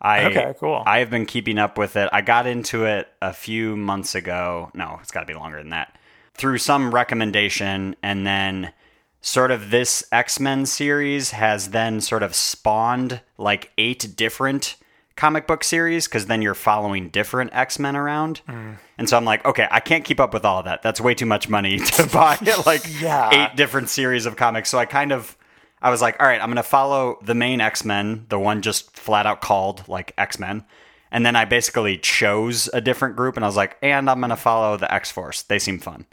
I 0.00 0.24
Okay, 0.24 0.54
cool. 0.58 0.82
I 0.86 0.98
have 1.00 1.10
been 1.10 1.26
keeping 1.26 1.58
up 1.58 1.76
with 1.76 1.96
it. 1.96 2.08
I 2.12 2.20
got 2.22 2.46
into 2.46 2.84
it 2.86 3.08
a 3.20 3.32
few 3.32 3.76
months 3.76 4.14
ago. 4.14 4.70
No, 4.74 4.98
it's 5.02 5.10
got 5.12 5.20
to 5.20 5.26
be 5.26 5.34
longer 5.34 5.58
than 5.58 5.70
that. 5.70 5.96
Through 6.34 6.58
some 6.58 6.94
recommendation, 6.94 7.96
and 8.02 8.26
then 8.26 8.72
sort 9.20 9.50
of 9.50 9.70
this 9.70 10.02
X 10.10 10.40
Men 10.40 10.64
series 10.64 11.32
has 11.32 11.70
then 11.70 12.00
sort 12.00 12.22
of 12.22 12.34
spawned 12.34 13.20
like 13.36 13.70
eight 13.76 14.14
different 14.16 14.76
comic 15.16 15.46
book 15.46 15.62
series 15.62 16.08
because 16.08 16.24
then 16.26 16.40
you're 16.40 16.54
following 16.54 17.10
different 17.10 17.50
X 17.52 17.78
Men 17.78 17.94
around. 17.94 18.40
Mm. 18.48 18.76
And 18.96 19.06
so 19.08 19.18
I'm 19.18 19.26
like, 19.26 19.44
okay, 19.44 19.68
I 19.70 19.80
can't 19.80 20.02
keep 20.04 20.18
up 20.18 20.32
with 20.32 20.46
all 20.46 20.60
of 20.60 20.64
that. 20.64 20.80
That's 20.82 20.98
way 21.00 21.14
too 21.14 21.26
much 21.26 21.46
money 21.48 21.78
to 21.96 22.06
buy 22.06 22.38
like 22.64 22.82
Yeah. 23.00 23.28
eight 23.50 23.56
different 23.56 23.90
series 23.90 24.24
of 24.24 24.36
comics. 24.36 24.70
So 24.70 24.78
I 24.78 24.86
kind 24.86 25.12
of 25.12 25.36
I 25.82 25.90
was 25.90 26.02
like, 26.02 26.16
all 26.20 26.26
right, 26.26 26.40
I'm 26.40 26.48
going 26.48 26.56
to 26.56 26.62
follow 26.62 27.18
the 27.22 27.34
main 27.34 27.60
X 27.60 27.84
Men, 27.84 28.26
the 28.28 28.38
one 28.38 28.62
just 28.62 28.96
flat 28.96 29.26
out 29.26 29.40
called 29.40 29.88
like 29.88 30.12
X 30.18 30.38
Men. 30.38 30.64
And 31.10 31.26
then 31.26 31.34
I 31.34 31.44
basically 31.44 31.98
chose 31.98 32.68
a 32.72 32.80
different 32.80 33.16
group 33.16 33.36
and 33.36 33.44
I 33.44 33.48
was 33.48 33.56
like, 33.56 33.76
and 33.82 34.08
I'm 34.08 34.20
going 34.20 34.30
to 34.30 34.36
follow 34.36 34.76
the 34.76 34.92
X 34.92 35.10
Force. 35.10 35.42
They 35.42 35.58
seem 35.58 35.78
fun. 35.78 36.06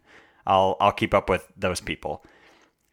I'll, 0.46 0.78
I'll 0.80 0.92
keep 0.92 1.14
up 1.14 1.30
with 1.30 1.46
those 1.58 1.82
people. 1.82 2.24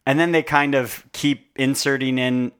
And 0.05 0.19
then 0.19 0.31
they 0.31 0.43
kind 0.43 0.75
of 0.75 1.05
keep 1.13 1.49
inserting 1.55 2.19
in 2.19 2.51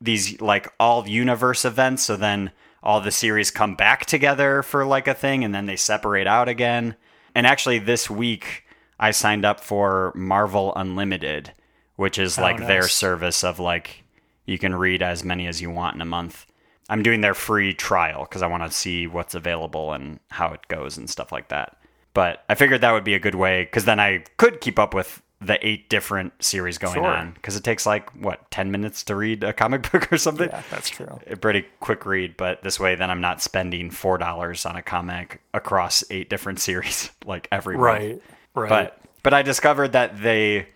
these 0.00 0.40
like 0.40 0.72
all 0.80 1.06
universe 1.06 1.64
events. 1.64 2.04
So 2.04 2.16
then 2.16 2.50
all 2.82 3.00
the 3.00 3.10
series 3.10 3.50
come 3.50 3.74
back 3.74 4.06
together 4.06 4.62
for 4.62 4.84
like 4.84 5.06
a 5.06 5.14
thing 5.14 5.44
and 5.44 5.54
then 5.54 5.66
they 5.66 5.76
separate 5.76 6.26
out 6.26 6.48
again. 6.48 6.96
And 7.34 7.46
actually, 7.46 7.78
this 7.78 8.08
week 8.08 8.64
I 8.98 9.10
signed 9.12 9.44
up 9.44 9.60
for 9.60 10.12
Marvel 10.16 10.72
Unlimited, 10.74 11.52
which 11.98 12.16
is 12.16 12.38
oh, 12.38 12.42
like 12.42 12.58
their 12.58 12.86
service 12.86 13.42
of 13.42 13.58
like 13.58 14.04
you 14.46 14.56
can 14.58 14.72
read 14.74 15.02
as 15.02 15.24
many 15.24 15.46
as 15.48 15.60
you 15.60 15.68
want 15.68 15.96
in 15.96 16.00
a 16.00 16.04
month. 16.06 16.46
I'm 16.88 17.02
doing 17.02 17.20
their 17.20 17.34
free 17.34 17.74
trial 17.74 18.22
because 18.22 18.40
I 18.40 18.46
want 18.46 18.62
to 18.62 18.70
see 18.70 19.06
what's 19.08 19.34
available 19.34 19.92
and 19.92 20.20
how 20.30 20.52
it 20.52 20.60
goes 20.68 20.96
and 20.96 21.10
stuff 21.10 21.32
like 21.32 21.48
that. 21.48 21.76
But 22.14 22.44
I 22.48 22.54
figured 22.54 22.80
that 22.82 22.92
would 22.92 23.02
be 23.04 23.14
a 23.14 23.18
good 23.18 23.34
way 23.34 23.64
because 23.64 23.84
then 23.84 23.98
I 24.00 24.24
could 24.38 24.60
keep 24.60 24.78
up 24.78 24.94
with 24.94 25.20
the 25.40 25.58
eight 25.66 25.88
different 25.90 26.32
series 26.42 26.78
going 26.78 26.94
Sure. 26.94 27.04
on 27.06 27.32
because 27.32 27.56
it 27.56 27.64
takes 27.64 27.84
like 27.84 28.10
what 28.14 28.48
10 28.52 28.70
minutes 28.70 29.02
to 29.04 29.16
read 29.16 29.42
a 29.44 29.52
comic 29.52 29.88
book 29.92 30.12
or 30.12 30.18
something 30.18 30.48
Yeah, 30.48 30.62
that's 30.70 30.88
true. 30.88 31.18
a 31.28 31.36
pretty 31.36 31.64
quick 31.80 32.06
read 32.06 32.36
but 32.36 32.62
this 32.64 32.80
way 32.80 32.96
then 32.96 33.08
i'm 33.08 33.20
not 33.20 33.40
spending 33.40 33.88
four 33.92 34.18
dollars 34.18 34.66
on 34.66 34.74
a 34.74 34.82
comic 34.82 35.40
across 35.54 36.02
eight 36.10 36.28
different 36.28 36.58
series 36.68 37.10
like 37.24 37.46
every 37.52 37.76
month. 37.76 37.84
Right, 37.84 38.22
right. 38.56 38.68
but 38.68 38.98
but 39.22 39.32
i 39.32 39.42
discovered 39.42 39.92
that 39.92 40.20
they 40.20 40.66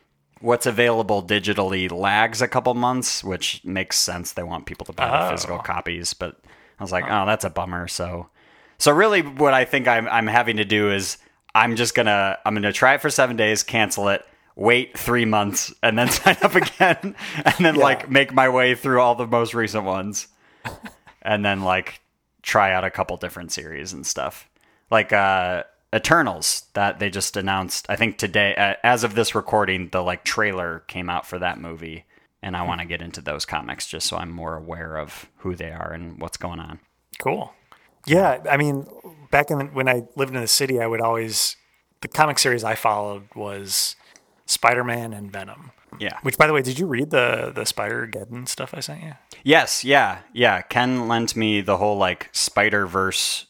what's 0.42 0.66
available 0.66 1.22
digitally 1.22 1.90
lags 1.90 2.42
a 2.42 2.48
couple 2.48 2.74
months 2.74 3.22
which 3.24 3.62
makes 3.64 3.98
sense. 3.98 4.32
They 4.32 4.42
want 4.42 4.66
people 4.66 4.84
to 4.86 4.92
buy 4.92 5.08
the 5.08 5.26
Oh. 5.26 5.30
physical 5.30 5.58
copies 5.58 6.12
but 6.14 6.36
i 6.78 6.82
was 6.82 6.92
like 6.92 7.04
oh 7.08 7.24
that's 7.26 7.44
a 7.44 7.50
bummer. 7.50 7.88
So 7.88 8.28
so 8.78 8.92
really 8.92 9.22
what 9.22 9.54
i 9.54 9.64
think 9.64 9.86
i'm, 9.88 10.08
I'm 10.08 10.26
having 10.26 10.56
to 10.56 10.64
do 10.64 10.90
is 10.90 11.18
i'm 11.54 11.76
just 11.76 11.94
gonna 11.94 12.36
i'm 12.44 12.54
gonna 12.54 12.72
try 12.72 12.94
it 12.94 13.00
for 13.00 13.10
seven 13.10 13.36
days 13.36 13.62
cancel 13.62 14.08
it 14.08 14.24
wait 14.56 14.98
three 14.98 15.24
months 15.24 15.72
and 15.82 15.96
then 15.98 16.08
sign 16.20 16.36
up 16.42 16.54
again 16.54 17.14
and 17.44 17.54
then 17.64 17.76
like 17.76 18.10
make 18.10 18.34
my 18.34 18.48
way 18.48 18.74
through 18.74 19.00
all 19.00 19.14
the 19.14 19.26
most 19.26 19.54
recent 19.54 19.84
ones 19.84 20.28
and 21.22 21.44
then 21.44 21.62
like 21.62 22.00
try 22.42 22.72
out 22.72 22.84
a 22.84 22.90
couple 22.90 23.16
different 23.16 23.52
series 23.52 23.92
and 23.92 24.04
stuff. 24.06 24.48
Like 24.90 25.12
uh 25.12 25.62
eternals 25.94 26.64
that 26.74 26.98
they 26.98 27.10
just 27.10 27.36
announced 27.36 27.86
i 27.88 27.96
think 27.96 28.16
today 28.16 28.54
uh, 28.56 28.74
as 28.82 29.04
of 29.04 29.14
this 29.14 29.34
recording 29.34 29.88
the 29.90 30.02
like 30.02 30.24
trailer 30.24 30.80
came 30.88 31.10
out 31.10 31.26
for 31.26 31.38
that 31.38 31.60
movie 31.60 32.04
and 32.42 32.56
i 32.56 32.62
want 32.62 32.80
to 32.80 32.86
get 32.86 33.02
into 33.02 33.20
those 33.20 33.44
comics 33.44 33.86
just 33.86 34.06
so 34.06 34.16
i'm 34.16 34.30
more 34.30 34.56
aware 34.56 34.96
of 34.96 35.26
who 35.38 35.54
they 35.54 35.70
are 35.70 35.92
and 35.92 36.20
what's 36.20 36.36
going 36.36 36.58
on 36.60 36.78
Cool. 37.18 37.52
Yeah, 38.06 38.42
I 38.50 38.56
mean, 38.56 38.86
back 39.30 39.50
in 39.50 39.72
when 39.74 39.86
I 39.88 40.02
lived 40.16 40.34
in 40.34 40.40
the 40.40 40.48
city, 40.48 40.80
I 40.80 40.86
would 40.88 41.00
always 41.00 41.56
the 42.00 42.08
comic 42.08 42.38
series 42.38 42.64
I 42.64 42.74
followed 42.74 43.28
was 43.36 43.94
Spider 44.46 44.82
Man 44.82 45.12
and 45.12 45.30
Venom. 45.30 45.70
yeah 46.00 46.18
Which, 46.22 46.36
by 46.38 46.46
the 46.48 46.52
way, 46.52 46.62
did 46.62 46.78
you 46.80 46.86
read 46.86 47.10
the 47.10 47.52
the 47.54 47.64
Spider 47.66 48.08
Geddon 48.10 48.48
stuff 48.48 48.72
I 48.74 48.80
sent 48.80 49.02
you? 49.04 49.12
yes 49.44 49.84
yeah 49.84 50.20
yeah 50.32 50.62
ken 50.62 51.06
lent 51.06 51.36
me 51.36 51.60
the 51.60 51.76
whole 51.76 51.96
like 51.98 52.28
spider 52.32 52.86
verse 52.86 53.46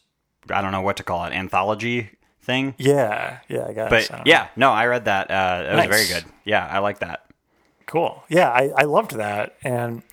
i 0.49 0.59
don't 0.61 0.71
know 0.71 0.81
what 0.81 0.97
to 0.97 1.03
call 1.03 1.23
it 1.25 1.33
anthology 1.33 2.09
thing 2.43 2.75
Yeah, 2.77 3.39
yeah, 3.47 3.59
I. 3.61 3.69
I 3.69 3.73
but 3.89 4.07
don't 4.09 4.11
know. 4.11 4.23
yeah 4.25 4.47
no 4.55 4.71
i 4.71 4.85
read 4.85 5.05
that 5.05 5.31
uh 5.31 5.63
it 5.71 5.75
was 5.75 5.85
very 5.85 6.07
good 6.07 6.25
yeah 6.45 6.67
i 6.67 6.79
like 6.79 6.99
that 6.99 7.25
Cool. 7.85 8.23
Yeah, 8.29 8.49
I, 8.49 8.71
I 8.77 8.83
loved 8.83 9.11
that. 9.17 9.57
And 9.61 10.03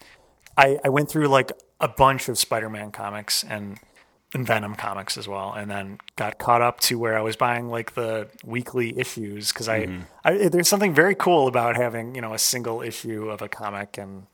I, 0.57 0.79
I 0.85 0.89
went 0.89 1.09
through 1.09 1.29
like 1.29 1.53
a 1.81 1.87
bunch 1.89 2.29
of 2.29 2.37
Spider-Man 2.37 2.91
comics 2.91 3.45
and 3.45 3.79
and 4.35 4.47
Venom 4.47 4.75
comics 4.75 5.17
as 5.17 5.27
well, 5.27 5.53
and 5.53 5.71
then 5.71 5.99
got 6.17 6.39
caught 6.39 6.63
up 6.63 6.81
to 6.81 6.99
where 6.99 7.17
I 7.17 7.21
was 7.23 7.37
buying 7.37 7.69
like 7.69 7.95
the 7.95 8.29
weekly 8.45 8.99
issues 8.99 9.53
because 9.53 9.69
I, 9.69 9.87
I 10.25 10.49
there's 10.49 10.69
something 10.69 10.93
very 10.93 11.15
cool 11.15 11.47
about 11.49 11.77
having 11.77 12.15
you 12.17 12.21
know 12.21 12.35
a 12.35 12.39
single 12.39 12.83
issue 12.83 13.31
of 13.31 13.41
a 13.41 13.49
comic 13.49 13.97
and 13.97 14.27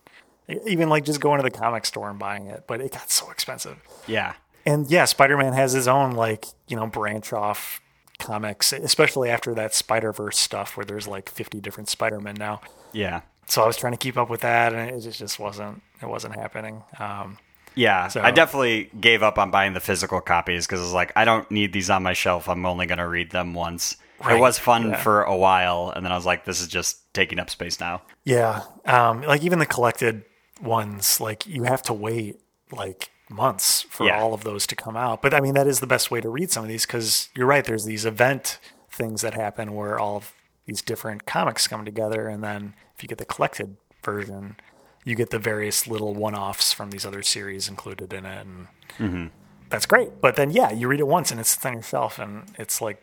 even 0.66 0.88
like 0.88 1.04
just 1.04 1.20
going 1.20 1.38
to 1.38 1.42
the 1.42 1.50
comic 1.56 1.86
store 1.86 2.08
and 2.10 2.18
buying 2.18 2.46
it, 2.46 2.64
but 2.66 2.80
it 2.80 2.92
got 2.92 3.10
so 3.10 3.30
expensive. 3.30 3.78
Yeah. 4.06 4.32
And 4.64 4.90
yeah, 4.90 5.04
Spider 5.04 5.36
Man 5.36 5.52
has 5.52 5.72
his 5.72 5.86
own 5.86 6.12
like 6.12 6.46
you 6.68 6.76
know 6.76 6.86
branch 6.86 7.32
off 7.32 7.80
comics, 8.18 8.72
especially 8.72 9.30
after 9.30 9.54
that 9.54 9.74
Spider 9.74 10.12
Verse 10.12 10.38
stuff 10.38 10.76
where 10.76 10.84
there's 10.86 11.06
like 11.08 11.28
50 11.28 11.60
different 11.60 11.88
Spider 11.88 12.20
Men 12.20 12.36
now. 12.38 12.60
Yeah. 12.92 13.22
So 13.46 13.62
I 13.62 13.66
was 13.66 13.76
trying 13.76 13.92
to 13.92 13.98
keep 13.98 14.16
up 14.16 14.28
with 14.28 14.40
that, 14.40 14.72
and 14.74 14.90
it 14.90 15.00
just, 15.00 15.18
just 15.18 15.38
wasn't 15.38 15.82
it 16.02 16.06
wasn't 16.08 16.34
happening. 16.34 16.82
Um, 16.98 17.38
Yeah, 17.74 18.08
So- 18.08 18.22
I 18.22 18.30
definitely 18.30 18.90
gave 19.00 19.22
up 19.22 19.38
on 19.38 19.50
buying 19.50 19.74
the 19.74 19.80
physical 19.80 20.20
copies 20.20 20.66
because 20.66 20.80
I 20.80 20.84
was 20.84 20.92
like, 20.94 21.12
I 21.14 21.24
don't 21.24 21.48
need 21.50 21.72
these 21.72 21.90
on 21.90 22.02
my 22.02 22.12
shelf. 22.14 22.48
I'm 22.48 22.64
only 22.66 22.86
going 22.86 22.98
to 22.98 23.06
read 23.06 23.30
them 23.30 23.52
once. 23.54 23.96
Right, 24.24 24.36
It 24.36 24.40
was 24.40 24.58
fun 24.58 24.90
yeah. 24.90 24.96
for 25.02 25.22
a 25.24 25.36
while, 25.36 25.92
and 25.94 26.04
then 26.04 26.10
I 26.10 26.16
was 26.16 26.24
like, 26.24 26.46
this 26.46 26.60
is 26.62 26.68
just 26.68 27.12
taking 27.12 27.38
up 27.38 27.50
space 27.50 27.78
now. 27.78 28.00
Yeah. 28.24 28.62
Um, 28.86 29.20
like 29.22 29.42
even 29.42 29.58
the 29.58 29.66
collected 29.66 30.24
ones, 30.62 31.20
like 31.20 31.46
you 31.46 31.64
have 31.64 31.82
to 31.84 31.92
wait 31.92 32.40
like 32.72 33.10
months 33.28 33.82
for 33.82 34.06
Yeah. 34.06 34.20
all 34.20 34.32
of 34.34 34.44
those 34.44 34.66
to 34.68 34.76
come 34.76 34.96
out. 34.96 35.22
But 35.22 35.34
I 35.34 35.40
mean, 35.40 35.54
that 35.54 35.66
is 35.66 35.80
the 35.80 35.86
best 35.86 36.10
way 36.10 36.20
to 36.20 36.28
read 36.28 36.50
some 36.50 36.62
of 36.64 36.68
these 36.68 36.86
because 36.86 37.28
you're 37.36 37.46
right. 37.46 37.64
There's 37.64 37.84
these 37.84 38.04
event 38.04 38.58
things 38.90 39.20
that 39.22 39.34
happen 39.34 39.74
where 39.74 39.98
all 39.98 40.16
of 40.16 40.32
these 40.64 40.80
different 40.82 41.26
comics 41.26 41.66
come 41.68 41.84
together. 41.84 42.28
And 42.28 42.42
then 42.42 42.74
if 42.96 43.02
you 43.02 43.08
get 43.08 43.18
the 43.18 43.24
collected 43.24 43.76
version, 44.04 44.56
you 45.04 45.14
get 45.14 45.30
the 45.30 45.38
various 45.38 45.86
little 45.86 46.14
one 46.14 46.34
offs 46.34 46.72
from 46.72 46.90
these 46.90 47.04
other 47.04 47.22
series 47.22 47.68
included 47.68 48.12
in 48.12 48.24
it. 48.26 48.46
And 48.46 48.66
Mm-hmm. 48.98 49.26
that's 49.68 49.86
great. 49.86 50.20
But 50.20 50.36
then, 50.36 50.50
yeah, 50.50 50.70
you 50.72 50.88
read 50.88 51.00
it 51.00 51.06
once 51.08 51.30
and 51.30 51.38
it 51.40 51.44
sits 51.46 51.64
on 51.66 51.74
your 51.74 51.82
shelf 51.82 52.18
and 52.18 52.44
it's 52.58 52.80
like 52.80 53.02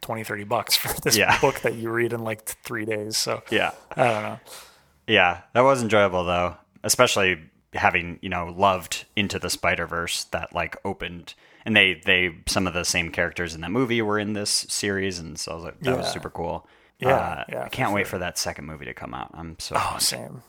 20, 0.00 0.24
30 0.24 0.44
bucks 0.44 0.74
for 0.76 0.88
this 1.02 1.16
Yeah. 1.16 1.38
book 1.40 1.60
that 1.60 1.74
you 1.74 1.90
read 1.90 2.12
in 2.12 2.24
like 2.24 2.44
three 2.44 2.84
days. 2.84 3.16
So 3.16 3.42
Yeah. 3.50 3.72
I 3.96 4.04
don't 4.08 4.22
know. 4.22 4.40
Yeah, 5.06 5.42
that 5.52 5.60
was 5.60 5.82
enjoyable 5.82 6.24
though, 6.24 6.56
especially 6.82 7.38
having 7.74 8.18
you 8.22 8.28
know 8.28 8.46
loved 8.56 9.04
Into 9.16 9.38
the 9.38 9.50
Spider 9.50 9.86
Verse 9.86 10.24
that 10.24 10.54
like 10.54 10.76
opened, 10.84 11.34
and 11.64 11.74
they 11.76 11.94
they 12.04 12.36
some 12.46 12.66
of 12.66 12.74
the 12.74 12.84
same 12.84 13.10
characters 13.10 13.54
in 13.54 13.60
that 13.62 13.70
movie 13.70 14.02
were 14.02 14.18
in 14.18 14.32
this 14.34 14.50
series, 14.68 15.18
and 15.18 15.38
so 15.38 15.52
I 15.52 15.54
was 15.54 15.64
like, 15.64 15.80
that 15.80 15.96
was 15.96 16.08
super 16.12 16.30
cool. 16.30 16.66
Yeah, 16.98 17.08
Uh, 17.16 17.44
yeah, 17.48 17.62
I 17.64 17.68
can't 17.68 17.92
wait 17.92 18.02
sure. 18.02 18.10
for 18.10 18.18
that 18.18 18.38
second 18.38 18.66
movie 18.66 18.84
to 18.84 18.94
come 18.94 19.12
out. 19.14 19.30
I'm 19.34 19.58
so 19.58 19.74
Oh, 19.76 19.96
same. 19.98 20.42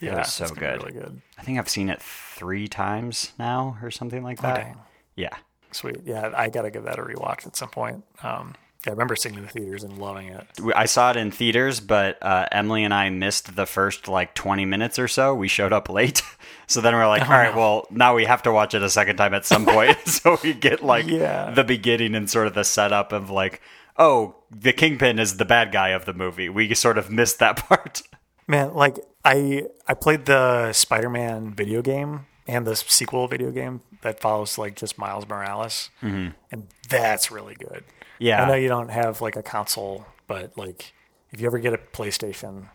It 0.00 0.06
Yeah, 0.06 0.18
was 0.18 0.32
so 0.32 0.44
it's 0.44 0.52
gonna 0.52 0.72
be 0.72 0.78
good. 0.78 0.86
Really 0.94 1.00
good. 1.04 1.22
I 1.38 1.42
think 1.42 1.58
I've 1.60 1.68
seen 1.68 1.88
it 1.88 2.02
three 2.02 2.66
times 2.66 3.32
now 3.38 3.78
or 3.82 3.92
something 3.92 4.24
like 4.24 4.40
that. 4.42 4.76
Yeah. 5.14 5.36
Sweet. 5.70 5.98
Yeah, 6.04 6.32
I 6.36 6.48
got 6.50 6.62
to 6.62 6.70
give 6.70 6.82
that 6.84 6.98
a 6.98 7.02
rewatch 7.02 7.46
at 7.46 7.54
some 7.56 7.68
point. 7.70 8.02
Um, 8.22 8.54
yeah, 8.54 8.56
I 8.86 8.90
remember 8.90 9.14
seeing 9.14 9.34
it 9.34 9.38
in 9.38 9.44
the 9.44 9.50
theaters 9.50 9.84
and 9.84 9.98
loving 9.98 10.28
it. 10.28 10.46
I 10.74 10.86
saw 10.86 11.10
it 11.10 11.16
in 11.16 11.30
theaters, 11.30 11.78
but 11.80 12.18
uh, 12.22 12.48
Emily 12.50 12.82
and 12.84 12.92
I 12.92 13.10
missed 13.10 13.54
the 13.54 13.64
first 13.66 14.08
like 14.08 14.34
20 14.34 14.64
minutes 14.64 14.98
or 14.98 15.06
so. 15.08 15.34
We 15.34 15.48
showed 15.48 15.72
up 15.72 15.88
late. 15.88 16.22
So 16.68 16.80
then 16.80 16.94
we're 16.94 17.04
Oh, 17.04 17.08
like, 17.08 17.22
all 17.22 17.28
right, 17.36 17.54
well, 17.54 17.86
now 17.90 18.14
we 18.14 18.24
have 18.24 18.44
to 18.44 18.52
watch 18.52 18.72
it 18.72 18.82
a 18.82 18.88
second 18.88 19.16
time 19.16 19.34
at 19.34 19.44
some 19.44 19.66
point. 19.66 19.98
so 20.08 20.38
we 20.42 20.54
get 20.54 20.82
like 20.82 21.06
Yeah. 21.06 21.50
the 21.50 21.64
beginning 21.64 22.14
and 22.14 22.30
sort 22.30 22.46
of 22.46 22.54
the 22.54 22.64
setup 22.64 23.12
of 23.12 23.28
like, 23.28 23.60
oh, 23.98 24.36
the 24.50 24.72
Kingpin 24.72 25.18
is 25.18 25.36
the 25.36 25.44
bad 25.44 25.70
guy 25.70 25.88
of 25.90 26.06
the 26.06 26.14
movie. 26.14 26.48
We 26.48 26.72
sort 26.74 26.96
of 26.96 27.10
missed 27.10 27.40
that 27.40 27.56
part. 27.68 28.00
Man, 28.48 28.72
like 28.72 28.98
I 29.22 29.64
I 29.86 29.92
played 29.92 30.24
the 30.24 30.72
Spider-Man 30.72 31.52
video 31.52 31.82
game 31.82 32.24
and 32.46 32.66
the 32.66 32.74
sequel 32.76 33.28
video 33.28 33.50
game 33.50 33.82
that 34.02 34.20
follows 34.20 34.58
like 34.58 34.76
just 34.76 34.98
Miles 34.98 35.26
Morales, 35.28 35.90
mm-hmm. 36.02 36.30
and 36.50 36.66
that's 36.88 37.30
really 37.30 37.54
good. 37.54 37.84
Yeah. 38.18 38.44
I 38.44 38.48
know 38.48 38.54
you 38.54 38.68
don't 38.68 38.90
have 38.90 39.20
like 39.20 39.36
a 39.36 39.42
console, 39.42 40.06
but 40.26 40.56
like 40.56 40.92
if 41.32 41.40
you 41.40 41.46
ever 41.46 41.58
get 41.58 41.72
a 41.72 41.78
PlayStation, 41.78 42.66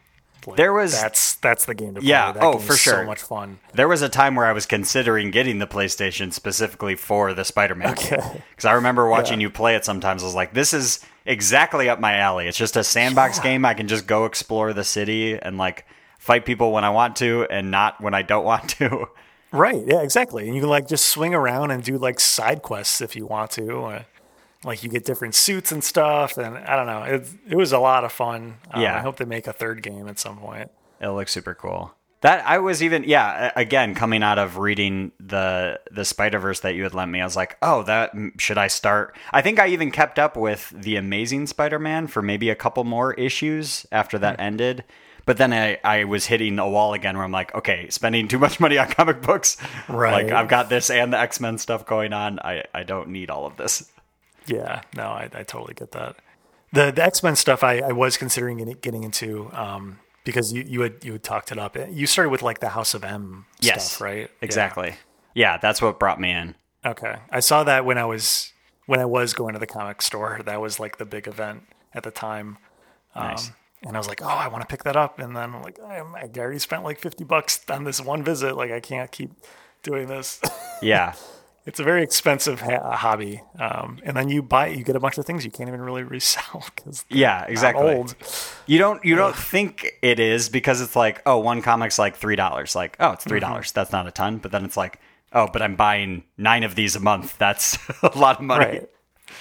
like, 0.45 0.57
There 0.57 0.73
was- 0.73 0.99
that's 0.99 1.35
that's 1.35 1.65
the 1.65 1.75
game 1.75 1.95
to 1.95 2.01
play. 2.01 2.09
Yeah, 2.09 2.31
That 2.31 2.43
oh, 2.43 2.57
for 2.57 2.75
sure. 2.75 2.93
so 3.01 3.05
much 3.05 3.21
fun. 3.21 3.59
There 3.73 3.87
was 3.87 4.01
a 4.01 4.09
time 4.09 4.35
where 4.35 4.45
I 4.45 4.51
was 4.53 4.65
considering 4.65 5.29
getting 5.31 5.59
the 5.59 5.67
PlayStation 5.67 6.31
specifically 6.33 6.95
for 6.95 7.33
the 7.33 7.43
Spider-Man. 7.43 7.91
Okay. 7.91 8.41
Because 8.49 8.65
I 8.65 8.73
remember 8.73 9.07
watching 9.09 9.39
Yeah. 9.41 9.47
you 9.47 9.49
play 9.51 9.75
it 9.75 9.83
sometimes. 9.85 10.23
I 10.23 10.25
was 10.25 10.35
like, 10.35 10.53
this 10.53 10.73
is 10.73 10.99
exactly 11.25 11.89
up 11.89 11.99
my 11.99 12.15
alley. 12.17 12.47
It's 12.47 12.57
just 12.57 12.77
a 12.77 12.83
sandbox 12.83 13.37
Yeah. 13.37 13.43
game. 13.43 13.65
I 13.65 13.73
can 13.73 13.87
just 13.87 14.07
go 14.07 14.23
explore 14.25 14.71
the 14.73 14.83
city 14.85 15.37
and 15.37 15.57
like 15.57 15.85
fight 16.19 16.45
people 16.45 16.71
when 16.71 16.83
I 16.85 16.89
want 16.91 17.17
to 17.17 17.45
and 17.49 17.69
not 17.71 17.99
when 18.01 18.13
I 18.13 18.21
don't 18.21 18.45
want 18.45 18.69
to. 18.71 19.07
Right. 19.51 19.83
Yeah, 19.85 20.01
exactly. 20.01 20.45
And 20.47 20.55
you 20.55 20.61
can 20.61 20.69
like 20.69 20.87
just 20.87 21.05
swing 21.05 21.33
around 21.33 21.71
and 21.71 21.83
do 21.83 21.97
like 21.97 22.19
side 22.19 22.61
quests 22.61 23.01
if 23.01 23.15
you 23.15 23.25
want 23.25 23.51
to. 23.51 23.81
Uh, 23.83 24.03
like 24.63 24.83
you 24.83 24.89
get 24.89 25.05
different 25.05 25.35
suits 25.35 25.71
and 25.71 25.83
stuff, 25.83 26.37
and 26.37 26.57
I 26.57 26.75
don't 26.75 26.87
know. 26.87 27.03
It 27.03 27.27
it 27.49 27.55
was 27.55 27.71
a 27.71 27.79
lot 27.79 28.03
of 28.03 28.11
fun. 28.11 28.57
Um, 28.71 28.81
Yeah. 28.81 28.97
I 28.97 28.99
hope 28.99 29.17
they 29.17 29.25
make 29.25 29.47
a 29.47 29.53
third 29.53 29.81
game 29.83 30.07
at 30.07 30.19
some 30.19 30.37
point. 30.37 30.71
It 30.99 31.09
looks 31.09 31.31
super 31.31 31.53
cool. 31.53 31.93
That 32.21 32.43
I 32.47 32.57
was 32.57 32.81
even 32.81 33.03
yeah 33.03 33.51
again 33.55 33.93
coming 33.93 34.23
out 34.23 34.39
of 34.39 34.57
reading 34.57 35.11
the 35.19 35.79
the 35.91 36.03
Spider 36.03 36.39
Verse 36.39 36.59
that 36.61 36.73
you 36.73 36.83
had 36.83 36.95
lent 36.95 37.11
me, 37.11 37.21
I 37.21 37.23
was 37.23 37.35
like, 37.35 37.55
oh, 37.61 37.83
that 37.83 38.11
should 38.39 38.57
I 38.57 38.67
start? 38.67 39.15
I 39.31 39.41
think 39.43 39.59
I 39.59 39.67
even 39.67 39.91
kept 39.91 40.17
up 40.17 40.35
with 40.35 40.73
the 40.75 40.95
Amazing 40.95 41.45
Spider 41.47 41.77
Man 41.77 42.07
for 42.07 42.23
maybe 42.23 42.49
a 42.49 42.55
couple 42.55 42.83
more 42.83 43.13
issues 43.13 43.85
after 43.91 44.17
that 44.19 44.39
ended. 44.39 44.83
But 45.27 45.35
then 45.35 45.51
I, 45.51 45.77
I 45.83 46.05
was 46.05 46.25
hitting 46.25 46.57
a 46.57 46.67
wall 46.69 46.93
again 46.93 47.17
where 47.17 47.25
I'm 47.25 47.33
like, 47.33 47.53
okay, 47.53 47.89
spending 47.89 48.29
too 48.29 48.39
much 48.39 48.61
money 48.61 48.77
on 48.77 48.87
comic 48.87 49.21
books. 49.21 49.57
Right. 49.89 50.23
Like 50.23 50.33
I've 50.33 50.47
got 50.47 50.69
this 50.69 50.89
and 50.89 51.11
the 51.11 51.19
X 51.19 51.41
Men 51.41 51.57
stuff 51.57 51.85
going 51.85 52.13
on. 52.13 52.39
I, 52.39 52.63
I 52.73 52.83
don't 52.83 53.09
need 53.09 53.29
all 53.29 53.45
of 53.45 53.57
this. 53.57 53.91
Yeah. 54.45 54.83
No, 54.95 55.03
I, 55.03 55.29
I 55.33 55.43
totally 55.43 55.73
get 55.73 55.91
that. 55.91 56.15
The 56.71 56.91
the 56.91 57.03
X 57.03 57.23
Men 57.23 57.35
stuff 57.35 57.61
I, 57.61 57.79
I 57.79 57.91
was 57.91 58.15
considering 58.15 58.57
getting, 58.81 59.03
into 59.03 59.49
um, 59.51 59.99
because 60.23 60.53
you 60.53 60.63
you 60.65 60.79
had 60.79 61.03
you 61.03 61.11
had 61.11 61.23
talked 61.23 61.51
it 61.51 61.59
up. 61.59 61.75
You 61.89 62.07
started 62.07 62.29
with 62.29 62.41
like 62.41 62.59
the 62.61 62.69
House 62.69 62.93
of 62.93 63.03
M 63.03 63.47
Yes. 63.59 63.91
stuff, 63.91 64.01
right? 64.01 64.21
Yeah. 64.21 64.27
Exactly. 64.41 64.95
Yeah, 65.33 65.57
that's 65.57 65.81
what 65.81 65.99
brought 65.99 66.21
me 66.21 66.31
in. 66.31 66.55
Okay. 66.85 67.17
I 67.29 67.41
saw 67.41 67.65
that 67.65 67.83
when 67.83 67.97
I 67.97 68.05
was 68.05 68.53
when 68.85 69.01
I 69.01 69.05
was 69.05 69.33
going 69.33 69.53
to 69.53 69.59
the 69.59 69.67
comic 69.67 70.01
store. 70.01 70.39
That 70.45 70.61
was 70.61 70.79
like 70.79 70.97
the 70.99 71.05
big 71.05 71.27
event 71.27 71.63
at 71.93 72.03
the 72.03 72.11
time. 72.11 72.59
Um, 73.13 73.27
Nice. 73.27 73.51
And 73.83 73.95
I 73.95 73.99
was 73.99 74.07
like, 74.07 74.21
oh, 74.21 74.27
I 74.27 74.47
want 74.47 74.61
to 74.61 74.67
pick 74.67 74.83
that 74.83 74.95
up. 74.95 75.19
And 75.19 75.35
then 75.35 75.53
I'm 75.55 75.61
like, 75.61 75.79
I, 75.79 75.97
I 75.99 76.29
already 76.37 76.59
spent 76.59 76.83
like 76.83 76.99
50 76.99 77.23
bucks 77.23 77.61
on 77.69 77.83
this 77.83 78.01
one 78.01 78.23
visit. 78.23 78.55
Like, 78.57 78.71
I 78.71 78.79
can't 78.79 79.11
keep 79.11 79.31
doing 79.83 80.07
this. 80.07 80.41
Yeah. 80.81 81.13
it's 81.65 81.79
a 81.79 81.83
very 81.83 82.03
expensive 82.03 82.61
ha- 82.61 82.95
hobby. 82.95 83.41
Um, 83.59 83.99
and 84.03 84.15
then 84.15 84.29
you 84.29 84.43
buy, 84.43 84.67
you 84.67 84.83
get 84.83 84.95
a 84.95 84.99
bunch 84.99 85.17
of 85.17 85.25
things 85.25 85.43
you 85.43 85.49
can't 85.49 85.67
even 85.69 85.81
really 85.81 86.03
resell 86.15 86.63
because 86.75 87.03
Yeah, 87.09 87.45
exactly. 87.47 87.93
old. 87.95 88.13
You 88.67 88.77
don't 88.77 89.03
you 89.03 89.15
don't 89.15 89.35
think 89.35 89.93
it 90.03 90.19
is 90.19 90.49
because 90.49 90.81
it's 90.81 90.95
like 90.95 91.21
oh 91.25 91.37
one 91.39 91.61
comic's 91.63 91.97
like 91.97 92.15
three 92.15 92.35
dollars 92.35 92.75
like 92.75 92.95
oh 92.99 93.11
it's 93.13 93.23
three 93.23 93.39
Mm-hmm. 93.39 93.49
dollars 93.49 93.71
that's 93.71 93.91
not 93.91 94.05
a 94.07 94.11
ton 94.11 94.37
but 94.37 94.51
then 94.51 94.63
it's 94.65 94.77
like 94.77 94.99
oh 95.33 95.47
but 95.51 95.61
I'm 95.63 95.75
buying 95.75 96.23
nine 96.37 96.63
of 96.63 96.75
these 96.75 96.95
a 96.95 96.99
month 96.99 97.35
that's 97.39 97.77
a 98.03 98.15
lot 98.17 98.37
of 98.39 98.45
money 98.45 98.65
Right. 98.65 98.89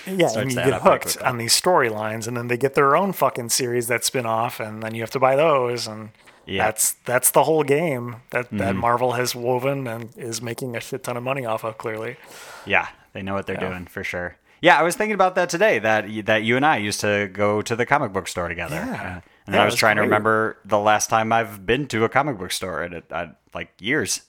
Yeah, 0.06 0.30
and 0.36 0.50
you 0.50 0.56
get 0.56 0.82
hooked 0.82 1.16
on 1.22 1.38
these 1.38 1.58
storylines, 1.60 2.26
and 2.26 2.36
then 2.36 2.48
they 2.48 2.56
get 2.56 2.74
their 2.74 2.96
own 2.96 3.12
fucking 3.12 3.48
series 3.50 3.86
that 3.88 4.04
spin 4.04 4.26
off, 4.26 4.60
and 4.60 4.82
then 4.82 4.94
you 4.94 5.02
have 5.02 5.10
to 5.10 5.18
buy 5.20 5.36
those, 5.36 5.86
and 5.86 6.10
Yeah. 6.46 6.62
Mm-hmm. 6.62 6.66
that's 6.66 6.92
that's 7.04 7.30
the 7.32 7.44
whole 7.44 7.64
game 7.64 8.16
that 8.30 8.50
that 8.52 8.76
Marvel 8.76 9.12
has 9.12 9.34
woven 9.34 9.86
and 9.86 10.10
is 10.16 10.40
making 10.40 10.76
a 10.76 10.80
shit 10.80 11.02
ton 11.04 11.16
of 11.16 11.22
money 11.22 11.44
off 11.44 11.64
of. 11.64 11.76
Clearly, 11.78 12.16
yeah 12.64 12.88
they 13.12 13.22
know 13.22 13.34
what 13.34 13.46
they're 13.46 13.56
doing 13.56 13.86
for 13.86 14.04
sure 14.04 14.36
yeah 14.60 14.78
I 14.78 14.82
was 14.82 14.94
thinking 14.94 15.14
about 15.14 15.34
that 15.36 15.48
today 15.48 15.78
that 15.78 16.04
that 16.26 16.42
you 16.44 16.56
and 16.56 16.66
I 16.66 16.76
used 16.76 17.00
to 17.00 17.28
go 17.32 17.62
to 17.62 17.74
the 17.74 17.86
comic 17.86 18.12
book 18.12 18.28
store 18.28 18.48
together 18.48 18.76
Yeah. 18.76 19.16
Uh, 19.16 19.20
and 19.46 19.54
Yeah, 19.54 19.62
I 19.62 19.64
was 19.64 19.74
trying 19.74 19.96
to 19.96 20.02
remember 20.02 20.58
the 20.64 20.78
last 20.78 21.08
time 21.08 21.32
I've 21.32 21.64
been 21.64 21.86
to 21.88 22.04
a 22.04 22.08
comic 22.08 22.36
book 22.38 22.52
store 22.52 22.82
in 22.84 22.92
it 22.92 23.10
like 23.54 23.70
years 23.80 24.22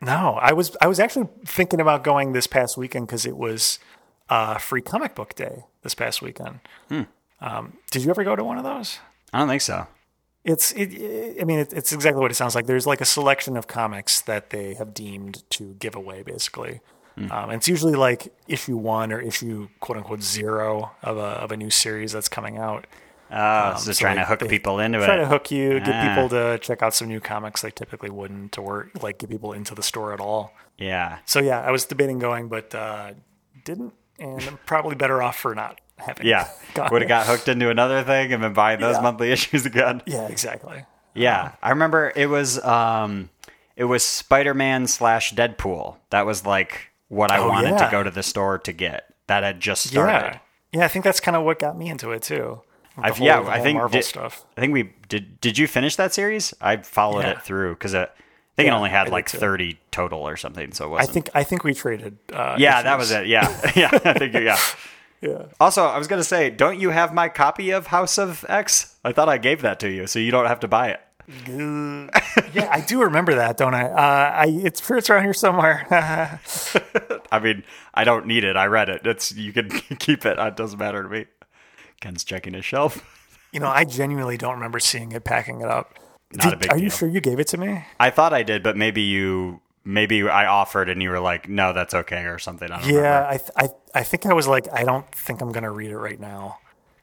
no, 0.00 0.38
I 0.42 0.52
was 0.52 0.76
I 0.82 0.86
was 0.86 1.00
actually 1.00 1.28
thinking 1.46 1.80
about 1.80 2.04
going 2.04 2.32
this 2.34 2.46
past 2.46 2.76
weekend 2.76 3.06
because 3.06 3.24
it 3.24 3.36
was 3.36 3.78
uh, 4.28 4.58
free 4.58 4.82
comic 4.82 5.14
book 5.14 5.34
day 5.34 5.64
this 5.82 5.94
past 5.94 6.22
weekend. 6.22 6.60
Hmm. 6.88 7.02
Um, 7.40 7.74
did 7.90 8.04
you 8.04 8.10
ever 8.10 8.24
go 8.24 8.34
to 8.36 8.44
one 8.44 8.58
of 8.58 8.64
those? 8.64 8.98
I 9.32 9.38
don't 9.40 9.48
think 9.48 9.60
so 9.62 9.86
It's 10.44 10.72
it, 10.72 10.92
it 10.94 11.40
I 11.40 11.44
mean 11.44 11.58
it, 11.58 11.72
it's 11.72 11.92
exactly 11.92 12.20
what 12.20 12.30
it 12.30 12.34
sounds 12.34 12.54
like. 12.54 12.66
There's 12.66 12.86
like 12.86 13.00
a 13.00 13.04
selection 13.04 13.56
of 13.56 13.66
comics 13.66 14.20
that 14.22 14.50
they 14.50 14.74
have 14.74 14.94
deemed 14.94 15.42
to 15.50 15.74
give 15.74 15.94
away 15.94 16.22
basically. 16.22 16.80
Hmm. 17.16 17.30
Um, 17.30 17.44
and 17.50 17.52
it's 17.54 17.68
usually 17.68 17.94
like 17.94 18.32
issue 18.48 18.76
one 18.76 19.12
or 19.12 19.20
issue 19.20 19.68
quote 19.80 19.98
unquote 19.98 20.22
zero 20.22 20.92
of 21.02 21.16
a 21.16 21.20
of 21.44 21.52
a 21.52 21.56
new 21.56 21.70
series 21.70 22.12
that's 22.12 22.28
coming 22.28 22.56
out. 22.58 22.86
so 23.30 23.36
Um, 23.36 23.78
so 23.78 23.92
trying 23.92 24.16
to 24.16 24.24
hook 24.24 24.48
people 24.48 24.78
into 24.80 25.00
it. 25.02 25.06
Try 25.06 25.16
it 25.16 25.20
to 25.20 25.26
hook 25.26 25.50
you, 25.50 25.80
get 25.80 25.94
Ah. 25.94 26.08
people 26.08 26.28
to 26.30 26.58
check 26.58 26.82
out 26.82 26.94
some 26.94 27.08
new 27.08 27.20
comics 27.20 27.62
they 27.62 27.70
typically 27.70 28.10
wouldn't, 28.10 28.58
or 28.58 28.90
like 29.02 29.18
get 29.18 29.30
people 29.30 29.52
into 29.52 29.74
the 29.74 29.82
store 29.82 30.12
at 30.12 30.20
all. 30.20 30.52
yeah 30.78 31.18
So 31.24 31.40
yeah, 31.40 31.60
I 31.60 31.70
was 31.70 31.84
debating 31.84 32.18
going, 32.18 32.48
but 32.48 32.74
uh, 32.74 33.12
didn't, 33.64 33.92
and 34.18 34.42
I'm 34.42 34.58
probably 34.66 34.94
better 34.94 35.22
off 35.22 35.36
for 35.36 35.54
not 35.54 35.80
having. 35.98 36.26
yeah 36.26 36.48
would 36.90 37.02
have 37.02 37.08
got 37.08 37.26
hooked 37.26 37.48
into 37.48 37.70
another 37.70 38.02
thing 38.02 38.32
and 38.32 38.42
been 38.42 38.52
buying 38.52 38.80
those 38.80 38.96
Yeah. 38.96 39.02
monthly 39.02 39.30
issues 39.36 39.64
again 39.66 40.02
Yeah, 40.06 40.26
exactly. 40.28 40.84
Yeah, 41.14 41.52
I 41.62 41.70
remember 41.70 42.12
it 42.16 42.26
was 42.26 42.62
um 42.64 43.30
it 43.76 43.84
was 43.84 44.04
Spider-Man 44.04 44.86
slash 44.86 45.32
Deadpool. 45.34 45.96
That 46.10 46.26
was 46.26 46.44
like 46.46 46.90
what 47.08 47.30
I 47.30 47.38
Oh, 47.38 47.48
wanted 47.48 47.70
yeah. 47.70 47.84
to 47.84 47.90
go 47.90 48.02
to 48.02 48.10
the 48.10 48.22
store 48.22 48.58
to 48.58 48.72
get. 48.72 49.12
That 49.26 49.42
had 49.42 49.60
just 49.60 49.88
started. 49.88 50.12
Yeah, 50.72 50.78
yeah. 50.80 50.84
I 50.84 50.88
think 50.88 51.04
that's 51.04 51.20
kind 51.20 51.36
of 51.36 51.44
what 51.44 51.58
got 51.58 51.76
me 51.78 51.88
into 51.88 52.10
it 52.12 52.22
too. 52.22 52.60
I've, 52.96 53.18
whole- 53.18 53.26
yeah, 53.26 53.40
I 53.48 53.60
think 53.60 53.78
Marvel 53.78 53.98
did, 53.98 54.04
stuff. 54.04 54.44
I 54.56 54.60
think 54.60 54.72
we 54.72 54.92
did. 55.08 55.40
Did 55.40 55.58
you 55.58 55.66
finish 55.66 55.96
that 55.96 56.14
series? 56.14 56.54
I 56.60 56.76
followed 56.78 57.22
Yeah. 57.22 57.30
it 57.32 57.42
through 57.42 57.74
because 57.74 57.94
I 58.54 58.62
think 58.62 58.68
it 58.68 58.72
only 58.72 58.90
had 58.90 59.04
did 59.04 59.12
like 59.12 59.28
thirty 59.28 59.80
total 59.90 60.20
or 60.20 60.36
something. 60.36 60.72
So 60.72 60.94
it 60.96 61.00
I 61.00 61.06
think 61.06 61.28
I 61.34 61.42
think 61.42 61.64
we 61.64 61.74
traded. 61.74 62.18
Uh, 62.32 62.54
yeah, 62.56 62.82
that 62.82 62.98
was 62.98 63.10
it. 63.10 63.26
Yeah, 63.26 63.48
yeah. 63.76 63.90
I 64.04 64.12
think 64.14 64.34
yeah. 64.34 64.58
Yeah. 65.20 65.46
Also, 65.58 65.84
I 65.84 65.96
was 65.96 66.06
gonna 66.06 66.22
say, 66.22 66.50
don't 66.50 66.78
you 66.78 66.90
have 66.90 67.14
my 67.14 67.30
copy 67.30 67.70
of 67.70 67.86
House 67.86 68.18
of 68.18 68.44
X? 68.46 68.96
I 69.02 69.12
thought 69.12 69.28
I 69.28 69.38
gave 69.38 69.62
that 69.62 69.80
to 69.80 69.90
you, 69.90 70.06
so 70.06 70.18
you 70.18 70.30
don't 70.30 70.44
have 70.46 70.60
to 70.60 70.68
buy 70.68 70.90
it. 70.90 71.00
yeah, 72.52 72.68
I 72.70 72.84
do 72.86 73.00
remember 73.02 73.34
that, 73.36 73.56
don't 73.56 73.72
I? 73.72 73.84
Uh, 73.84 74.32
I 74.34 74.46
it's 74.48 74.84
sure 74.86 74.98
it's 74.98 75.08
around 75.08 75.24
here 75.24 75.32
somewhere. 75.32 75.86
I 77.32 77.38
mean, 77.40 77.64
I 77.94 78.04
don't 78.04 78.26
need 78.26 78.44
it. 78.44 78.54
I 78.56 78.66
read 78.66 78.90
it. 78.90 79.06
It's 79.06 79.32
you 79.32 79.54
can 79.54 79.70
keep 79.98 80.26
it. 80.26 80.38
It 80.38 80.56
doesn't 80.56 80.78
matter 80.78 81.02
to 81.02 81.08
me. 81.08 81.24
Ken's 82.00 82.22
checking 82.22 82.52
his 82.52 82.66
shelf. 82.66 83.02
you 83.50 83.60
know, 83.60 83.68
I 83.68 83.84
genuinely 83.84 84.36
don't 84.36 84.54
remember 84.54 84.78
seeing 84.78 85.12
it, 85.12 85.24
packing 85.24 85.62
it 85.62 85.68
up. 85.68 85.94
Not 86.36 86.54
a 86.54 86.56
big 86.56 86.70
Are 86.72 86.78
you 86.78 86.90
sure 86.90 87.08
you 87.08 87.20
gave 87.20 87.38
it 87.40 87.48
to 87.48 87.58
me? 87.58 87.84
I 88.00 88.10
thought 88.10 88.32
I 88.32 88.42
did, 88.42 88.62
but 88.62 88.76
maybe 88.76 89.02
you, 89.02 89.60
maybe 89.84 90.22
I 90.28 90.46
offered 90.46 90.88
and 90.88 91.02
you 91.02 91.10
were 91.10 91.20
like, 91.20 91.48
"No, 91.48 91.72
that's 91.72 91.94
okay" 91.94 92.24
or 92.26 92.38
something. 92.38 92.70
I 92.70 92.80
don't 92.80 92.90
Yeah. 92.94 93.26
I, 93.28 93.36
th- 93.36 93.50
I 93.56 93.68
I 93.94 94.02
think 94.02 94.26
I 94.26 94.32
was 94.32 94.46
like, 94.48 94.66
I 94.72 94.84
don't 94.84 95.10
think 95.14 95.40
I'm 95.40 95.52
gonna 95.52 95.70
read 95.70 95.90
it 95.90 95.98
right 95.98 96.18
now. 96.20 96.58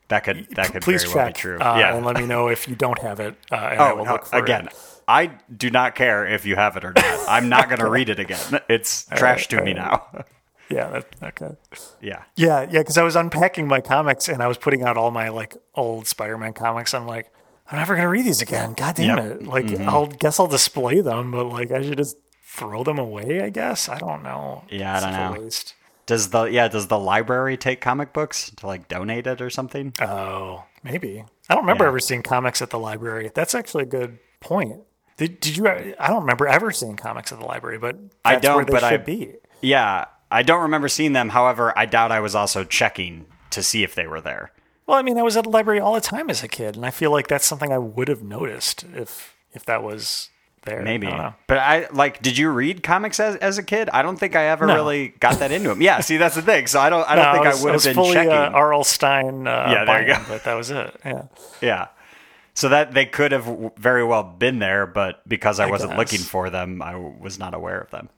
That 0.09 0.25
could 0.25 0.47
that 0.55 0.71
could 0.73 0.81
Please 0.81 1.03
very 1.03 1.13
check 1.13 1.15
well 1.15 1.27
be 1.27 1.33
true. 1.33 1.59
uh, 1.59 1.77
yeah. 1.79 1.95
and 1.95 2.05
let 2.05 2.17
me 2.17 2.25
know 2.25 2.47
if 2.49 2.67
you 2.67 2.75
don't 2.75 2.99
have 2.99 3.19
it. 3.21 3.35
Uh, 3.51 3.55
and 3.55 3.81
I 3.81 3.91
oh, 3.91 3.95
will 3.95 4.05
no, 4.05 4.11
look 4.13 4.25
for 4.25 4.37
again, 4.39 4.67
it. 4.67 4.75
I 5.07 5.31
do 5.55 5.69
not 5.69 5.95
care 5.95 6.25
if 6.25 6.45
you 6.45 6.55
have 6.55 6.75
it 6.77 6.83
or 6.83 6.93
not. 6.93 7.05
I'm 7.29 7.47
not 7.49 7.69
going 7.69 7.79
to 7.79 7.89
read 7.89 8.09
it 8.09 8.19
again. 8.19 8.59
It's 8.69 9.05
trash 9.05 9.47
to 9.49 9.61
me 9.63 9.73
now. 9.73 10.05
Yeah, 10.69 10.87
that, 10.89 11.05
okay. 11.21 11.55
yeah. 11.99 12.23
Yeah, 12.37 12.61
yeah, 12.71 12.79
because 12.79 12.97
I 12.97 13.03
was 13.03 13.17
unpacking 13.17 13.67
my 13.67 13.81
comics 13.81 14.29
and 14.29 14.41
I 14.41 14.47
was 14.47 14.57
putting 14.57 14.83
out 14.83 14.95
all 14.95 15.11
my 15.11 15.27
like 15.27 15.57
old 15.75 16.07
Spider-Man 16.07 16.53
comics. 16.53 16.93
I'm 16.93 17.05
like, 17.05 17.29
I'm 17.71 17.77
never 17.77 17.95
gonna 17.95 18.09
read 18.09 18.25
these 18.25 18.41
again. 18.41 18.73
God 18.73 18.95
damn 18.95 19.17
Yep. 19.17 19.25
it! 19.41 19.47
Like, 19.47 19.65
mm-hmm. 19.65 19.87
I'll 19.89 20.07
guess 20.07 20.39
I'll 20.39 20.47
display 20.47 21.01
them, 21.01 21.31
but 21.31 21.45
like, 21.45 21.71
I 21.71 21.81
should 21.81 21.97
just 21.97 22.17
throw 22.43 22.83
them 22.83 22.99
away. 22.99 23.41
I 23.41 23.49
guess 23.49 23.87
I 23.89 23.97
don't 23.97 24.23
know. 24.23 24.63
Yeah, 24.69 24.97
I 24.97 24.99
don't 24.99 25.13
know. 25.35 25.41
waste. 25.43 25.73
Does 26.05 26.31
the 26.31 26.43
yeah 26.45 26.67
does 26.67 26.87
the 26.87 26.99
library 26.99 27.55
take 27.57 27.79
comic 27.79 28.11
books 28.11 28.51
to 28.57 28.67
like 28.67 28.87
donate 28.89 29.27
it 29.27 29.39
or 29.41 29.49
something? 29.49 29.93
Oh, 30.01 30.65
maybe. 30.83 31.23
I 31.49 31.53
don't 31.53 31.63
remember 31.63 31.85
Yeah. 31.85 31.89
ever 31.89 31.99
seeing 31.99 32.23
comics 32.23 32.61
at 32.61 32.69
the 32.71 32.79
library. 32.79 33.31
That's 33.33 33.55
actually 33.55 33.83
a 33.83 33.87
good 33.87 34.19
point. 34.41 34.81
Did, 35.17 35.39
did 35.39 35.55
you? 35.57 35.67
I 35.67 36.07
don't 36.07 36.21
remember 36.21 36.47
ever 36.47 36.71
seeing 36.71 36.95
comics 36.97 37.31
at 37.31 37.39
the 37.39 37.45
library, 37.45 37.77
but 37.77 37.95
I 38.25 38.37
don't, 38.37 38.65
they 38.67 38.71
but 38.73 38.83
I- 38.83 38.97
be. 38.97 39.35
Yeah, 39.61 40.05
I 40.31 40.41
don't 40.43 40.63
remember 40.63 40.87
seeing 40.87 41.13
them. 41.13 41.29
However, 41.29 41.71
I 41.77 41.85
doubt 41.85 42.11
I 42.11 42.19
was 42.19 42.33
also 42.35 42.63
checking 42.63 43.27
to 43.51 43.61
see 43.61 43.83
if 43.83 43.93
they 43.95 44.07
were 44.07 44.19
there. 44.21 44.51
Well, 44.87 44.97
I 44.97 45.01
mean, 45.03 45.17
I 45.17 45.23
was 45.23 45.37
at 45.37 45.43
the 45.45 45.49
library 45.49 45.79
all 45.79 45.93
the 45.93 46.01
time 46.01 46.29
as 46.29 46.43
a 46.43 46.47
kid, 46.47 46.75
and 46.75 46.85
I 46.85 46.91
feel 46.91 47.11
like 47.11 47.27
that's 47.27 47.45
something 47.45 47.71
I 47.71 47.77
would 47.77 48.07
have 48.07 48.21
noticed 48.23 48.83
if 48.95 49.35
if 49.53 49.63
that 49.65 49.83
was 49.83 50.29
there. 50.63 50.81
Maybe, 50.81 51.07
I 51.07 51.33
but 51.47 51.57
I 51.59 51.87
like. 51.91 52.21
Did 52.21 52.37
you 52.37 52.49
read 52.49 52.83
comics 52.83 53.19
as, 53.19 53.35
as 53.37 53.57
a 53.57 53.63
kid? 53.63 53.89
I 53.91 54.01
don't 54.01 54.17
think 54.17 54.35
I 54.35 54.45
ever 54.47 54.65
No. 54.67 54.75
really 54.75 55.09
got 55.19 55.39
that 55.39 55.51
into 55.51 55.69
them. 55.69 55.81
Yeah, 55.81 56.01
see, 56.01 56.17
that's 56.17 56.35
the 56.35 56.41
thing. 56.41 56.67
So 56.67 56.79
I 56.79 56.89
don't. 56.89 57.07
I 57.09 57.15
don't 57.15 57.25
No, 57.25 57.31
think 57.33 57.45
I, 57.45 57.49
was- 57.49 57.61
would 57.63 57.67
have 57.69 57.75
was 57.75 57.85
been 57.85 57.93
fully, 57.95 58.13
checking. 58.13 58.31
Uh, 58.31 58.51
R.L. 58.53 58.83
Stine. 58.83 59.47
Uh, 59.47 59.67
Yeah, 59.71 59.85
there 59.85 60.01
you 60.07 60.13
go. 60.13 60.21
But 60.27 60.43
that 60.43 60.53
was 60.55 60.71
it. 60.71 60.95
Yeah. 61.05 61.23
Yeah. 61.61 61.87
So 62.53 62.67
that 62.69 62.91
they 62.93 63.05
could 63.05 63.31
have 63.31 63.71
very 63.77 64.03
well 64.03 64.23
been 64.23 64.59
there, 64.59 64.85
but 64.85 65.27
because 65.27 65.59
I, 65.61 65.67
wasn't 65.69 65.91
guess. 65.91 65.97
looking 65.99 66.19
for 66.19 66.49
them, 66.49 66.81
I 66.81 66.95
was 66.97 67.39
not 67.39 67.53
aware 67.53 67.79
of 67.79 67.89
them. 67.91 68.09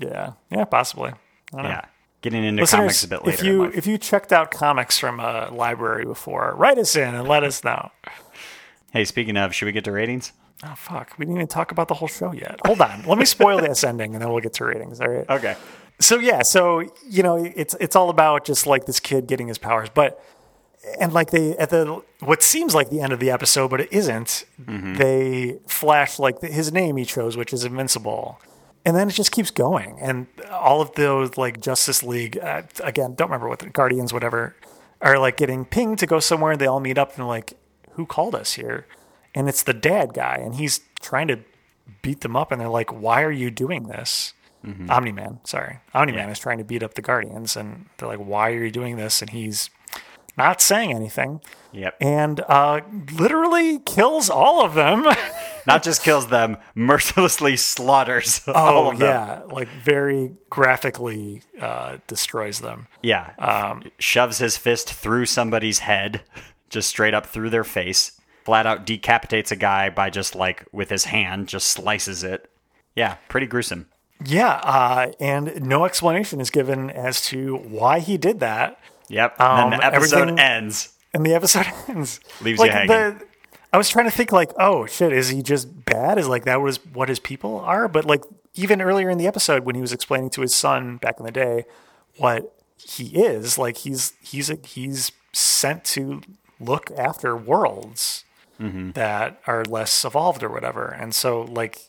Yeah. 0.00 0.32
Yeah. 0.50 0.64
Possibly. 0.64 1.12
I 1.54 1.62
don't 1.62 1.70
know. 1.70 1.80
Getting 2.20 2.42
into 2.42 2.62
Listeners, 2.62 2.78
comics 2.80 3.04
a 3.04 3.08
bit 3.08 3.24
later. 3.24 3.38
if 3.40 3.44
you 3.44 3.64
if 3.64 3.86
you 3.86 3.96
checked 3.96 4.32
out 4.32 4.50
comics 4.50 4.98
from 4.98 5.20
a 5.20 5.50
library 5.52 6.04
before, 6.04 6.54
write 6.56 6.76
us 6.78 6.96
in 6.96 7.14
and 7.14 7.28
let 7.28 7.44
us 7.44 7.62
know. 7.62 7.90
hey, 8.92 9.04
speaking 9.04 9.36
of, 9.36 9.54
should 9.54 9.66
we 9.66 9.72
get 9.72 9.84
to 9.84 9.92
ratings? 9.92 10.32
Oh 10.64 10.74
fuck, 10.76 11.14
we 11.16 11.24
didn't 11.24 11.36
even 11.36 11.46
talk 11.46 11.70
about 11.70 11.86
the 11.86 11.94
whole 11.94 12.08
show 12.08 12.32
yet. 12.32 12.58
Hold 12.66 12.80
on, 12.80 13.04
let 13.04 13.18
me 13.18 13.24
spoil 13.24 13.58
this 13.60 13.84
ending 13.90 14.14
and 14.14 14.22
then 14.22 14.30
we'll 14.30 14.40
get 14.40 14.54
to 14.54 14.64
ratings. 14.64 15.00
All 15.00 15.08
right. 15.08 15.30
Okay. 15.30 15.56
So 16.00 16.18
yeah, 16.18 16.42
so 16.42 16.80
you 17.08 17.22
know, 17.22 17.36
it's 17.36 17.74
it's 17.80 17.94
all 17.94 18.10
about 18.10 18.44
just 18.44 18.66
like 18.66 18.86
this 18.86 18.98
kid 18.98 19.28
getting 19.28 19.46
his 19.46 19.58
powers, 19.58 19.88
but 19.88 20.20
and 21.00 21.12
like 21.12 21.30
they 21.30 21.56
at 21.56 21.70
the 21.70 22.02
what 22.20 22.42
seems 22.42 22.74
like 22.74 22.90
the 22.90 23.00
end 23.00 23.12
of 23.12 23.20
the 23.20 23.30
episode, 23.30 23.68
but 23.68 23.80
it 23.80 23.92
isn't. 23.92 24.44
Mm-hmm. 24.60 24.94
They 24.94 25.58
flash 25.66 26.18
like 26.18 26.40
his 26.40 26.72
name 26.72 26.96
he 26.96 27.04
chose, 27.04 27.36
which 27.36 27.52
is 27.52 27.64
Invincible, 27.64 28.40
and 28.88 28.96
then 28.96 29.08
it 29.08 29.12
just 29.12 29.30
keeps 29.32 29.50
going, 29.50 29.98
and 30.00 30.26
all 30.50 30.80
of 30.80 30.92
those 30.94 31.36
like 31.36 31.60
Justice 31.60 32.02
League 32.02 32.38
uh, 32.38 32.62
again, 32.82 33.14
don't 33.14 33.28
remember 33.28 33.48
what 33.48 33.58
the 33.58 33.68
Guardians, 33.68 34.12
whatever, 34.14 34.56
are 35.02 35.18
like 35.18 35.36
getting 35.36 35.66
pinged 35.66 35.98
to 35.98 36.06
go 36.06 36.18
somewhere. 36.20 36.52
and 36.52 36.60
They 36.60 36.66
all 36.66 36.80
meet 36.80 36.96
up 36.96 37.10
and 37.10 37.18
they're 37.18 37.26
like, 37.26 37.52
"Who 37.92 38.06
called 38.06 38.34
us 38.34 38.54
here?" 38.54 38.86
And 39.34 39.48
it's 39.48 39.62
the 39.62 39.74
dad 39.74 40.14
guy, 40.14 40.36
and 40.42 40.54
he's 40.54 40.80
trying 41.00 41.28
to 41.28 41.38
beat 42.02 42.22
them 42.22 42.34
up, 42.36 42.50
and 42.50 42.58
they're 42.60 42.68
like, 42.80 42.90
"Why 42.92 43.22
are 43.22 43.30
you 43.42 43.50
doing 43.50 43.88
this?" 43.88 44.32
Omni 44.90 45.12
Man, 45.12 45.38
sorry, 45.44 45.78
Omni 45.94 46.12
Man 46.12 46.28
is 46.30 46.38
trying 46.38 46.58
to 46.58 46.64
beat 46.64 46.82
up 46.82 46.94
the 46.94 47.00
Guardians, 47.02 47.56
and 47.56 47.86
they're 47.96 48.08
like, 48.08 48.18
"Why 48.18 48.50
are 48.50 48.64
you 48.64 48.70
doing 48.70 48.96
this?" 48.96 49.22
And 49.22 49.30
he's 49.30 49.70
not 50.36 50.60
saying 50.60 50.92
anything, 50.92 51.40
Yep. 51.72 51.96
and 52.00 52.40
uh, 52.48 52.80
literally 53.12 53.78
kills 53.80 54.28
all 54.28 54.64
of 54.64 54.74
them. 54.74 55.06
Not 55.68 55.82
just 55.84 56.02
kills 56.02 56.26
them, 56.28 56.56
mercilessly 56.74 57.56
slaughters 57.56 58.40
all 58.48 58.86
oh 58.86 58.90
of 58.90 58.98
them. 58.98 59.08
yeah, 59.08 59.42
like 59.52 59.68
very 59.68 60.32
graphically 60.50 61.42
uh, 61.60 61.98
destroys 62.06 62.60
them. 62.60 62.88
Yeah. 63.02 63.32
Um, 63.38 63.84
Shoves 63.98 64.38
his 64.38 64.56
fist 64.56 64.92
through 64.92 65.26
somebody's 65.26 65.80
head, 65.80 66.22
just 66.70 66.88
straight 66.88 67.14
up 67.14 67.26
through 67.26 67.50
their 67.50 67.64
face. 67.64 68.12
Flat 68.44 68.66
out 68.66 68.86
decapitates 68.86 69.52
a 69.52 69.56
guy 69.56 69.90
by 69.90 70.08
just 70.10 70.34
like 70.34 70.64
with 70.72 70.88
his 70.90 71.04
hand, 71.04 71.48
just 71.48 71.68
slices 71.68 72.24
it. 72.24 72.50
Yeah, 72.96 73.16
pretty 73.28 73.46
gruesome. 73.46 73.86
Yeah, 74.24 74.54
uh, 74.64 75.12
and 75.20 75.62
no 75.64 75.84
explanation 75.84 76.40
is 76.40 76.50
given 76.50 76.90
as 76.90 77.22
to 77.26 77.56
why 77.56 78.00
he 78.00 78.16
did 78.16 78.40
that. 78.40 78.80
Yep. 79.08 79.40
Um, 79.40 79.64
and 79.64 79.72
then 79.72 79.78
the 79.80 79.94
episode 79.96 80.40
ends. 80.40 80.94
and 81.14 81.24
the 81.24 81.34
episode 81.34 81.66
ends. 81.88 82.20
Leaves 82.40 82.60
you 82.60 82.70
hanging. 82.70 83.20
I 83.72 83.76
was 83.76 83.88
trying 83.90 84.06
to 84.06 84.10
think 84.10 84.32
like, 84.32 84.52
oh 84.58 84.86
shit, 84.86 85.12
is 85.12 85.28
he 85.28 85.42
just 85.42 85.84
bad? 85.84 86.18
Is 86.18 86.28
like 86.28 86.44
that 86.44 86.60
was 86.60 86.78
what 86.86 87.08
his 87.08 87.18
people 87.18 87.60
are? 87.60 87.86
But 87.88 88.04
like 88.04 88.22
even 88.54 88.80
earlier 88.80 89.10
in 89.10 89.18
the 89.18 89.26
episode 89.26 89.64
when 89.64 89.74
he 89.74 89.80
was 89.80 89.92
explaining 89.92 90.30
to 90.30 90.40
his 90.40 90.54
son 90.54 90.96
back 90.96 91.18
in 91.20 91.26
the 91.26 91.32
day 91.32 91.64
what 92.16 92.54
he 92.78 93.06
is, 93.16 93.58
like 93.58 93.78
he's 93.78 94.14
he's 94.22 94.48
a, 94.50 94.56
he's 94.64 95.12
sent 95.32 95.84
to 95.84 96.22
look 96.60 96.90
after 96.96 97.36
worlds 97.36 98.24
Mm-hmm. 98.60 98.90
that 98.92 99.40
are 99.46 99.64
less 99.64 100.04
evolved 100.04 100.42
or 100.42 100.48
whatever. 100.48 100.88
And 100.88 101.14
so 101.14 101.42
like 101.42 101.87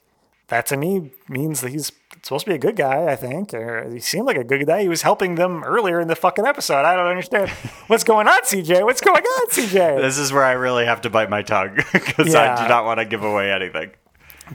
that 0.49 0.65
to 0.67 0.77
me 0.77 1.11
means 1.27 1.61
that 1.61 1.71
he's 1.71 1.91
supposed 2.23 2.45
to 2.45 2.51
be 2.51 2.55
a 2.55 2.59
good 2.59 2.75
guy, 2.75 3.05
I 3.05 3.15
think. 3.15 3.53
Or 3.53 3.89
he 3.89 3.99
seemed 3.99 4.25
like 4.25 4.37
a 4.37 4.43
good 4.43 4.65
guy. 4.65 4.81
He 4.81 4.89
was 4.89 5.03
helping 5.03 5.35
them 5.35 5.63
earlier 5.63 5.99
in 5.99 6.07
the 6.07 6.15
fucking 6.15 6.45
episode. 6.45 6.85
I 6.85 6.95
don't 6.95 7.07
understand. 7.07 7.49
What's 7.87 8.03
going 8.03 8.27
on, 8.27 8.41
CJ? 8.41 8.83
What's 8.83 9.01
going 9.01 9.23
on, 9.23 9.49
CJ? 9.49 10.01
This 10.01 10.17
is 10.17 10.33
where 10.33 10.43
I 10.43 10.53
really 10.53 10.85
have 10.85 11.01
to 11.01 11.09
bite 11.09 11.29
my 11.29 11.41
tongue 11.41 11.75
because 11.93 12.35
I 12.35 12.61
do 12.61 12.67
not 12.67 12.85
want 12.85 12.99
to 12.99 13.05
give 13.05 13.23
away 13.23 13.51
anything. 13.51 13.91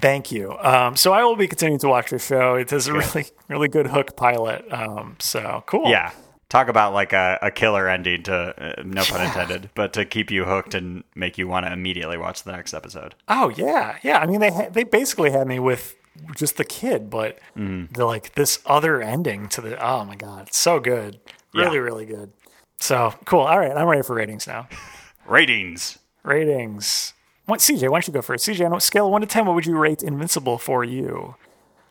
Thank 0.00 0.32
you. 0.32 0.56
Um, 0.58 0.96
so 0.96 1.12
I 1.12 1.22
will 1.24 1.36
be 1.36 1.46
continuing 1.46 1.78
to 1.80 1.88
watch 1.88 2.10
this 2.10 2.26
show. 2.26 2.56
It 2.56 2.72
is 2.72 2.88
a 2.88 2.92
really, 2.92 3.26
really 3.48 3.68
good 3.68 3.86
hook 3.86 4.16
pilot. 4.16 4.64
Um, 4.72 5.16
so 5.20 5.62
cool. 5.66 5.88
Yeah. 5.88 6.10
Talk 6.54 6.68
about 6.68 6.92
like 6.94 7.12
a, 7.12 7.36
a 7.42 7.50
killer 7.50 7.88
ending 7.88 8.22
to, 8.24 8.78
uh, 8.78 8.82
no 8.84 9.02
pun 9.02 9.26
intended, 9.26 9.70
but 9.74 9.92
to 9.94 10.04
keep 10.04 10.30
you 10.30 10.44
hooked 10.44 10.72
and 10.74 11.02
make 11.16 11.36
you 11.36 11.48
want 11.48 11.66
to 11.66 11.72
immediately 11.72 12.16
watch 12.16 12.44
the 12.44 12.52
next 12.52 12.72
episode. 12.72 13.16
Oh 13.28 13.48
yeah, 13.56 13.98
yeah. 14.04 14.18
I 14.18 14.26
mean, 14.26 14.38
they 14.38 14.52
ha- 14.52 14.68
they 14.70 14.84
basically 14.84 15.32
had 15.32 15.48
me 15.48 15.58
with 15.58 15.96
just 16.36 16.56
the 16.56 16.64
kid, 16.64 17.10
but 17.10 17.40
Mm-hmm. 17.56 17.92
they're 17.92 18.04
like 18.04 18.34
this 18.36 18.60
other 18.66 19.02
ending 19.02 19.48
to 19.48 19.60
the. 19.60 19.84
Oh 19.84 20.04
my 20.04 20.14
god, 20.14 20.46
it's 20.46 20.56
so 20.56 20.78
good. 20.78 21.18
Really, 21.52 21.74
Yeah. 21.76 21.82
really 21.82 22.06
good. 22.06 22.30
So 22.78 23.12
cool. 23.24 23.40
All 23.40 23.58
right, 23.58 23.76
I'm 23.76 23.88
ready 23.88 24.02
for 24.02 24.14
ratings 24.14 24.46
now. 24.46 24.68
Ratings. 25.26 25.98
Ratings. 26.22 27.14
What 27.46 27.60
CJ? 27.60 27.82
Why 27.90 27.98
don't 27.98 28.06
you 28.08 28.12
go 28.14 28.22
first? 28.22 28.46
CJ, 28.46 28.64
on 28.66 28.72
a 28.76 28.80
scale 28.80 29.06
of 29.06 29.12
one 29.12 29.20
to 29.22 29.26
ten, 29.26 29.44
what 29.46 29.54
would 29.54 29.66
you 29.66 29.76
rate 29.76 30.02
Invincible 30.02 30.58
for 30.58 30.84
you? 30.84 31.34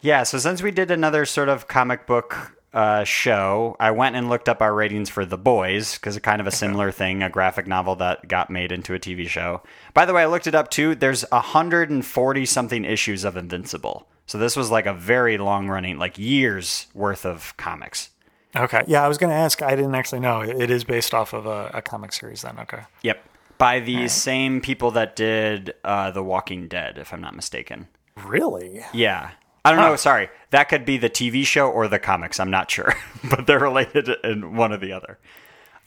Yeah, 0.01 0.23
so 0.23 0.37
since 0.37 0.61
we 0.61 0.71
did 0.71 0.89
another 0.91 1.25
sort 1.25 1.49
of 1.49 1.67
comic 1.67 2.05
book 2.07 2.57
uh, 2.73 3.03
show, 3.03 3.75
I 3.79 3.91
went 3.91 4.15
and 4.15 4.29
looked 4.29 4.49
up 4.49 4.61
our 4.61 4.73
ratings 4.73 5.09
for 5.09 5.25
The 5.25 5.37
Boys 5.37 5.95
because 5.95 6.15
it's 6.15 6.23
kind 6.23 6.41
of 6.41 6.47
a 6.47 6.51
similar 6.51 6.91
thing, 6.91 7.21
a 7.21 7.29
graphic 7.29 7.67
novel 7.67 7.95
that 7.97 8.27
got 8.27 8.49
made 8.49 8.71
into 8.71 8.93
a 8.93 8.99
TV 8.99 9.27
show. 9.27 9.61
By 9.93 10.05
the 10.05 10.13
way, 10.13 10.23
I 10.23 10.25
looked 10.25 10.47
it 10.47 10.55
up 10.55 10.69
too. 10.69 10.95
There's 10.95 11.23
140 11.31 12.45
something 12.45 12.85
issues 12.85 13.23
of 13.23 13.37
Invincible. 13.37 14.07
So 14.25 14.37
this 14.37 14.55
was 14.55 14.71
like 14.71 14.85
a 14.85 14.93
very 14.93 15.37
long 15.37 15.67
running, 15.67 15.99
like 15.99 16.17
years 16.17 16.87
worth 16.93 17.25
of 17.25 17.55
comics. 17.57 18.09
Okay. 18.55 18.83
Yeah, 18.87 19.03
I 19.03 19.07
was 19.07 19.17
going 19.17 19.31
to 19.31 19.35
ask. 19.35 19.61
I 19.61 19.75
didn't 19.75 19.95
actually 19.95 20.21
know. 20.21 20.41
It 20.41 20.69
is 20.69 20.83
based 20.83 21.13
off 21.13 21.33
of 21.33 21.45
a, 21.45 21.71
a 21.73 21.81
comic 21.81 22.13
series. 22.13 22.43
Then. 22.43 22.57
Okay. 22.59 22.83
Yep. 23.01 23.23
By 23.57 23.79
the 23.79 24.07
same 24.07 24.61
people 24.61 24.91
that 24.91 25.15
did 25.15 25.73
uh, 25.83 26.11
The 26.11 26.23
Walking 26.23 26.67
Dead, 26.67 26.97
if 26.97 27.13
I'm 27.13 27.21
not 27.21 27.35
mistaken. 27.35 27.87
Really? 28.23 28.83
Yeah. 28.93 29.31
I 29.65 29.71
don't 29.71 29.79
Huh. 29.79 29.89
know. 29.89 29.95
Sorry, 29.95 30.29
that 30.51 30.69
could 30.69 30.85
be 30.85 30.97
the 30.97 31.09
TV 31.09 31.45
show 31.45 31.69
or 31.69 31.87
the 31.87 31.99
comics. 31.99 32.39
I'm 32.39 32.51
not 32.51 32.69
sure, 32.69 32.93
but 33.29 33.47
they're 33.47 33.59
related 33.59 34.09
in 34.23 34.55
one 34.55 34.73
or 34.73 34.77
the 34.77 34.91
other. 34.93 35.19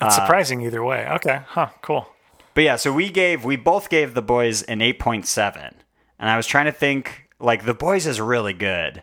It's 0.01 0.17
uh, 0.17 0.21
surprising 0.23 0.61
either 0.63 0.83
way. 0.85 1.07
Okay. 1.09 1.41
Huh. 1.47 1.69
Cool. 1.83 2.07
But 2.55 2.65
yeah, 2.65 2.77
so 2.77 2.93
we 2.93 3.11
gave 3.11 3.45
we 3.45 3.57
both 3.57 3.91
gave 3.91 4.15
the 4.15 4.23
boys 4.23 4.63
an 4.63 4.81
eight 4.81 4.99
point 4.99 5.27
seven, 5.27 5.75
and 6.19 6.31
I 6.31 6.37
was 6.37 6.47
trying 6.47 6.67
to 6.67 6.73
think 6.73 7.29
like 7.39 7.65
the 7.67 7.75
boys 7.75 8.07
is 8.07 8.21
really 8.21 8.55
good. 8.55 8.97
And 8.97 9.03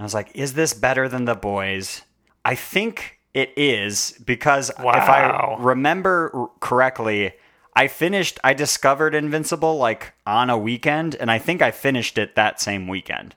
I 0.00 0.02
was 0.04 0.14
like, 0.14 0.30
is 0.34 0.54
this 0.54 0.72
better 0.74 1.08
than 1.08 1.24
the 1.26 1.34
boys? 1.34 2.02
I 2.44 2.54
think 2.54 3.18
it 3.34 3.52
is 3.58 4.18
because 4.24 4.70
if 4.70 4.78
I 4.80 5.56
remember 5.58 6.30
r- 6.32 6.50
correctly, 6.60 7.32
I 7.76 7.88
finished 7.88 8.38
I 8.42 8.54
discovered 8.54 9.14
Invincible 9.14 9.76
like 9.76 10.14
on 10.26 10.48
a 10.48 10.56
weekend, 10.56 11.14
and 11.16 11.30
I 11.30 11.38
think 11.38 11.60
I 11.60 11.70
finished 11.72 12.16
it 12.16 12.36
that 12.36 12.58
same 12.60 12.88
weekend. 12.88 13.34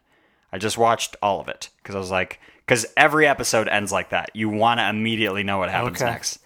I 0.52 0.58
just 0.58 0.78
watched 0.78 1.16
all 1.22 1.40
of 1.40 1.48
it 1.48 1.70
because 1.82 1.96
I 1.96 2.00
was 2.00 2.12
like, 2.12 2.40
because 2.66 2.86
every 2.98 3.28
episode 3.28 3.68
ends 3.68 3.92
like 3.92 4.10
that. 4.10 4.32
You 4.34 4.50
want 4.50 4.80
to 4.80 4.90
immediately 4.90 5.44
know 5.44 5.58
what 5.58 5.70
happens 5.70 6.02
Okay. 6.02 6.12
next. 6.12 6.40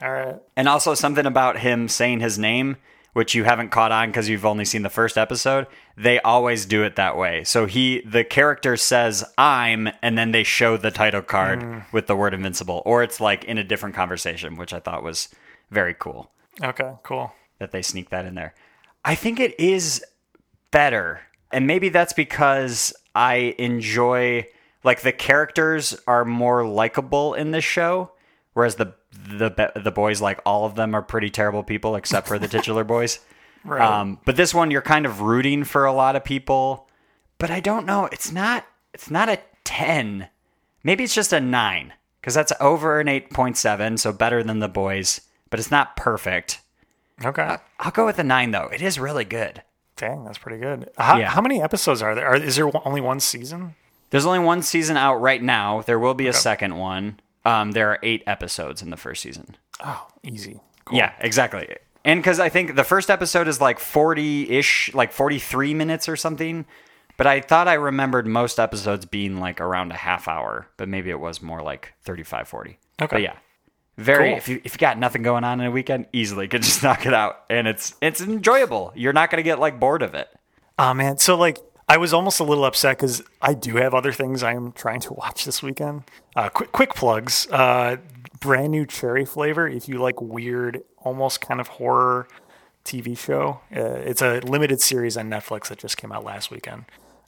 All 0.00 0.10
right. 0.10 0.36
And 0.56 0.68
also 0.68 0.94
something 0.94 1.26
about 1.26 1.58
him 1.58 1.88
saying 1.88 2.20
his 2.20 2.38
name, 2.38 2.76
which 3.12 3.34
you 3.34 3.44
haven't 3.44 3.70
caught 3.70 3.92
on 3.92 4.08
because 4.08 4.28
you've 4.28 4.44
only 4.46 4.64
seen 4.64 4.82
the 4.82 4.90
first 4.90 5.16
episode. 5.18 5.66
They 5.96 6.18
always 6.20 6.66
do 6.66 6.82
it 6.82 6.96
that 6.96 7.16
way. 7.16 7.44
So 7.44 7.66
he, 7.66 8.00
the 8.00 8.24
character 8.24 8.76
says 8.76 9.22
"I'm," 9.38 9.88
and 10.02 10.16
then 10.18 10.32
they 10.32 10.42
show 10.44 10.76
the 10.76 10.90
title 10.90 11.22
card 11.22 11.62
hmm. 11.62 11.78
with 11.92 12.06
the 12.06 12.16
word 12.16 12.34
"invincible," 12.34 12.82
or 12.84 13.02
it's 13.02 13.20
like 13.20 13.44
in 13.44 13.58
a 13.58 13.64
different 13.64 13.94
conversation, 13.94 14.56
which 14.56 14.72
I 14.72 14.80
thought 14.80 15.02
was 15.02 15.28
very 15.70 15.94
cool 15.94 16.30
Okay. 16.62 16.92
Cool. 17.02 17.32
that 17.58 17.70
they 17.70 17.82
sneak 17.82 18.10
that 18.10 18.24
in 18.26 18.34
there. 18.34 18.54
I 19.04 19.14
think 19.14 19.38
it 19.40 19.58
is 19.60 20.04
better. 20.70 21.20
And 21.52 21.66
maybe 21.66 21.88
that's 21.88 22.12
because 22.12 22.92
I 23.14 23.54
enjoy 23.58 24.46
like 24.84 25.02
the 25.02 25.12
characters 25.12 25.96
are 26.06 26.24
more 26.24 26.66
likable 26.66 27.34
in 27.34 27.50
this 27.50 27.64
show 27.64 28.10
whereas 28.54 28.76
the 28.76 28.94
the 29.12 29.72
the 29.76 29.90
boys 29.90 30.20
like 30.20 30.40
all 30.44 30.64
of 30.64 30.74
them 30.74 30.94
are 30.94 31.02
pretty 31.02 31.30
terrible 31.30 31.62
people 31.62 31.96
except 31.96 32.26
for 32.28 32.38
the 32.38 32.48
titular 32.48 32.84
boys. 32.84 33.18
Right. 33.64 33.80
Um, 33.80 34.18
but 34.24 34.34
this 34.34 34.52
one 34.52 34.72
you're 34.72 34.82
kind 34.82 35.06
of 35.06 35.20
rooting 35.20 35.62
for 35.62 35.84
a 35.84 35.92
lot 35.92 36.16
of 36.16 36.24
people, 36.24 36.88
but 37.38 37.48
I 37.48 37.60
don't 37.60 37.86
know, 37.86 38.06
it's 38.06 38.32
not 38.32 38.66
it's 38.92 39.08
not 39.08 39.28
a 39.28 39.38
10. 39.62 40.28
Maybe 40.82 41.04
it's 41.04 41.14
just 41.14 41.32
a 41.32 41.38
9 41.38 41.92
cuz 42.22 42.34
that's 42.34 42.52
over 42.58 42.98
an 42.98 43.06
8.7, 43.06 44.00
so 44.00 44.12
better 44.12 44.42
than 44.42 44.58
the 44.58 44.68
boys, 44.68 45.20
but 45.48 45.60
it's 45.60 45.70
not 45.70 45.94
perfect. 45.94 46.58
okay. 47.24 47.58
I'll 47.78 47.92
go 47.92 48.04
with 48.04 48.18
a 48.18 48.24
nine 48.24 48.50
though. 48.50 48.66
It 48.66 48.82
is 48.82 48.98
really 48.98 49.24
good. 49.24 49.62
Dang, 49.96 50.24
that's 50.24 50.38
pretty 50.38 50.58
good. 50.58 50.90
How, 50.98 51.18
Yeah. 51.18 51.28
how 51.30 51.40
many 51.40 51.60
episodes 51.62 52.02
are 52.02 52.14
there? 52.14 52.26
Are, 52.26 52.36
is 52.36 52.56
there 52.56 52.70
only 52.86 53.00
one 53.00 53.20
season? 53.20 53.74
There's 54.10 54.26
only 54.26 54.40
one 54.40 54.62
season 54.62 54.96
out 54.96 55.16
right 55.16 55.42
now. 55.42 55.82
There 55.82 55.98
will 55.98 56.14
be 56.14 56.26
a 56.26 56.32
second 56.32 56.76
one. 56.76 57.20
Um, 57.44 57.72
there 57.72 57.88
are 57.90 57.98
eight 58.02 58.22
episodes 58.26 58.82
in 58.82 58.90
the 58.90 58.96
first 58.96 59.22
season. 59.22 59.56
Oh, 59.84 60.06
easy. 60.22 60.60
Cool. 60.84 60.98
Yeah, 60.98 61.12
exactly. 61.20 61.76
And 62.04 62.20
because 62.20 62.38
I 62.40 62.48
think 62.48 62.74
the 62.74 62.84
first 62.84 63.10
episode 63.10 63.48
is 63.48 63.60
like 63.60 63.78
40 63.78 64.50
ish, 64.50 64.92
like 64.94 65.12
43 65.12 65.72
minutes 65.74 66.08
or 66.08 66.16
something. 66.16 66.64
But 67.16 67.26
I 67.26 67.40
thought 67.40 67.68
I 67.68 67.74
remembered 67.74 68.26
most 68.26 68.58
episodes 68.58 69.06
being 69.06 69.38
like 69.38 69.60
around 69.60 69.92
a 69.92 69.96
half 69.96 70.26
hour, 70.28 70.68
but 70.76 70.88
maybe 70.88 71.10
it 71.10 71.20
was 71.20 71.40
more 71.42 71.62
like 71.62 71.92
35, 72.02 72.48
40. 72.48 72.78
Okay. 73.00 73.16
But 73.16 73.22
yeah. 73.22 73.34
Very 73.98 74.30
Cool. 74.30 74.38
if 74.38 74.48
you 74.48 74.60
if 74.64 74.74
you 74.74 74.78
got 74.78 74.98
nothing 74.98 75.22
going 75.22 75.44
on 75.44 75.60
in 75.60 75.66
a 75.66 75.70
weekend, 75.70 76.06
easily 76.12 76.48
could 76.48 76.62
just 76.68 76.82
knock 76.82 77.04
it 77.06 77.12
out. 77.14 77.44
And 77.50 77.66
it's 77.66 77.94
it's 78.00 78.20
enjoyable. 78.20 78.92
You're 78.94 79.12
not 79.12 79.30
gonna 79.30 79.42
get 79.42 79.58
like 79.58 79.78
bored 79.78 80.02
of 80.02 80.14
it. 80.14 80.28
Oh 80.78 80.94
man, 80.94 81.18
so 81.18 81.36
like 81.36 81.58
I 81.88 81.98
was 81.98 82.14
almost 82.14 82.40
a 82.40 82.44
little 82.44 82.64
upset 82.64 82.96
because 82.96 83.22
I 83.42 83.52
do 83.54 83.76
have 83.76 83.92
other 83.92 84.12
things 84.12 84.42
I 84.42 84.54
am 84.54 84.72
trying 84.72 85.00
to 85.00 85.12
watch 85.12 85.44
this 85.44 85.62
weekend. 85.62 86.04
Uh, 86.34 86.48
quick, 86.48 86.72
quick 86.72 86.94
plugs. 86.94 87.46
Uh, 87.50 87.96
brand 88.40 88.70
new 88.70 88.86
cherry 88.86 89.26
flavor. 89.26 89.68
If 89.68 89.88
you 89.88 89.98
like 89.98 90.20
weird, 90.22 90.82
almost 90.98 91.40
kind 91.42 91.60
of 91.60 91.68
horror 91.68 92.28
TV 92.86 93.16
show, 93.18 93.60
uh, 93.76 93.80
it's 93.80 94.22
a 94.22 94.40
limited 94.40 94.80
series 94.80 95.16
on 95.18 95.28
Netflix 95.28 95.68
that 95.68 95.78
just 95.78 95.98
came 95.98 96.12
out 96.12 96.24
last 96.24 96.50
weekend. 96.50 96.86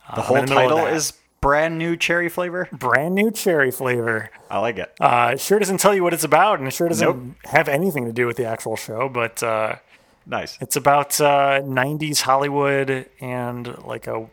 Uh, 0.09 0.14
The 0.16 0.20
I'm 0.22 0.27
whole 0.27 0.40
the 0.40 0.46
title 0.46 0.87
is 0.87 1.12
brand 1.44 1.76
new 1.78 1.96
cherry 1.96 2.28
flavor. 2.28 2.68
brand 2.72 3.14
new 3.14 3.30
cherry 3.30 3.70
flavor. 3.70 4.30
I 4.50 4.59
like 4.61 4.78
it. 4.78 4.92
Uh, 5.00 5.33
it 5.35 5.40
sure 5.40 5.59
doesn't 5.59 5.78
tell 5.78 5.94
you 5.94 6.02
what 6.02 6.14
it's 6.14 6.24
about, 6.24 6.59
and 6.59 6.66
it 6.66 6.72
sure 6.72 6.88
doesn't 6.88 7.07
Nope. 7.07 7.37
have 7.44 7.68
anything 7.68 8.07
to 8.07 8.12
do 8.12 8.26
with 8.26 8.37
the 8.37 8.46
actual 8.46 8.76
show. 8.76 9.09
But 9.09 9.42
uh, 9.42 9.76
nice. 10.26 10.57
It's 10.61 10.76
about 10.76 11.20
uh, 11.20 11.61
90s 11.62 12.22
Hollywood 12.22 13.07
and 13.20 13.76
like 13.85 14.07
a 14.07 14.26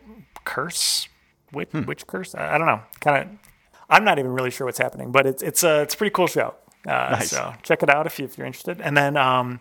curse, 0.45 1.07
witch, 1.51 1.69
Hmm. 1.71 1.83
witch 1.85 2.07
curse. 2.07 2.33
I, 2.33 2.55
I 2.55 2.57
don't 2.57 2.67
know. 2.67 2.81
Kind 3.01 3.17
of. 3.29 3.37
I'm 3.89 4.05
not 4.05 4.17
even 4.19 4.31
really 4.31 4.51
sure 4.51 4.65
what's 4.65 4.77
happening, 4.79 5.11
but 5.11 5.25
it's 5.27 5.43
it's 5.43 5.63
a 5.63 5.81
it's 5.81 5.93
a 5.93 5.97
pretty 5.97 6.11
cool 6.13 6.27
show. 6.27 6.55
Uh, 6.87 7.09
Nice. 7.11 7.29
So 7.31 7.53
check 7.61 7.83
it 7.83 7.89
out 7.89 8.05
if 8.07 8.17
you 8.19 8.25
if 8.25 8.37
you're 8.37 8.47
interested. 8.47 8.79
And 8.79 8.95
then 8.95 9.17
um, 9.17 9.59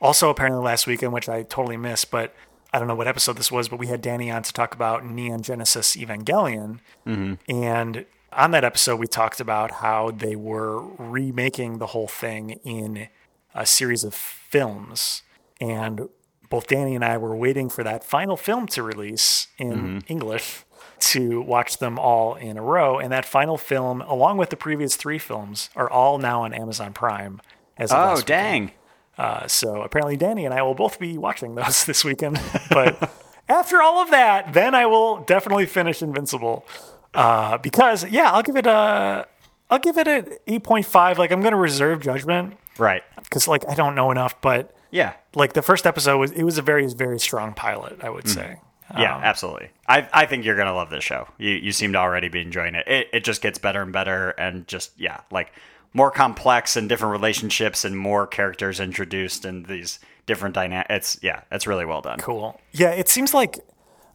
also 0.00 0.30
apparently 0.30 0.62
last 0.64 0.86
weekend, 0.86 1.12
which 1.12 1.28
I 1.28 1.42
totally 1.42 1.76
missed, 1.76 2.10
but 2.12 2.32
I 2.72 2.78
don't 2.78 2.88
know 2.88 2.94
what 2.94 3.08
episode 3.08 3.36
this 3.36 3.52
was, 3.52 3.68
but 3.68 3.78
we 3.78 3.88
had 3.88 4.00
Danny 4.00 4.30
on 4.30 4.42
to 4.42 4.52
talk 4.52 4.74
about 4.74 5.04
Neon 5.04 5.42
Genesis 5.42 5.96
Evangelion, 5.96 6.80
mm-hmm. 7.06 7.34
and 7.48 8.06
on 8.32 8.50
that 8.52 8.64
episode 8.64 8.96
we 8.96 9.06
talked 9.06 9.40
about 9.40 9.70
how 9.72 10.10
they 10.10 10.34
were 10.34 10.80
remaking 10.96 11.78
the 11.78 11.88
whole 11.88 12.08
thing 12.08 12.50
in 12.64 13.08
a 13.54 13.66
series 13.66 14.04
of 14.04 14.14
films 14.14 15.22
and 15.60 16.08
both 16.52 16.66
Danny 16.66 16.94
and 16.94 17.02
I 17.02 17.16
were 17.16 17.34
waiting 17.34 17.70
for 17.70 17.82
that 17.82 18.04
final 18.04 18.36
film 18.36 18.66
to 18.68 18.82
release 18.82 19.46
in 19.56 19.72
mm-hmm. 19.72 19.98
English 20.06 20.64
to 21.00 21.40
watch 21.40 21.78
them 21.78 21.98
all 21.98 22.34
in 22.34 22.58
a 22.58 22.62
row. 22.62 22.98
And 22.98 23.10
that 23.10 23.24
final 23.24 23.56
film, 23.56 24.02
along 24.02 24.36
with 24.36 24.50
the 24.50 24.56
previous 24.56 24.94
three 24.96 25.18
films, 25.18 25.70
are 25.74 25.88
all 25.88 26.18
now 26.18 26.42
on 26.42 26.52
Amazon 26.52 26.92
Prime. 26.92 27.40
As 27.78 27.90
Oh 27.90 28.20
dang. 28.20 28.64
weekend. 28.64 28.78
Uh, 29.18 29.46
so 29.46 29.82
apparently, 29.82 30.16
Danny 30.16 30.44
and 30.44 30.54
I 30.54 30.62
will 30.62 30.74
both 30.74 30.98
be 30.98 31.18
watching 31.18 31.54
those 31.54 31.84
this 31.86 32.04
weekend. 32.04 32.40
But 32.70 33.10
after 33.48 33.82
all 33.82 34.00
of 34.02 34.10
that, 34.10 34.52
then 34.54 34.74
I 34.74 34.86
will 34.86 35.18
definitely 35.24 35.66
finish 35.66 36.02
Invincible. 36.02 36.66
Uh, 37.14 37.58
because 37.58 38.08
yeah, 38.08 38.32
I'll 38.32 38.42
give 38.42 38.56
it 38.56 38.66
a, 38.66 39.26
I'll 39.70 39.78
give 39.78 39.98
it 39.98 40.08
an 40.08 40.28
eight 40.46 40.64
point 40.64 40.86
five. 40.86 41.18
Like 41.18 41.30
I'm 41.30 41.40
going 41.42 41.52
to 41.52 41.58
reserve 41.58 42.00
judgment 42.00 42.56
Right. 42.78 43.02
because 43.22 43.46
like 43.46 43.68
I 43.68 43.74
don't 43.74 43.94
know 43.94 44.10
enough, 44.10 44.40
but 44.40 44.74
Yeah. 44.90 45.12
like 45.34 45.52
the 45.52 45.60
first 45.62 45.86
episode 45.86 46.16
was 46.18 46.30
it 46.32 46.42
was 46.44 46.56
a 46.56 46.62
very 46.62 46.86
very 46.92 47.18
strong 47.20 47.52
pilot 47.52 47.98
i 48.02 48.08
would 48.08 48.28
say 48.28 48.56
Yeah, 48.98 49.16
Um, 49.16 49.22
absolutely. 49.24 49.70
I 49.86 50.08
I 50.12 50.24
think 50.26 50.44
you're 50.46 50.56
gonna 50.56 50.74
love 50.74 50.88
this 50.88 51.04
show. 51.04 51.28
You 51.36 51.50
you 51.50 51.72
seem 51.72 51.92
to 51.92 51.98
already 51.98 52.28
be 52.30 52.40
enjoying 52.40 52.74
it. 52.74 52.88
It 52.88 53.08
it 53.12 53.24
just 53.24 53.42
gets 53.42 53.58
better 53.58 53.82
and 53.82 53.92
better, 53.92 54.30
and 54.38 54.66
just 54.66 54.92
yeah, 54.98 55.20
like 55.30 55.52
more 55.94 56.10
complex 56.10 56.76
and 56.76 56.88
different 56.88 57.12
relationships 57.12 57.84
and 57.84 57.96
more 57.96 58.26
characters 58.26 58.80
introduced 58.80 59.44
and 59.44 59.66
these 59.66 59.98
different 60.26 60.54
dynamics. 60.54 60.86
It's 60.90 61.18
yeah, 61.22 61.42
it's 61.50 61.66
really 61.66 61.84
well 61.84 62.00
done. 62.00 62.18
cool 62.18 62.60
yeah 62.72 62.90
it 62.90 63.08
seems 63.08 63.34
like 63.34 63.58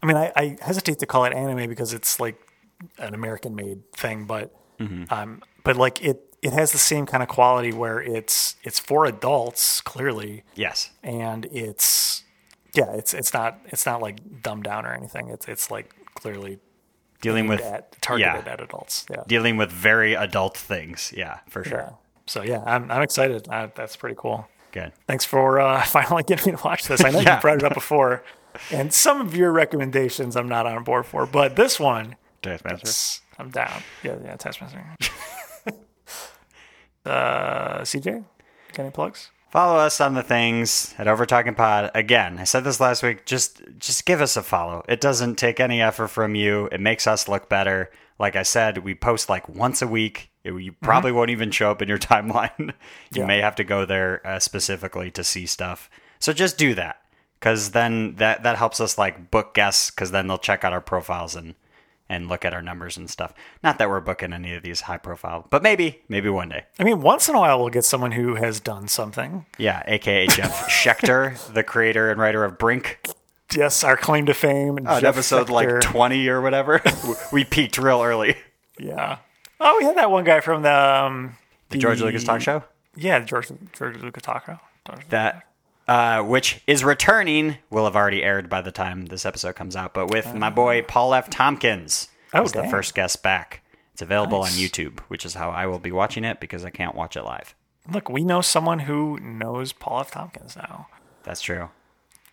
i 0.01 0.05
mean 0.05 0.15
I, 0.17 0.31
I 0.35 0.57
hesitate 0.61 0.99
to 0.99 1.05
call 1.05 1.25
it 1.25 1.33
anime 1.33 1.67
because 1.69 1.91
it's 1.93 2.19
like 2.19 2.39
an 2.99 3.13
american 3.13 3.55
made 3.55 3.79
thing 3.93 4.25
but 4.25 4.55
um 5.09 5.41
but 5.63 5.75
like 5.75 6.03
it 6.03 6.23
it 6.43 6.53
has 6.53 6.71
the 6.71 6.77
same 6.77 7.05
kind 7.07 7.23
of 7.23 7.29
quality 7.29 7.73
where 7.73 7.99
it's 7.99 8.55
it's 8.63 8.79
for 8.79 9.05
adults 9.05 9.81
clearly 9.81 10.43
Yes. 10.55 10.91
and 11.03 11.45
it's 11.51 12.23
yeah 12.75 12.91
it's 12.93 13.13
it's 13.15 13.33
not 13.33 13.59
it's 13.65 13.85
not 13.87 14.01
like 14.01 14.41
dumbed 14.43 14.63
down 14.65 14.85
or 14.85 14.93
anything 14.93 15.29
it's 15.29 15.47
it's 15.47 15.71
like 15.71 15.93
clearly 16.13 16.59
Dealing 17.21 17.47
with 17.47 17.61
at, 17.61 17.99
targeted 18.01 18.45
yeah. 18.45 18.53
at 18.53 18.61
adults 18.61 19.05
yeah 19.09 19.23
dealing 19.27 19.57
with 19.57 19.71
very 19.71 20.13
adult 20.13 20.55
things. 20.57 21.13
Yeah, 21.15 21.39
for 21.49 21.63
sure. 21.63 21.79
yeah 21.79 21.89
so 22.25 22.43
yeah 22.43 22.61
i'm, 22.65 22.91
I'm 22.91 23.01
excited 23.01 23.47
uh, 23.49 23.69
that's 23.75 23.95
pretty 23.95 24.15
cool 24.17 24.47
Good. 24.71 24.91
Thanks 25.07 25.25
for 25.25 25.59
uh, 25.59 25.81
finally 25.85 26.23
getting 26.23 26.51
me 26.53 26.57
to 26.57 26.63
watch 26.63 26.87
this. 26.87 27.03
I 27.03 27.09
know 27.09 27.19
Yeah. 27.21 27.35
you 27.35 27.41
brought 27.41 27.57
it 27.57 27.63
up 27.63 27.73
before, 27.73 28.21
and 28.69 28.93
some 28.93 29.21
of 29.21 29.35
your 29.35 29.51
recommendations 29.51 30.35
I'm 30.35 30.49
not 30.49 30.65
on 30.67 30.83
board 30.83 31.05
for, 31.05 31.25
but 31.25 31.55
this 31.55 31.79
one, 31.79 32.15
Taskmaster. 32.41 33.23
I'm 33.39 33.49
down. 33.49 33.81
Yeah, 34.03 34.17
yeah, 34.23 34.35
Taskmaster. 34.35 34.83
uh, 37.05 37.79
CJ, 37.81 38.25
any 38.77 38.91
plugs? 38.91 39.31
Follow 39.49 39.77
us 39.79 40.01
on 40.01 40.13
the 40.13 40.23
things 40.23 40.93
at 40.97 41.07
Over 41.07 41.25
Talking 41.25 41.55
Pod. 41.55 41.89
Again, 41.95 42.37
I 42.37 42.43
said 42.43 42.63
this 42.65 42.79
last 42.81 43.01
week. 43.01 43.25
Just 43.25 43.61
just 43.79 44.05
give 44.05 44.19
us 44.21 44.35
a 44.35 44.43
follow. 44.43 44.83
It 44.89 44.99
doesn't 44.99 45.35
take 45.35 45.59
any 45.59 45.81
effort 45.81 46.09
from 46.09 46.35
you. 46.35 46.67
It 46.71 46.81
makes 46.81 47.07
us 47.07 47.27
look 47.29 47.47
better. 47.47 47.89
Like 48.19 48.35
I 48.35 48.43
said, 48.43 48.79
we 48.79 48.93
post 48.93 49.29
like 49.29 49.47
once 49.47 49.81
a 49.81 49.87
week. 49.87 50.31
It- 50.43 50.53
you 50.53 50.73
probably 50.73 51.11
won't 51.13 51.29
even 51.29 51.51
show 51.51 51.71
up 51.71 51.81
in 51.81 51.87
your 51.87 51.97
timeline. 52.11 52.73
you 53.13 53.21
Yeah. 53.21 53.25
may 53.25 53.39
have 53.39 53.55
to 53.55 53.63
go 53.63 53.85
there 53.85 54.25
uh, 54.27 54.39
specifically 54.39 55.11
to 55.11 55.23
see 55.23 55.45
stuff. 55.45 55.89
So 56.19 56.33
just 56.33 56.57
do 56.57 56.73
that, 56.75 56.97
because 57.39 57.71
then 57.71 58.15
that 58.15 58.43
that 58.43 58.57
helps 58.57 58.81
us 58.81 58.97
like 58.97 59.31
book 59.31 59.53
guests. 59.53 59.91
Because 59.91 60.11
then 60.11 60.27
they'll 60.27 60.37
check 60.37 60.65
out 60.65 60.73
our 60.73 60.81
profiles 60.81 61.35
and 61.37 61.55
and 62.09 62.27
look 62.27 62.45
at 62.45 62.53
our 62.53 62.61
numbers 62.61 62.97
and 62.97 63.09
stuff. 63.09 63.33
Not 63.63 63.77
that 63.79 63.89
we're 63.89 63.99
booking 63.99 64.33
any 64.33 64.53
of 64.53 64.63
these 64.63 64.81
high 64.81 64.97
profile, 64.97 65.45
but 65.49 65.61
maybe 65.63 66.01
maybe 66.09 66.29
one 66.29 66.49
day. 66.49 66.65
I 66.79 66.83
mean, 66.83 67.01
once 67.01 67.27
in 67.29 67.35
a 67.35 67.39
while 67.39 67.59
we'll 67.59 67.69
get 67.69 67.85
someone 67.85 68.11
who 68.13 68.35
has 68.35 68.59
done 68.59 68.87
something. 68.87 69.45
Yeah, 69.57 69.83
aka 69.87 70.27
Jeff 70.27 70.67
Schechter, 70.69 71.37
the 71.53 71.63
creator 71.63 72.09
and 72.11 72.19
writer 72.19 72.43
of 72.43 72.57
Brink. 72.57 72.99
yes, 73.53 73.83
our 73.83 73.97
claim 73.97 74.25
to 74.27 74.33
fame. 74.33 74.79
Oh, 74.85 74.99
Jeff 74.99 75.15
episode 75.15 75.49
like 75.49 75.81
20 75.81 76.27
or 76.29 76.41
whatever. 76.41 76.81
we 77.33 77.43
peaked 77.43 77.77
real 77.77 78.01
early. 78.01 78.35
Yeah. 78.79 79.17
Oh, 79.59 79.75
we 79.79 79.85
had 79.85 79.97
that 79.97 80.11
one 80.11 80.23
guy 80.23 80.39
from 80.39 80.61
the 80.61 80.71
um, 80.73 81.35
The 81.69 81.77
George 81.79 81.99
Lucas 82.01 82.23
talk 82.23 82.41
show? 82.41 82.63
Yeah, 82.95 83.19
the 83.19 83.25
George 83.25 83.49
George 83.73 83.97
Lucas 84.01 84.23
talk 84.23 84.45
show. 84.45 84.59
That 85.09 85.43
uh, 85.87 86.21
which 86.23 86.61
is 86.67 86.83
returning, 86.83 87.57
will 87.69 87.85
have 87.85 87.95
already 87.95 88.23
aired 88.23 88.49
by 88.49 88.61
the 88.61 88.71
time 88.71 89.05
this 89.07 89.25
episode 89.25 89.55
comes 89.55 89.75
out, 89.75 89.93
but 89.93 90.09
with 90.09 90.33
my 90.35 90.49
boy 90.49 90.81
Paul 90.81 91.13
F. 91.13 91.29
Tompkins 91.29 92.09
Oh, 92.33 92.43
as 92.43 92.51
the 92.51 92.61
dang. 92.63 92.71
first 92.71 92.93
guest 92.93 93.23
back. 93.23 93.61
It's 93.93 94.01
available 94.01 94.41
Nice. 94.41 94.53
on 94.53 94.59
YouTube, 94.63 94.99
which 95.07 95.25
is 95.25 95.33
how 95.33 95.49
I 95.49 95.65
will 95.65 95.79
be 95.79 95.91
watching 95.91 96.23
it 96.23 96.39
because 96.39 96.63
I 96.65 96.69
can't 96.69 96.93
watch 96.93 97.15
it 97.15 97.23
live. 97.23 97.55
Look, 97.91 98.09
we 98.09 98.23
know 98.23 98.41
someone 98.41 98.79
who 98.79 99.17
knows 99.19 99.71
Paul 99.73 100.01
F. 100.01 100.11
Tompkins 100.11 100.55
now. 100.57 100.87
That's 101.23 101.41
true. 101.41 101.69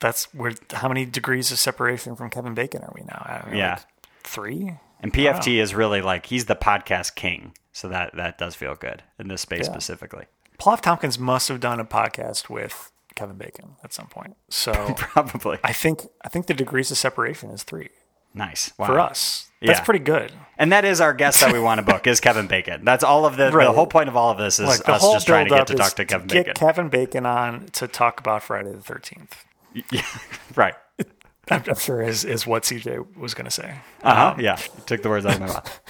That's 0.01 0.25
where. 0.35 0.53
How 0.73 0.89
many 0.89 1.07
degrees 1.07 1.51
of 1.53 1.59
separation 1.59 2.17
from 2.17 2.29
Kevin 2.29 2.53
Bacon 2.55 2.83
are 2.83 2.93
we 2.95 3.03
now? 3.03 3.23
I 3.25 3.43
don't 3.47 3.57
Yeah. 3.57 3.75
like 3.75 3.83
three. 4.25 4.75
And 5.01 5.13
PFT 5.13 5.59
is 5.61 5.75
really 5.75 6.03
like 6.03 6.27
he's 6.27 6.47
the 6.47 6.57
podcast 6.57 7.15
king, 7.15 7.53
so 7.73 7.89
that 7.89 8.15
that 8.17 8.37
does 8.37 8.55
feel 8.55 8.75
good 8.75 9.03
in 9.19 9.29
this 9.29 9.41
space 9.43 9.67
Yeah. 9.67 9.73
specifically. 9.73 10.25
Paul 10.59 10.75
F. 10.75 10.81
Tompkins 10.83 11.19
must 11.19 11.49
have 11.49 11.61
done 11.61 11.79
a 11.81 11.85
podcast 11.85 12.51
with 12.51 12.91
Kevin 13.15 13.37
Bacon 13.37 13.77
at 13.83 13.93
some 13.93 14.07
point. 14.07 14.37
So 14.49 14.73
Probably 14.97 15.59
I 15.65 15.73
think 15.73 16.03
I 16.25 16.29
think 16.29 16.47
the 16.47 16.55
degrees 16.55 16.91
of 16.91 16.99
separation 16.99 17.51
is 17.51 17.63
three 17.63 17.89
nice 18.35 18.73
wow. 18.79 18.87
for 18.87 18.99
us. 19.01 19.49
That's 19.63 19.79
Yeah. 19.81 19.85
pretty 19.85 20.05
good. 20.05 20.33
and 20.59 20.73
that 20.73 20.85
is 20.85 21.01
our 21.01 21.15
guest 21.15 21.41
that 21.41 21.53
we 21.53 21.59
want 21.61 21.79
to 21.79 21.83
book 21.85 22.07
is 22.07 22.21
Kevin 22.21 22.47
Bacon. 22.47 22.85
That's 22.85 23.03
all 23.05 23.25
of 23.27 23.37
the 23.37 23.51
the 23.51 23.73
whole 23.73 23.87
point 23.87 24.09
of 24.09 24.17
all 24.17 24.31
of 24.31 24.39
this 24.39 24.59
is 24.59 24.67
Like 24.69 24.89
us 24.89 25.03
just 25.03 25.27
trying 25.27 25.49
to 25.49 25.55
get 25.55 25.67
to 25.69 25.75
talk 25.75 25.95
to 25.95 26.05
Kevin 26.05 26.27
get 26.27 26.47
Bacon. 26.47 26.55
Kevin 26.55 26.89
Bacon 26.89 27.25
on 27.27 27.67
to 27.75 27.87
talk 27.89 28.21
about 28.21 28.43
Friday 28.43 28.73
the 28.73 28.81
Thirteenth. 28.81 29.45
yeah, 29.91 30.03
right. 30.57 30.75
I'm, 31.51 31.63
I'm 31.69 31.77
sure 31.77 32.03
is 32.03 32.25
is 32.25 32.47
what 32.47 32.63
CJ 32.65 33.17
was 33.17 33.35
going 33.35 33.45
to 33.47 33.51
say. 33.51 33.75
Uh 34.03 34.15
huh. 34.15 34.35
yeah, 34.41 34.59
you 34.61 34.83
took 34.87 35.03
the 35.03 35.09
words 35.09 35.25
out 35.27 35.35
of 35.35 35.41
my 35.41 35.47
mouth. 35.47 35.81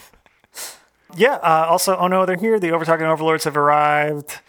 Yeah. 1.17 1.35
Uh, 1.37 1.67
also, 1.69 1.97
oh 1.97 2.09
no, 2.09 2.27
they're 2.27 2.37
here. 2.37 2.59
The 2.59 2.69
overtalking 2.69 3.03
overlords 3.09 3.45
have 3.45 3.57
arrived. 3.57 4.41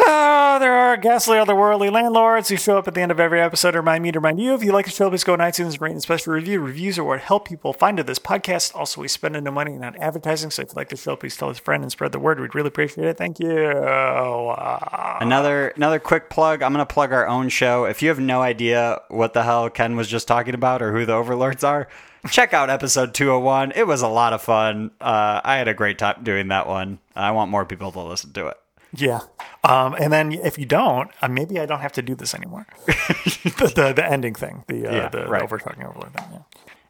Ah, 0.00 0.56
there 0.58 0.72
are 0.72 0.96
ghastly 0.96 1.36
otherworldly 1.36 1.92
landlords 1.92 2.48
who 2.48 2.56
show 2.56 2.78
up 2.78 2.88
at 2.88 2.94
the 2.94 3.00
end 3.02 3.12
of 3.12 3.20
every 3.20 3.40
episode 3.42 3.72
to 3.72 3.78
remind 3.78 4.02
me 4.02 4.10
to 4.10 4.18
remind 4.18 4.40
you. 4.40 4.54
If 4.54 4.62
you 4.64 4.72
like 4.72 4.86
the 4.86 4.90
show, 4.90 5.10
please 5.10 5.22
go 5.22 5.34
on 5.34 5.38
iTunes 5.40 5.72
and 5.72 5.80
rate 5.82 5.92
and 5.92 6.02
special 6.02 6.32
review. 6.32 6.60
Reviews 6.60 6.98
are 6.98 7.04
what 7.04 7.20
help 7.20 7.46
people 7.46 7.74
find 7.74 7.98
this 7.98 8.18
podcast. 8.18 8.74
Also, 8.74 9.02
we 9.02 9.08
spend 9.08 9.42
no 9.44 9.50
money 9.50 9.76
on 9.76 9.96
advertising, 9.96 10.50
so 10.50 10.62
if 10.62 10.68
you 10.68 10.74
like 10.76 10.88
the 10.88 10.96
show, 10.96 11.14
please 11.14 11.36
tell 11.36 11.50
a 11.50 11.54
friend 11.54 11.82
and 11.82 11.92
spread 11.92 12.12
the 12.12 12.18
word. 12.18 12.40
We'd 12.40 12.54
really 12.54 12.68
appreciate 12.68 13.06
it. 13.06 13.18
Thank 13.18 13.38
you. 13.38 13.50
Uh, 13.54 15.18
Another 15.20 15.68
another 15.76 15.98
quick 15.98 16.30
plug. 16.30 16.62
I'm 16.62 16.72
gonna 16.72 16.86
plug 16.86 17.12
our 17.12 17.28
own 17.28 17.50
show. 17.50 17.84
If 17.84 18.02
you 18.02 18.08
have 18.08 18.18
no 18.18 18.40
idea 18.40 19.00
what 19.08 19.34
the 19.34 19.42
hell 19.42 19.68
Ken 19.68 19.94
was 19.96 20.08
just 20.08 20.26
talking 20.26 20.54
about 20.54 20.80
or 20.82 20.92
who 20.92 21.04
the 21.04 21.12
overlords 21.12 21.62
are, 21.64 21.86
check 22.30 22.54
out 22.54 22.70
episode 22.70 23.12
201. 23.14 23.72
It 23.76 23.86
was 23.86 24.00
a 24.00 24.08
lot 24.08 24.32
of 24.32 24.40
fun. 24.42 24.90
Uh, 25.00 25.40
I 25.44 25.56
had 25.58 25.68
a 25.68 25.74
great 25.74 25.98
time 25.98 26.22
doing 26.24 26.48
that 26.48 26.66
one. 26.66 26.98
I 27.14 27.30
want 27.32 27.50
more 27.50 27.66
people 27.66 27.92
to 27.92 28.00
listen 28.00 28.32
to 28.32 28.46
it. 28.48 28.56
Yeah. 28.94 29.20
Um, 29.64 29.94
and 29.98 30.12
then 30.12 30.32
if 30.32 30.58
you 30.58 30.66
don't, 30.66 31.10
uh, 31.22 31.28
maybe 31.28 31.58
I 31.60 31.66
don't 31.66 31.80
have 31.80 31.92
to 31.92 32.02
do 32.02 32.14
this 32.14 32.34
anymore. 32.34 32.66
the, 32.86 33.72
the 33.74 33.92
the 33.94 34.04
ending 34.04 34.34
thing, 34.34 34.64
the 34.68 34.86
uh, 34.88 34.92
Yeah, 34.94 35.08
the, 35.08 35.26
right. 35.26 35.48
the 35.48 35.56
overtalking 35.56 35.84
overlord 35.88 36.12
thing. 36.14 36.26
Yeah. 36.32 36.38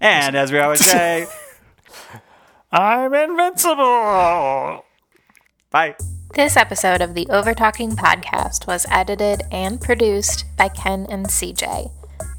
And 0.01 0.37
as 0.37 0.51
we 0.53 0.59
always 0.59 0.85
say, 0.85 1.27
I'm 2.71 3.13
invincible. 3.15 4.85
bye. 5.71 5.95
This 6.35 6.57
episode 6.57 7.03
of 7.03 7.13
the 7.15 7.27
Over 7.29 7.53
Talking 7.53 7.91
Podcast 7.91 8.67
was 8.67 8.87
edited 8.91 9.43
and 9.53 9.79
produced 9.81 10.47
by 10.57 10.69
Ken 10.69 11.07
and 11.11 11.27
CJ. 11.27 11.91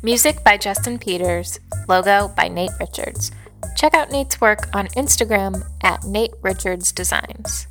Music 0.02 0.44
by 0.44 0.58
Justin 0.58 0.98
Peters, 0.98 1.60
logo 1.88 2.28
by 2.36 2.48
Nate 2.48 2.72
Richards. 2.80 3.32
Check 3.78 3.94
out 3.94 4.12
Nate's 4.12 4.42
work 4.42 4.68
on 4.76 4.88
Instagram 4.90 5.64
at 5.84 6.04
Nate 6.06 6.34
Richards 6.42 6.92
Designs. 6.92 7.68